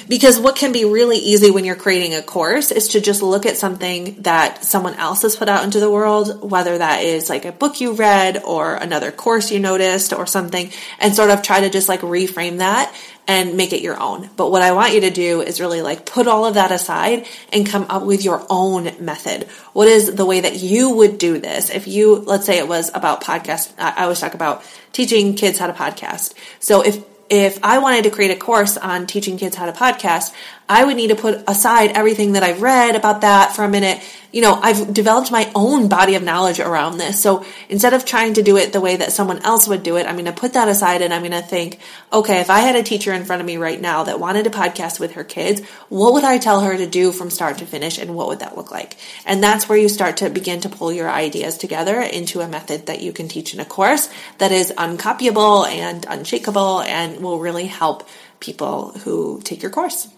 because 0.09 0.41
what 0.41 0.57
can 0.57 0.73
be 0.73 0.85
really 0.85 1.19
easy 1.19 1.51
when 1.51 1.65
you're 1.65 1.77
creating 1.77 2.15
a 2.15 2.23
course 2.23 2.71
is 2.71 2.89
to 2.89 3.01
just 3.01 3.23
look 3.23 3.45
at 3.45 3.57
something 3.57 4.23
that 4.23 4.65
someone 4.65 4.95
else 4.95 5.23
has 5.23 5.37
put 5.37 5.49
out 5.49 5.65
into 5.65 5.81
the 5.81 5.91
world, 5.91 6.51
whether 6.51 6.79
that 6.79 7.03
is 7.03 7.29
like 7.29 7.45
a 7.45 7.53
book 7.53 7.81
you 7.81 7.93
read 7.93 8.43
or 8.45 8.75
another 8.75 9.13
course 9.13 9.53
you 9.53 9.59
noticed 9.59 10.13
or 10.15 10.27
something, 10.27 10.71
and 10.99 11.15
sort 11.15 11.31
of 11.31 11.43
try 11.43 11.61
to 11.61 11.71
just 11.71 11.89
like 11.89 12.01
reframe 12.01 12.59
that 12.59 12.95
and 13.27 13.59
make 13.59 13.75
it 13.75 13.83
your 13.83 14.01
own. 14.01 14.31
But 14.37 14.51
what 14.51 14.63
I 14.63 14.73
want 14.73 14.95
you 14.95 15.03
to 15.03 15.11
do 15.11 15.43
is 15.43 15.61
really 15.61 15.83
like 15.83 16.07
put 16.07 16.27
all 16.27 16.47
of 16.47 16.55
that 16.55 16.73
aside 16.73 17.27
and 17.53 17.69
come 17.69 17.85
up 17.91 18.03
with 18.03 18.25
your 18.25 18.47
own 18.49 18.85
method. 19.05 19.45
What 19.75 19.89
is 19.89 20.15
the 20.15 20.25
way 20.25 20.41
that 20.41 20.57
you 20.57 20.89
would 20.97 21.19
do 21.19 21.39
this? 21.39 21.69
If 21.69 21.87
you, 21.87 22.17
let's 22.17 22.47
say 22.47 22.57
it 22.57 22.67
was 22.67 22.91
about 22.95 23.23
podcast, 23.23 23.75
I 23.79 24.05
always 24.05 24.21
talk 24.21 24.33
about 24.33 24.65
teaching 24.93 25.35
kids 25.35 25.59
how 25.59 25.67
to 25.67 25.75
podcast. 25.75 26.33
So 26.61 26.81
if 26.81 27.05
if 27.31 27.59
I 27.63 27.79
wanted 27.79 28.05
to 28.05 28.11
create 28.11 28.31
a 28.31 28.37
course 28.37 28.77
on 28.77 29.07
teaching 29.07 29.39
kids 29.39 29.57
how 29.57 29.67
to 29.67 29.73
podcast, 29.73 30.33
I 30.69 30.85
would 30.85 30.97
need 30.97 31.09
to 31.09 31.17
put 31.17 31.43
aside 31.49 31.93
everything 31.93 32.33
that 32.33 32.43
I've 32.43 32.61
read 32.61 32.95
about 32.95 33.23
that 33.23 33.57
for 33.57 33.65
a 33.65 33.69
minute. 33.69 34.03
You 34.33 34.43
know, 34.43 34.53
I've 34.53 34.93
developed 34.93 35.33
my 35.33 35.51
own 35.55 35.89
body 35.89 36.15
of 36.15 36.23
knowledge 36.23 36.61
around 36.61 36.99
this. 36.99 37.23
So 37.23 37.47
instead 37.71 37.95
of 37.95 38.05
trying 38.05 38.35
to 38.35 38.43
do 38.43 38.59
it 38.59 38.75
the 38.75 38.81
way 38.81 38.97
that 38.97 39.13
someone 39.13 39.39
else 39.39 39.67
would 39.67 39.83
do 39.83 39.97
it, 39.97 40.07
I'm 40.07 40.17
going 40.17 40.27
to 40.27 40.33
put 40.33 40.53
that 40.53 40.69
aside 40.69 41.01
and 41.01 41.15
I'm 41.15 41.23
going 41.23 41.33
to 41.33 41.41
think, 41.41 41.79
okay, 42.13 42.41
if 42.41 42.51
I 42.51 42.59
had 42.59 42.77
a 42.77 42.83
teacher 42.83 43.15
in 43.15 43.25
front 43.25 43.41
of 43.41 43.47
me 43.47 43.57
right 43.57 43.81
now 43.81 44.05
that 44.05 44.21
wanted 44.21 44.45
to 44.45 44.51
podcast 44.51 45.01
with 45.01 45.13
her 45.13 45.25
kids, 45.25 45.67
what 45.89 46.13
would 46.13 46.25
I 46.25 46.37
tell 46.37 46.61
her 46.61 46.77
to 46.77 46.87
do 46.87 47.13
from 47.13 47.31
start 47.31 47.57
to 47.59 47.67
finish 47.67 47.97
and 47.97 48.15
what 48.15 48.29
would 48.29 48.41
that 48.41 48.55
look 48.55 48.71
like? 48.71 48.99
And 49.25 49.43
that's 49.43 49.71
where 49.71 49.79
you 49.79 49.89
start 49.89 50.19
to 50.19 50.29
begin 50.29 50.61
to 50.61 50.69
pull 50.69 50.93
your 50.93 51.09
ideas 51.09 51.57
together 51.57 51.99
into 51.99 52.41
a 52.41 52.49
method 52.49 52.87
that 52.87 53.01
you 53.01 53.15
can 53.15 53.29
teach 53.29 53.55
in 53.55 53.61
a 53.61 53.65
course 53.65 54.11
that 54.37 54.53
is 54.53 54.71
uncopyable 54.77 55.67
and 55.67 56.05
unshakable 56.07 56.83
and 56.83 57.23
will 57.23 57.39
really 57.39 57.67
help 57.67 58.07
people 58.39 58.91
who 58.91 59.41
take 59.43 59.63
your 59.63 59.71
course. 59.71 60.09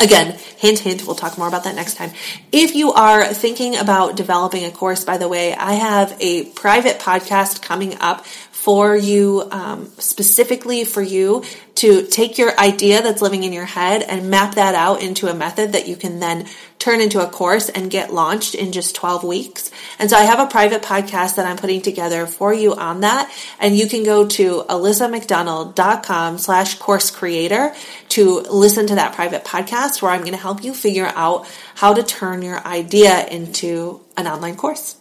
Again, 0.00 0.36
hint, 0.56 0.80
hint, 0.80 1.06
we'll 1.06 1.14
talk 1.14 1.38
more 1.38 1.48
about 1.48 1.64
that 1.64 1.74
next 1.74 1.94
time. 1.94 2.10
If 2.52 2.74
you 2.74 2.92
are 2.92 3.32
thinking 3.32 3.76
about 3.76 4.16
developing 4.16 4.64
a 4.64 4.70
course, 4.70 5.04
by 5.04 5.18
the 5.18 5.28
way, 5.28 5.54
I 5.54 5.74
have 5.74 6.16
a 6.20 6.44
private 6.44 6.98
podcast 6.98 7.62
coming 7.62 7.96
up 8.00 8.24
for 8.64 8.96
you, 8.96 9.46
um, 9.50 9.92
specifically 9.98 10.86
for 10.86 11.02
you 11.02 11.44
to 11.74 12.06
take 12.06 12.38
your 12.38 12.58
idea 12.58 13.02
that's 13.02 13.20
living 13.20 13.44
in 13.44 13.52
your 13.52 13.66
head 13.66 14.02
and 14.02 14.30
map 14.30 14.54
that 14.54 14.74
out 14.74 15.02
into 15.02 15.28
a 15.28 15.34
method 15.34 15.72
that 15.72 15.86
you 15.86 15.96
can 15.96 16.18
then 16.18 16.46
turn 16.78 17.02
into 17.02 17.22
a 17.22 17.28
course 17.28 17.68
and 17.68 17.90
get 17.90 18.10
launched 18.10 18.54
in 18.54 18.72
just 18.72 18.94
12 18.94 19.22
weeks. 19.22 19.70
And 19.98 20.08
so 20.08 20.16
I 20.16 20.22
have 20.22 20.40
a 20.40 20.46
private 20.46 20.80
podcast 20.80 21.36
that 21.36 21.44
I'm 21.44 21.58
putting 21.58 21.82
together 21.82 22.26
for 22.26 22.54
you 22.54 22.74
on 22.74 23.00
that. 23.00 23.30
And 23.60 23.76
you 23.76 23.86
can 23.86 24.02
go 24.02 24.26
to 24.28 24.62
alissamcdonald.com 24.62 26.38
slash 26.38 26.78
course 26.78 27.10
creator 27.10 27.74
to 28.10 28.40
listen 28.50 28.86
to 28.86 28.94
that 28.94 29.14
private 29.14 29.44
podcast 29.44 30.00
where 30.00 30.10
I'm 30.10 30.20
going 30.20 30.32
to 30.32 30.38
help 30.38 30.64
you 30.64 30.72
figure 30.72 31.12
out 31.14 31.46
how 31.74 31.92
to 31.92 32.02
turn 32.02 32.40
your 32.40 32.66
idea 32.66 33.26
into 33.26 34.00
an 34.16 34.26
online 34.26 34.56
course. 34.56 34.96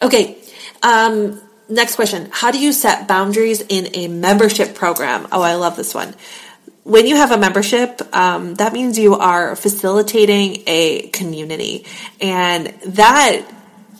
Okay. 0.00 0.38
Um, 0.84 1.40
next 1.68 1.96
question. 1.96 2.28
How 2.30 2.50
do 2.50 2.58
you 2.58 2.72
set 2.72 3.08
boundaries 3.08 3.60
in 3.60 3.88
a 3.94 4.08
membership 4.08 4.74
program? 4.74 5.26
Oh, 5.32 5.42
I 5.42 5.54
love 5.54 5.76
this 5.76 5.94
one 5.94 6.14
when 6.84 7.06
you 7.06 7.16
have 7.16 7.30
a 7.30 7.38
membership, 7.38 8.02
um, 8.14 8.54
that 8.56 8.72
means 8.72 8.98
you 8.98 9.14
are 9.14 9.54
facilitating 9.54 10.62
a 10.66 11.08
community. 11.08 11.86
And 12.20 12.66
that 12.86 13.42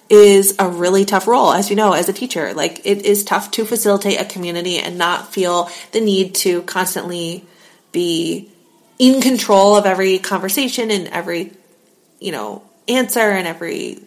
is 0.08 0.56
a 0.58 0.68
really 0.68 1.04
tough 1.04 1.26
role, 1.26 1.52
as 1.52 1.70
you 1.70 1.76
know, 1.76 1.92
as 1.92 2.08
a 2.08 2.12
teacher. 2.12 2.52
Like, 2.54 2.84
it 2.84 3.06
is 3.06 3.24
tough 3.24 3.50
to 3.52 3.64
facilitate 3.64 4.20
a 4.20 4.24
community 4.24 4.78
and 4.78 4.98
not 4.98 5.32
feel 5.32 5.70
the 5.92 6.00
need 6.00 6.34
to 6.36 6.62
constantly 6.62 7.44
be 7.92 8.50
in 8.98 9.20
control 9.20 9.76
of 9.76 9.86
every 9.86 10.18
conversation 10.18 10.90
and 10.90 11.08
every, 11.08 11.52
you 12.20 12.32
know, 12.32 12.62
answer 12.88 13.20
and 13.20 13.46
every 13.46 14.02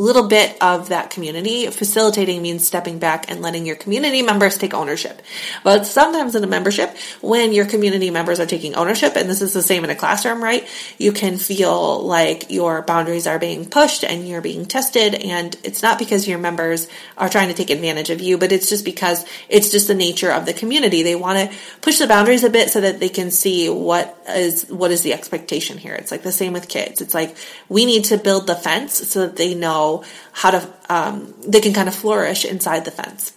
little 0.00 0.26
bit 0.26 0.56
of 0.62 0.88
that 0.88 1.10
community. 1.10 1.66
Facilitating 1.66 2.40
means 2.40 2.66
stepping 2.66 2.98
back 2.98 3.30
and 3.30 3.40
letting 3.42 3.66
your 3.66 3.76
community 3.76 4.22
members 4.22 4.56
take 4.56 4.72
ownership. 4.72 5.20
But 5.62 5.86
sometimes 5.86 6.34
in 6.34 6.42
a 6.42 6.46
membership, 6.46 6.96
when 7.20 7.52
your 7.52 7.66
community 7.66 8.10
members 8.10 8.40
are 8.40 8.46
taking 8.46 8.74
ownership, 8.74 9.14
and 9.16 9.28
this 9.28 9.42
is 9.42 9.52
the 9.52 9.62
same 9.62 9.84
in 9.84 9.90
a 9.90 9.94
classroom, 9.94 10.42
right? 10.42 10.66
You 10.98 11.12
can 11.12 11.36
feel 11.36 12.02
like 12.02 12.50
your 12.50 12.82
boundaries 12.82 13.26
are 13.26 13.38
being 13.38 13.68
pushed 13.68 14.02
and 14.02 14.26
you're 14.26 14.40
being 14.40 14.64
tested. 14.64 15.14
And 15.14 15.54
it's 15.62 15.82
not 15.82 15.98
because 15.98 16.26
your 16.26 16.38
members 16.38 16.88
are 17.18 17.28
trying 17.28 17.48
to 17.48 17.54
take 17.54 17.70
advantage 17.70 18.10
of 18.10 18.20
you, 18.20 18.38
but 18.38 18.52
it's 18.52 18.68
just 18.68 18.84
because 18.84 19.26
it's 19.48 19.70
just 19.70 19.86
the 19.86 19.94
nature 19.94 20.32
of 20.32 20.46
the 20.46 20.54
community. 20.54 21.02
They 21.02 21.14
want 21.14 21.38
to 21.50 21.56
push 21.82 21.98
the 21.98 22.06
boundaries 22.06 22.44
a 22.44 22.50
bit 22.50 22.70
so 22.70 22.80
that 22.80 23.00
they 23.00 23.10
can 23.10 23.30
see 23.30 23.68
what 23.68 24.16
is, 24.28 24.66
what 24.70 24.90
is 24.90 25.02
the 25.02 25.12
expectation 25.12 25.76
here. 25.76 25.94
It's 25.94 26.10
like 26.10 26.22
the 26.22 26.32
same 26.32 26.54
with 26.54 26.68
kids. 26.68 27.02
It's 27.02 27.14
like 27.14 27.36
we 27.68 27.84
need 27.84 28.04
to 28.04 28.16
build 28.16 28.46
the 28.46 28.54
fence 28.54 28.94
so 29.08 29.26
that 29.26 29.36
they 29.36 29.54
know 29.54 29.89
how 30.32 30.50
to, 30.50 30.60
um, 30.88 31.34
they 31.52 31.60
can 31.60 31.72
kind 31.72 31.88
of 31.88 31.94
flourish 31.94 32.44
inside 32.44 32.84
the 32.84 32.90
fence. 32.90 33.32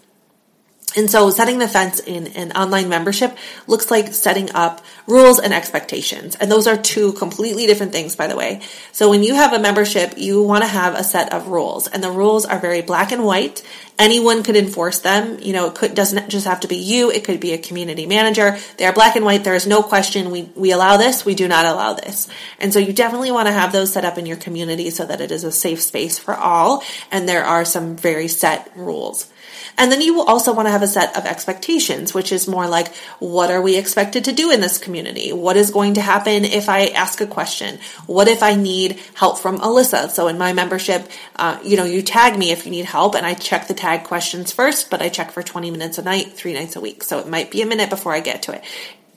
And 0.96 1.10
so 1.10 1.30
setting 1.30 1.58
the 1.58 1.68
fence 1.68 2.00
in 2.00 2.28
an 2.28 2.52
online 2.52 2.90
membership 2.90 3.36
looks 3.68 3.90
like 3.90 4.14
setting 4.14 4.54
up 4.54 4.82
rules 5.08 5.40
and 5.40 5.54
expectations. 5.54 6.36
And 6.36 6.52
those 6.52 6.68
are 6.68 6.78
two 6.78 7.14
completely 7.14 7.66
different 7.66 7.92
things, 7.92 8.16
by 8.16 8.28
the 8.28 8.36
way. 8.36 8.62
So 8.92 9.10
when 9.10 9.24
you 9.24 9.34
have 9.36 9.54
a 9.54 9.60
membership, 9.60 10.14
you 10.18 10.44
want 10.44 10.64
to 10.64 10.70
have 10.70 10.96
a 10.96 11.04
set 11.04 11.34
of 11.34 11.48
rules 11.48 11.88
and 11.88 12.04
the 12.04 12.12
rules 12.12 12.46
are 12.46 12.60
very 12.60 12.82
black 12.82 13.12
and 13.12 13.26
white. 13.26 13.64
Anyone 14.00 14.42
could 14.44 14.56
enforce 14.56 15.00
them. 15.00 15.40
You 15.40 15.54
know, 15.54 15.68
it 15.68 15.76
could, 15.76 15.94
doesn't 15.94 16.30
just 16.30 16.48
have 16.48 16.62
to 16.62 16.68
be 16.68 16.78
you. 16.78 17.12
It 17.12 17.24
could 17.24 17.40
be 17.40 17.54
a 17.54 17.58
community 17.60 18.06
manager. 18.06 18.58
They 18.78 18.86
are 18.86 18.94
black 18.94 19.16
and 19.16 19.24
white. 19.26 19.44
There 19.44 19.56
is 19.56 19.68
no 19.68 19.84
question. 19.84 20.32
We, 20.32 20.50
we 20.56 20.72
allow 20.72 20.98
this. 20.98 21.26
We 21.26 21.36
do 21.36 21.48
not 21.48 21.66
allow 21.66 21.94
this. 21.94 22.28
And 22.60 22.74
so 22.74 22.80
you 22.80 22.92
definitely 22.94 23.32
want 23.32 23.48
to 23.48 23.54
have 23.54 23.72
those 23.72 23.94
set 23.94 24.06
up 24.06 24.18
in 24.18 24.26
your 24.26 24.38
community 24.38 24.90
so 24.90 25.06
that 25.06 25.22
it 25.22 25.32
is 25.32 25.44
a 25.44 25.52
safe 25.52 25.82
space 25.82 26.18
for 26.18 26.34
all. 26.34 26.84
And 27.12 27.30
there 27.30 27.46
are 27.46 27.66
some 27.66 27.96
very 27.96 28.28
set 28.28 28.72
rules. 28.76 29.32
And 29.78 29.92
then 29.92 30.02
you 30.02 30.14
will 30.14 30.24
also 30.24 30.54
want 30.54 30.68
to 30.68 30.72
have 30.72 30.82
a 30.82 30.88
set 30.88 31.16
of 31.18 31.26
expectations, 31.26 32.14
which 32.14 32.32
is 32.32 32.48
more 32.48 32.68
like, 32.68 32.94
what 33.20 33.52
are 33.52 33.62
we 33.62 33.78
expected 33.78 34.26
to 34.26 34.32
do 34.32 34.52
in 34.52 34.62
this 34.62 34.78
community? 34.78 35.32
What 35.34 35.58
is 35.58 35.72
going 35.72 35.96
to 35.96 36.02
happen 36.02 36.46
if 36.46 36.70
I 36.70 36.88
ask 36.88 37.22
a 37.22 37.28
question? 37.28 37.80
What 38.06 38.28
if 38.28 38.44
I 38.44 38.56
need 38.56 39.00
help 39.14 39.40
from 39.40 39.60
Alissa? 39.60 40.10
So 40.10 40.28
in 40.28 40.38
my 40.38 40.54
membership, 40.54 41.10
uh, 41.36 41.60
you 41.64 41.78
know, 41.78 41.86
you 41.86 42.02
tag 42.02 42.38
me 42.38 42.52
if 42.52 42.66
you 42.66 42.72
need 42.72 42.86
help 42.86 43.16
and 43.16 43.26
I 43.26 43.34
check 43.34 43.68
the 43.68 43.74
tag 43.74 44.04
questions 44.04 44.52
first, 44.52 44.90
but 44.90 45.02
I 45.02 45.10
check 45.10 45.32
for 45.32 45.44
20 45.44 45.72
minutes 45.72 45.98
a 45.98 46.04
night, 46.04 46.34
three 46.34 46.54
nights 46.54 46.76
a 46.76 46.82
week. 46.82 47.04
So 47.04 47.20
it 47.20 47.28
might 47.28 47.52
be 47.52 47.62
a 47.62 47.66
minute 47.66 47.90
before 47.90 48.14
I 48.14 48.20
get 48.20 48.44
to 48.44 48.54
it 48.54 48.64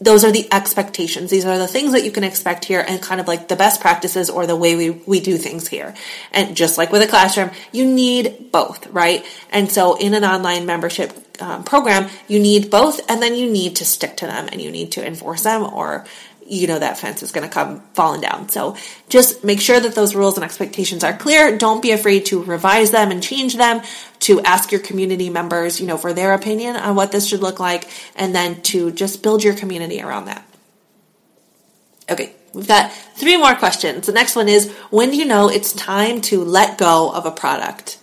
those 0.01 0.25
are 0.25 0.33
the 0.33 0.47
expectations. 0.53 1.31
These 1.31 1.47
are 1.47 1.57
the 1.57 1.67
things 1.67 1.93
that 1.93 2.05
you 2.05 2.11
can 2.11 2.25
expect 2.25 2.67
here 2.67 2.85
and 2.87 3.01
kind 3.01 3.21
of 3.21 3.27
like 3.27 3.49
the 3.49 3.57
best 3.57 3.81
practices 3.81 4.29
or 4.29 4.47
the 4.47 4.57
way 4.57 4.77
we, 4.77 4.91
we 4.91 5.21
do 5.21 5.39
things 5.39 5.69
here. 5.69 5.95
And 6.33 6.57
just 6.57 6.77
like 6.77 6.93
with 6.93 7.03
a 7.03 7.07
classroom, 7.07 7.51
you 7.73 7.87
need 7.87 8.53
both, 8.53 8.87
right? 8.89 9.25
And 9.51 9.71
so 9.73 9.97
in 9.97 10.13
an 10.13 10.25
online 10.25 10.67
membership 10.67 11.13
um, 11.41 11.65
program, 11.65 12.11
you 12.29 12.39
need 12.39 12.71
both 12.71 13.01
and 13.11 13.23
then 13.23 13.35
you 13.35 13.51
need 13.51 13.77
to 13.77 13.85
stick 13.85 14.19
to 14.19 14.27
them 14.27 14.49
and 14.53 14.61
you 14.61 14.71
need 14.71 14.93
to 14.93 15.07
enforce 15.07 15.43
them 15.43 15.63
or 15.63 16.05
you 16.49 16.67
know 16.67 16.79
that 16.79 16.99
fence 16.99 17.23
is 17.23 17.33
going 17.33 17.47
to 17.47 17.53
come 17.53 17.81
falling 17.95 18.21
down. 18.21 18.49
So 18.49 18.77
just 19.09 19.45
make 19.45 19.61
sure 19.61 19.79
that 19.79 19.95
those 19.95 20.15
rules 20.15 20.37
and 20.37 20.45
expectations 20.45 21.05
are 21.05 21.17
clear. 21.17 21.57
Don't 21.57 21.83
be 21.83 21.91
afraid 21.91 22.27
to 22.27 22.43
revise 22.43 22.91
them 22.91 23.11
and 23.11 23.23
change 23.23 23.57
them, 23.57 23.83
to 24.21 24.41
ask 24.41 24.73
your 24.73 24.81
community 24.81 25.31
members, 25.31 25.81
you 25.81 25.87
know, 25.87 25.97
for 25.97 26.13
their 26.13 26.35
opinion 26.35 26.77
on 26.77 26.97
what 26.97 27.13
this 27.13 27.27
should 27.27 27.41
look 27.41 27.61
like, 27.61 27.89
and 28.15 28.35
then 28.35 28.61
to 28.63 28.91
just 28.91 29.23
build 29.23 29.45
your 29.45 29.55
community 29.55 30.01
around 30.01 30.27
that. 30.27 30.45
Okay, 32.11 32.33
we've 32.53 32.69
got 32.69 32.93
three 32.93 33.37
more 33.37 33.55
questions. 33.55 34.07
The 34.07 34.13
next 34.13 34.37
one 34.37 34.49
is 34.49 34.73
when 34.91 35.11
do 35.11 35.17
you 35.17 35.25
know 35.25 35.49
it's 35.49 35.73
time 35.73 36.21
to 36.23 36.45
let 36.45 36.79
go 36.79 37.11
of 37.13 37.27
a 37.27 37.31
product? 37.31 37.99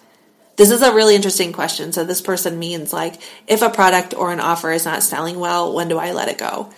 This 0.55 0.69
is 0.69 0.81
a 0.81 0.93
really 0.93 1.15
interesting 1.15 1.51
question. 1.51 1.93
So 1.93 2.03
this 2.03 2.21
person 2.21 2.59
means 2.59 2.93
like 2.93 3.19
if 3.47 3.61
a 3.61 3.69
product 3.69 4.13
or 4.13 4.31
an 4.31 4.39
offer 4.39 4.71
is 4.71 4.85
not 4.85 5.01
selling 5.01 5.39
well, 5.39 5.73
when 5.73 5.87
do 5.87 5.97
I 5.97 6.11
let 6.11 6.29
it 6.29 6.37
go? 6.37 6.71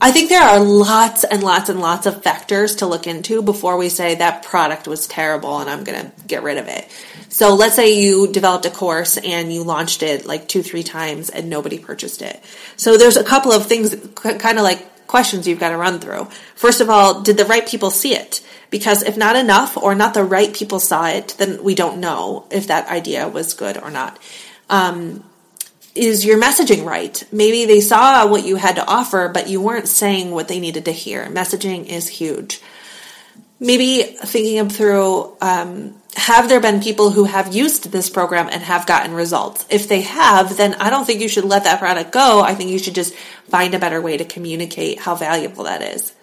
I 0.00 0.12
think 0.12 0.28
there 0.28 0.42
are 0.42 0.60
lots 0.60 1.24
and 1.24 1.42
lots 1.42 1.68
and 1.68 1.80
lots 1.80 2.06
of 2.06 2.22
factors 2.22 2.76
to 2.76 2.86
look 2.86 3.08
into 3.08 3.42
before 3.42 3.76
we 3.76 3.88
say 3.88 4.14
that 4.14 4.44
product 4.44 4.86
was 4.86 5.08
terrible 5.08 5.58
and 5.58 5.68
I'm 5.68 5.82
going 5.82 6.00
to 6.00 6.12
get 6.26 6.44
rid 6.44 6.56
of 6.56 6.68
it. 6.68 6.88
So 7.28 7.54
let's 7.56 7.74
say 7.74 8.00
you 8.00 8.32
developed 8.32 8.64
a 8.64 8.70
course 8.70 9.16
and 9.16 9.52
you 9.52 9.64
launched 9.64 10.04
it 10.04 10.24
like 10.24 10.46
two, 10.46 10.62
three 10.62 10.84
times 10.84 11.30
and 11.30 11.50
nobody 11.50 11.80
purchased 11.80 12.22
it. 12.22 12.40
So 12.76 12.96
there's 12.96 13.16
a 13.16 13.24
couple 13.24 13.50
of 13.50 13.66
things, 13.66 13.94
kind 14.14 14.58
of 14.58 14.62
like 14.62 15.06
questions 15.08 15.48
you've 15.48 15.58
got 15.58 15.70
to 15.70 15.76
run 15.76 15.98
through. 15.98 16.28
First 16.54 16.80
of 16.80 16.88
all, 16.88 17.22
did 17.22 17.36
the 17.36 17.44
right 17.44 17.66
people 17.66 17.90
see 17.90 18.14
it? 18.14 18.40
Because 18.70 19.02
if 19.02 19.16
not 19.16 19.34
enough 19.34 19.76
or 19.76 19.96
not 19.96 20.14
the 20.14 20.22
right 20.22 20.54
people 20.54 20.78
saw 20.78 21.08
it, 21.08 21.34
then 21.38 21.64
we 21.64 21.74
don't 21.74 21.98
know 21.98 22.46
if 22.50 22.68
that 22.68 22.88
idea 22.88 23.26
was 23.26 23.54
good 23.54 23.76
or 23.76 23.90
not. 23.90 24.18
Um, 24.70 25.24
is 25.98 26.24
your 26.24 26.40
messaging 26.40 26.84
right? 26.84 27.22
Maybe 27.32 27.66
they 27.66 27.80
saw 27.80 28.26
what 28.26 28.44
you 28.44 28.56
had 28.56 28.76
to 28.76 28.86
offer, 28.86 29.28
but 29.28 29.48
you 29.48 29.60
weren't 29.60 29.88
saying 29.88 30.30
what 30.30 30.48
they 30.48 30.60
needed 30.60 30.84
to 30.86 30.92
hear. 30.92 31.26
Messaging 31.26 31.86
is 31.86 32.08
huge. 32.08 32.60
Maybe 33.60 34.02
thinking 34.02 34.56
them 34.56 34.68
through, 34.70 35.36
um, 35.40 36.00
have 36.14 36.48
there 36.48 36.60
been 36.60 36.80
people 36.80 37.10
who 37.10 37.24
have 37.24 37.54
used 37.54 37.90
this 37.90 38.08
program 38.08 38.48
and 38.50 38.62
have 38.62 38.86
gotten 38.86 39.12
results? 39.14 39.66
If 39.68 39.88
they 39.88 40.02
have, 40.02 40.56
then 40.56 40.74
I 40.74 40.90
don't 40.90 41.04
think 41.04 41.20
you 41.20 41.28
should 41.28 41.44
let 41.44 41.64
that 41.64 41.80
product 41.80 42.12
go. 42.12 42.40
I 42.40 42.54
think 42.54 42.70
you 42.70 42.78
should 42.78 42.94
just 42.94 43.14
find 43.48 43.74
a 43.74 43.78
better 43.78 44.00
way 44.00 44.16
to 44.16 44.24
communicate 44.24 45.00
how 45.00 45.16
valuable 45.16 45.64
that 45.64 45.82
is. 45.82 46.14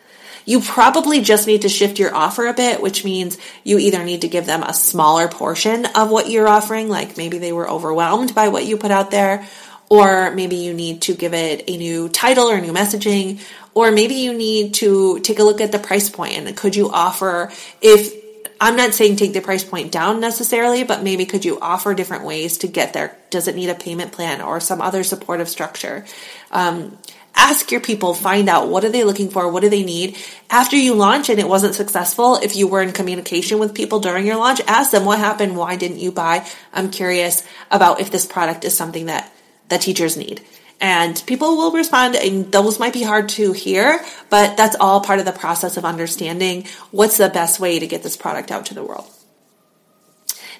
You 0.45 0.61
probably 0.61 1.21
just 1.21 1.47
need 1.47 1.63
to 1.63 1.69
shift 1.69 1.97
your 1.97 2.13
offer 2.13 2.45
a 2.45 2.53
bit, 2.53 2.81
which 2.81 3.03
means 3.03 3.37
you 3.63 3.79
either 3.79 4.03
need 4.03 4.21
to 4.21 4.27
give 4.27 4.45
them 4.45 4.61
a 4.61 4.73
smaller 4.73 5.27
portion 5.27 5.87
of 5.87 6.11
what 6.11 6.29
you're 6.29 6.47
offering, 6.47 6.87
like 6.87 7.17
maybe 7.17 7.39
they 7.39 7.51
were 7.51 7.69
overwhelmed 7.69 8.35
by 8.35 8.49
what 8.49 8.65
you 8.65 8.77
put 8.77 8.91
out 8.91 9.09
there, 9.09 9.47
or 9.89 10.31
maybe 10.31 10.55
you 10.55 10.73
need 10.73 11.01
to 11.03 11.13
give 11.13 11.33
it 11.33 11.63
a 11.67 11.77
new 11.77 12.09
title 12.09 12.49
or 12.49 12.59
new 12.59 12.73
messaging, 12.73 13.39
or 13.73 13.91
maybe 13.91 14.15
you 14.15 14.33
need 14.33 14.73
to 14.75 15.19
take 15.19 15.39
a 15.39 15.43
look 15.43 15.61
at 15.61 15.71
the 15.71 15.79
price 15.79 16.09
point 16.09 16.33
and 16.33 16.57
could 16.57 16.75
you 16.75 16.89
offer 16.89 17.51
if 17.81 18.13
I'm 18.59 18.77
not 18.77 18.93
saying 18.93 19.17
take 19.17 19.33
the 19.33 19.41
price 19.41 19.63
point 19.63 19.91
down 19.91 20.21
necessarily, 20.21 20.83
but 20.83 21.03
maybe 21.03 21.25
could 21.25 21.43
you 21.43 21.59
offer 21.59 21.93
different 21.93 22.23
ways 22.23 22.59
to 22.59 22.67
get 22.67 22.93
there? 22.93 23.17
Does 23.29 23.47
it 23.47 23.55
need 23.55 23.69
a 23.69 23.75
payment 23.75 24.13
plan 24.13 24.41
or 24.41 24.59
some 24.59 24.81
other 24.81 25.03
supportive 25.03 25.49
structure? 25.49 26.05
Um, 26.51 26.97
ask 27.35 27.69
your 27.69 27.81
people, 27.81 28.13
find 28.13 28.47
out 28.47 28.69
what 28.69 28.85
are 28.85 28.89
they 28.89 29.03
looking 29.03 29.29
for, 29.29 29.51
what 29.51 29.61
do 29.61 29.69
they 29.69 29.83
need. 29.83 30.17
After 30.49 30.77
you 30.77 30.93
launch 30.93 31.29
and 31.29 31.39
it 31.39 31.49
wasn't 31.49 31.75
successful, 31.75 32.37
if 32.37 32.55
you 32.55 32.67
were 32.67 32.81
in 32.81 32.93
communication 32.93 33.59
with 33.59 33.75
people 33.75 33.99
during 33.99 34.25
your 34.25 34.37
launch, 34.37 34.61
ask 34.67 34.91
them 34.91 35.03
what 35.03 35.19
happened, 35.19 35.57
why 35.57 35.75
didn't 35.75 35.99
you 35.99 36.13
buy? 36.13 36.47
I'm 36.73 36.91
curious 36.91 37.45
about 37.69 37.99
if 37.99 38.09
this 38.09 38.25
product 38.25 38.63
is 38.63 38.77
something 38.77 39.07
that 39.07 39.31
that 39.69 39.81
teachers 39.81 40.17
need. 40.17 40.41
And 40.81 41.21
people 41.25 41.55
will 41.55 41.71
respond, 41.71 42.15
and 42.15 42.51
those 42.51 42.79
might 42.79 42.93
be 42.93 43.03
hard 43.03 43.29
to 43.29 43.53
hear, 43.53 44.03
but 44.29 44.57
that's 44.57 44.75
all 44.79 44.99
part 44.99 45.19
of 45.19 45.25
the 45.25 45.31
process 45.31 45.77
of 45.77 45.85
understanding 45.85 46.65
what's 46.91 47.17
the 47.17 47.29
best 47.29 47.59
way 47.59 47.79
to 47.79 47.87
get 47.87 48.03
this 48.03 48.17
product 48.17 48.51
out 48.51 48.65
to 48.67 48.73
the 48.73 48.83
world. 48.83 49.09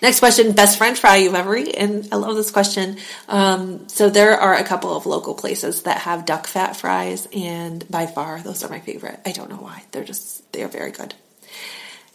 Next 0.01 0.19
question, 0.19 0.51
best 0.53 0.77
French 0.77 0.99
fry 0.99 1.17
you've 1.17 1.35
ever 1.35 1.55
eaten? 1.55 2.07
I 2.11 2.17
love 2.17 2.35
this 2.35 2.51
question. 2.51 2.97
Um, 3.27 3.87
so 3.89 4.09
there 4.09 4.37
are 4.37 4.55
a 4.55 4.63
couple 4.63 4.95
of 4.95 5.05
local 5.05 5.33
places 5.33 5.83
that 5.83 5.99
have 6.01 6.25
duck 6.25 6.47
fat 6.47 6.75
fries, 6.75 7.27
and 7.33 7.85
by 7.89 8.05
far, 8.05 8.41
those 8.41 8.63
are 8.63 8.69
my 8.69 8.79
favorite. 8.79 9.19
I 9.25 9.31
don't 9.31 9.49
know 9.49 9.57
why. 9.57 9.83
They're 9.91 10.03
just, 10.03 10.51
they 10.51 10.63
are 10.63 10.67
very 10.67 10.91
good. 10.91 11.13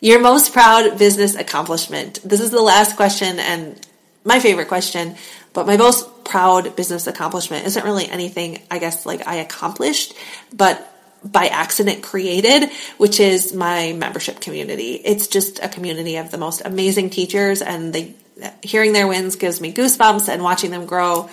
Your 0.00 0.20
most 0.20 0.52
proud 0.52 0.98
business 0.98 1.34
accomplishment. 1.34 2.20
This 2.24 2.40
is 2.40 2.50
the 2.50 2.62
last 2.62 2.96
question 2.96 3.38
and 3.38 3.78
my 4.24 4.40
favorite 4.40 4.68
question, 4.68 5.16
but 5.52 5.66
my 5.66 5.76
most 5.76 6.08
proud 6.30 6.76
business 6.76 7.08
accomplishment 7.08 7.66
isn't 7.66 7.84
really 7.84 8.08
anything, 8.08 8.60
I 8.70 8.78
guess, 8.78 9.04
like 9.04 9.26
I 9.26 9.36
accomplished, 9.36 10.14
but 10.54 10.86
by 11.24 11.48
accident 11.48 12.04
created, 12.04 12.70
which 12.98 13.18
is 13.18 13.52
my 13.52 13.92
membership 13.94 14.40
community. 14.40 14.92
It's 14.94 15.26
just 15.26 15.58
a 15.58 15.68
community 15.68 16.16
of 16.16 16.30
the 16.30 16.38
most 16.38 16.62
amazing 16.64 17.10
teachers 17.10 17.62
and 17.62 17.92
they, 17.92 18.14
hearing 18.62 18.92
their 18.92 19.08
wins 19.08 19.34
gives 19.34 19.60
me 19.60 19.72
goosebumps 19.72 20.28
and 20.28 20.40
watching 20.42 20.70
them 20.70 20.86
grow, 20.86 21.28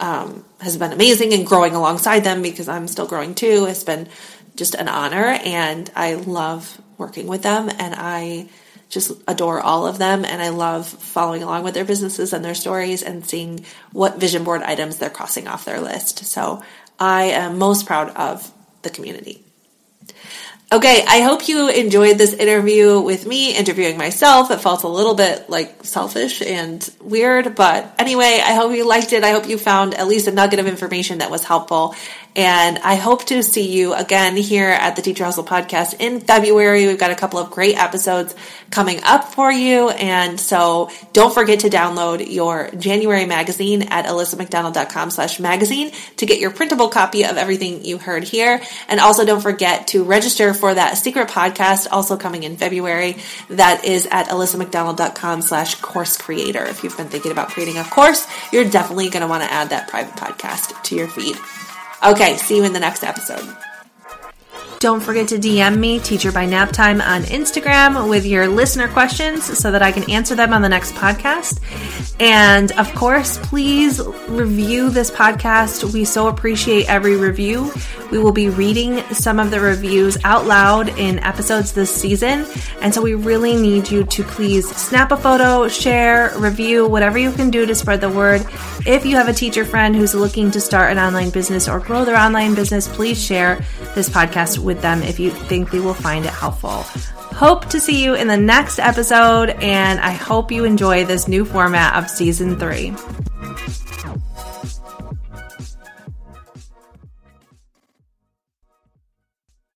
um, 0.00 0.46
has 0.62 0.78
been 0.78 0.92
amazing 0.92 1.34
and 1.34 1.46
growing 1.46 1.74
alongside 1.74 2.20
them 2.24 2.40
because 2.40 2.68
I'm 2.68 2.88
still 2.88 3.06
growing 3.06 3.34
too 3.34 3.66
has 3.66 3.84
been 3.84 4.08
just 4.56 4.74
an 4.74 4.88
honor 4.88 5.38
and 5.44 5.90
I 5.94 6.14
love 6.14 6.80
working 6.96 7.26
with 7.26 7.42
them 7.42 7.68
and 7.68 7.94
I 7.94 8.48
just 8.88 9.12
adore 9.28 9.60
all 9.60 9.86
of 9.86 9.98
them 9.98 10.24
and 10.24 10.40
I 10.40 10.48
love 10.48 10.86
following 10.88 11.42
along 11.42 11.64
with 11.64 11.74
their 11.74 11.84
businesses 11.84 12.32
and 12.32 12.44
their 12.44 12.54
stories 12.54 13.02
and 13.02 13.26
seeing 13.26 13.64
what 13.92 14.18
vision 14.18 14.44
board 14.44 14.62
items 14.62 14.96
they're 14.96 15.10
crossing 15.10 15.46
off 15.46 15.64
their 15.64 15.80
list. 15.80 16.24
So 16.24 16.62
I 16.98 17.24
am 17.24 17.58
most 17.58 17.86
proud 17.86 18.10
of 18.16 18.50
the 18.82 18.90
community. 18.90 19.44
Okay, 20.70 21.02
I 21.08 21.22
hope 21.22 21.48
you 21.48 21.70
enjoyed 21.70 22.18
this 22.18 22.34
interview 22.34 23.00
with 23.00 23.26
me 23.26 23.56
interviewing 23.56 23.96
myself. 23.96 24.50
It 24.50 24.60
felt 24.60 24.82
a 24.82 24.88
little 24.88 25.14
bit 25.14 25.48
like 25.48 25.82
selfish 25.82 26.42
and 26.42 26.86
weird, 27.00 27.54
but 27.54 27.94
anyway, 27.98 28.42
I 28.44 28.52
hope 28.52 28.74
you 28.74 28.86
liked 28.86 29.14
it. 29.14 29.24
I 29.24 29.30
hope 29.30 29.48
you 29.48 29.56
found 29.56 29.94
at 29.94 30.06
least 30.06 30.26
a 30.26 30.30
nugget 30.30 30.58
of 30.58 30.66
information 30.66 31.18
that 31.18 31.30
was 31.30 31.42
helpful. 31.42 31.94
And 32.38 32.78
I 32.78 32.94
hope 32.94 33.24
to 33.26 33.42
see 33.42 33.68
you 33.68 33.94
again 33.94 34.36
here 34.36 34.68
at 34.68 34.94
the 34.94 35.02
Teacher 35.02 35.24
Hustle 35.24 35.42
podcast 35.42 35.96
in 35.98 36.20
February. 36.20 36.86
We've 36.86 36.96
got 36.96 37.10
a 37.10 37.16
couple 37.16 37.40
of 37.40 37.50
great 37.50 37.76
episodes 37.76 38.32
coming 38.70 39.00
up 39.02 39.34
for 39.34 39.50
you. 39.50 39.88
And 39.88 40.38
so 40.38 40.88
don't 41.12 41.34
forget 41.34 41.60
to 41.60 41.68
download 41.68 42.32
your 42.32 42.70
January 42.78 43.26
magazine 43.26 43.82
at 43.82 44.04
alissamcdonald.com 44.04 45.10
slash 45.10 45.40
magazine 45.40 45.90
to 46.18 46.26
get 46.26 46.38
your 46.38 46.52
printable 46.52 46.90
copy 46.90 47.24
of 47.24 47.38
everything 47.38 47.84
you 47.84 47.98
heard 47.98 48.22
here. 48.22 48.62
And 48.88 49.00
also 49.00 49.26
don't 49.26 49.40
forget 49.40 49.88
to 49.88 50.04
register 50.04 50.54
for 50.54 50.72
that 50.72 50.96
secret 50.96 51.30
podcast 51.30 51.88
also 51.90 52.16
coming 52.16 52.44
in 52.44 52.56
February. 52.56 53.16
That 53.50 53.84
is 53.84 54.06
at 54.12 54.28
alissamcdonald.com 54.28 55.42
slash 55.42 55.74
course 55.80 56.16
creator. 56.16 56.64
If 56.64 56.84
you've 56.84 56.96
been 56.96 57.08
thinking 57.08 57.32
about 57.32 57.48
creating 57.48 57.78
a 57.78 57.84
course, 57.84 58.28
you're 58.52 58.70
definitely 58.70 59.08
going 59.10 59.22
to 59.22 59.28
want 59.28 59.42
to 59.42 59.52
add 59.52 59.70
that 59.70 59.88
private 59.88 60.14
podcast 60.14 60.80
to 60.84 60.94
your 60.94 61.08
feed. 61.08 61.36
Okay, 62.04 62.36
see 62.36 62.56
you 62.56 62.64
in 62.64 62.72
the 62.72 62.78
next 62.78 63.02
episode. 63.02 63.44
Don't 64.80 65.00
forget 65.00 65.26
to 65.28 65.38
DM 65.38 65.76
me, 65.76 65.98
Teacher 65.98 66.30
by 66.30 66.46
Nap 66.46 66.70
Time, 66.70 67.00
on 67.00 67.22
Instagram 67.22 68.08
with 68.08 68.24
your 68.24 68.46
listener 68.46 68.86
questions 68.86 69.42
so 69.58 69.72
that 69.72 69.82
I 69.82 69.90
can 69.90 70.08
answer 70.08 70.36
them 70.36 70.52
on 70.52 70.62
the 70.62 70.68
next 70.68 70.94
podcast. 70.94 71.60
And 72.20 72.70
of 72.72 72.94
course, 72.94 73.38
please 73.38 74.00
review 74.28 74.90
this 74.90 75.10
podcast. 75.10 75.92
We 75.92 76.04
so 76.04 76.28
appreciate 76.28 76.88
every 76.88 77.16
review. 77.16 77.72
We 78.12 78.18
will 78.18 78.32
be 78.32 78.48
reading 78.48 79.00
some 79.12 79.40
of 79.40 79.50
the 79.50 79.60
reviews 79.60 80.16
out 80.24 80.46
loud 80.46 80.88
in 80.98 81.18
episodes 81.20 81.72
this 81.72 81.92
season. 81.92 82.46
And 82.80 82.94
so 82.94 83.02
we 83.02 83.14
really 83.14 83.56
need 83.56 83.90
you 83.90 84.04
to 84.04 84.22
please 84.22 84.68
snap 84.76 85.10
a 85.10 85.16
photo, 85.16 85.66
share, 85.68 86.32
review, 86.38 86.86
whatever 86.86 87.18
you 87.18 87.32
can 87.32 87.50
do 87.50 87.66
to 87.66 87.74
spread 87.74 88.00
the 88.00 88.10
word. 88.10 88.46
If 88.86 89.04
you 89.04 89.16
have 89.16 89.28
a 89.28 89.32
teacher 89.34 89.64
friend 89.64 89.94
who's 89.94 90.14
looking 90.14 90.50
to 90.52 90.60
start 90.60 90.92
an 90.92 90.98
online 90.98 91.30
business 91.30 91.68
or 91.68 91.80
grow 91.80 92.04
their 92.04 92.16
online 92.16 92.54
business, 92.54 92.88
please 92.88 93.22
share 93.22 93.60
this 93.94 94.08
podcast 94.08 94.58
with 94.68 94.80
them 94.80 95.02
if 95.02 95.18
you 95.18 95.30
think 95.30 95.72
they 95.72 95.80
will 95.80 95.94
find 95.94 96.24
it 96.24 96.30
helpful. 96.32 96.84
Hope 97.34 97.66
to 97.70 97.80
see 97.80 98.04
you 98.04 98.14
in 98.14 98.28
the 98.28 98.36
next 98.36 98.78
episode, 98.78 99.50
and 99.50 99.98
I 99.98 100.10
hope 100.10 100.52
you 100.52 100.64
enjoy 100.64 101.04
this 101.04 101.26
new 101.26 101.44
format 101.44 101.96
of 101.96 102.08
season 102.08 102.58
three. 102.58 102.94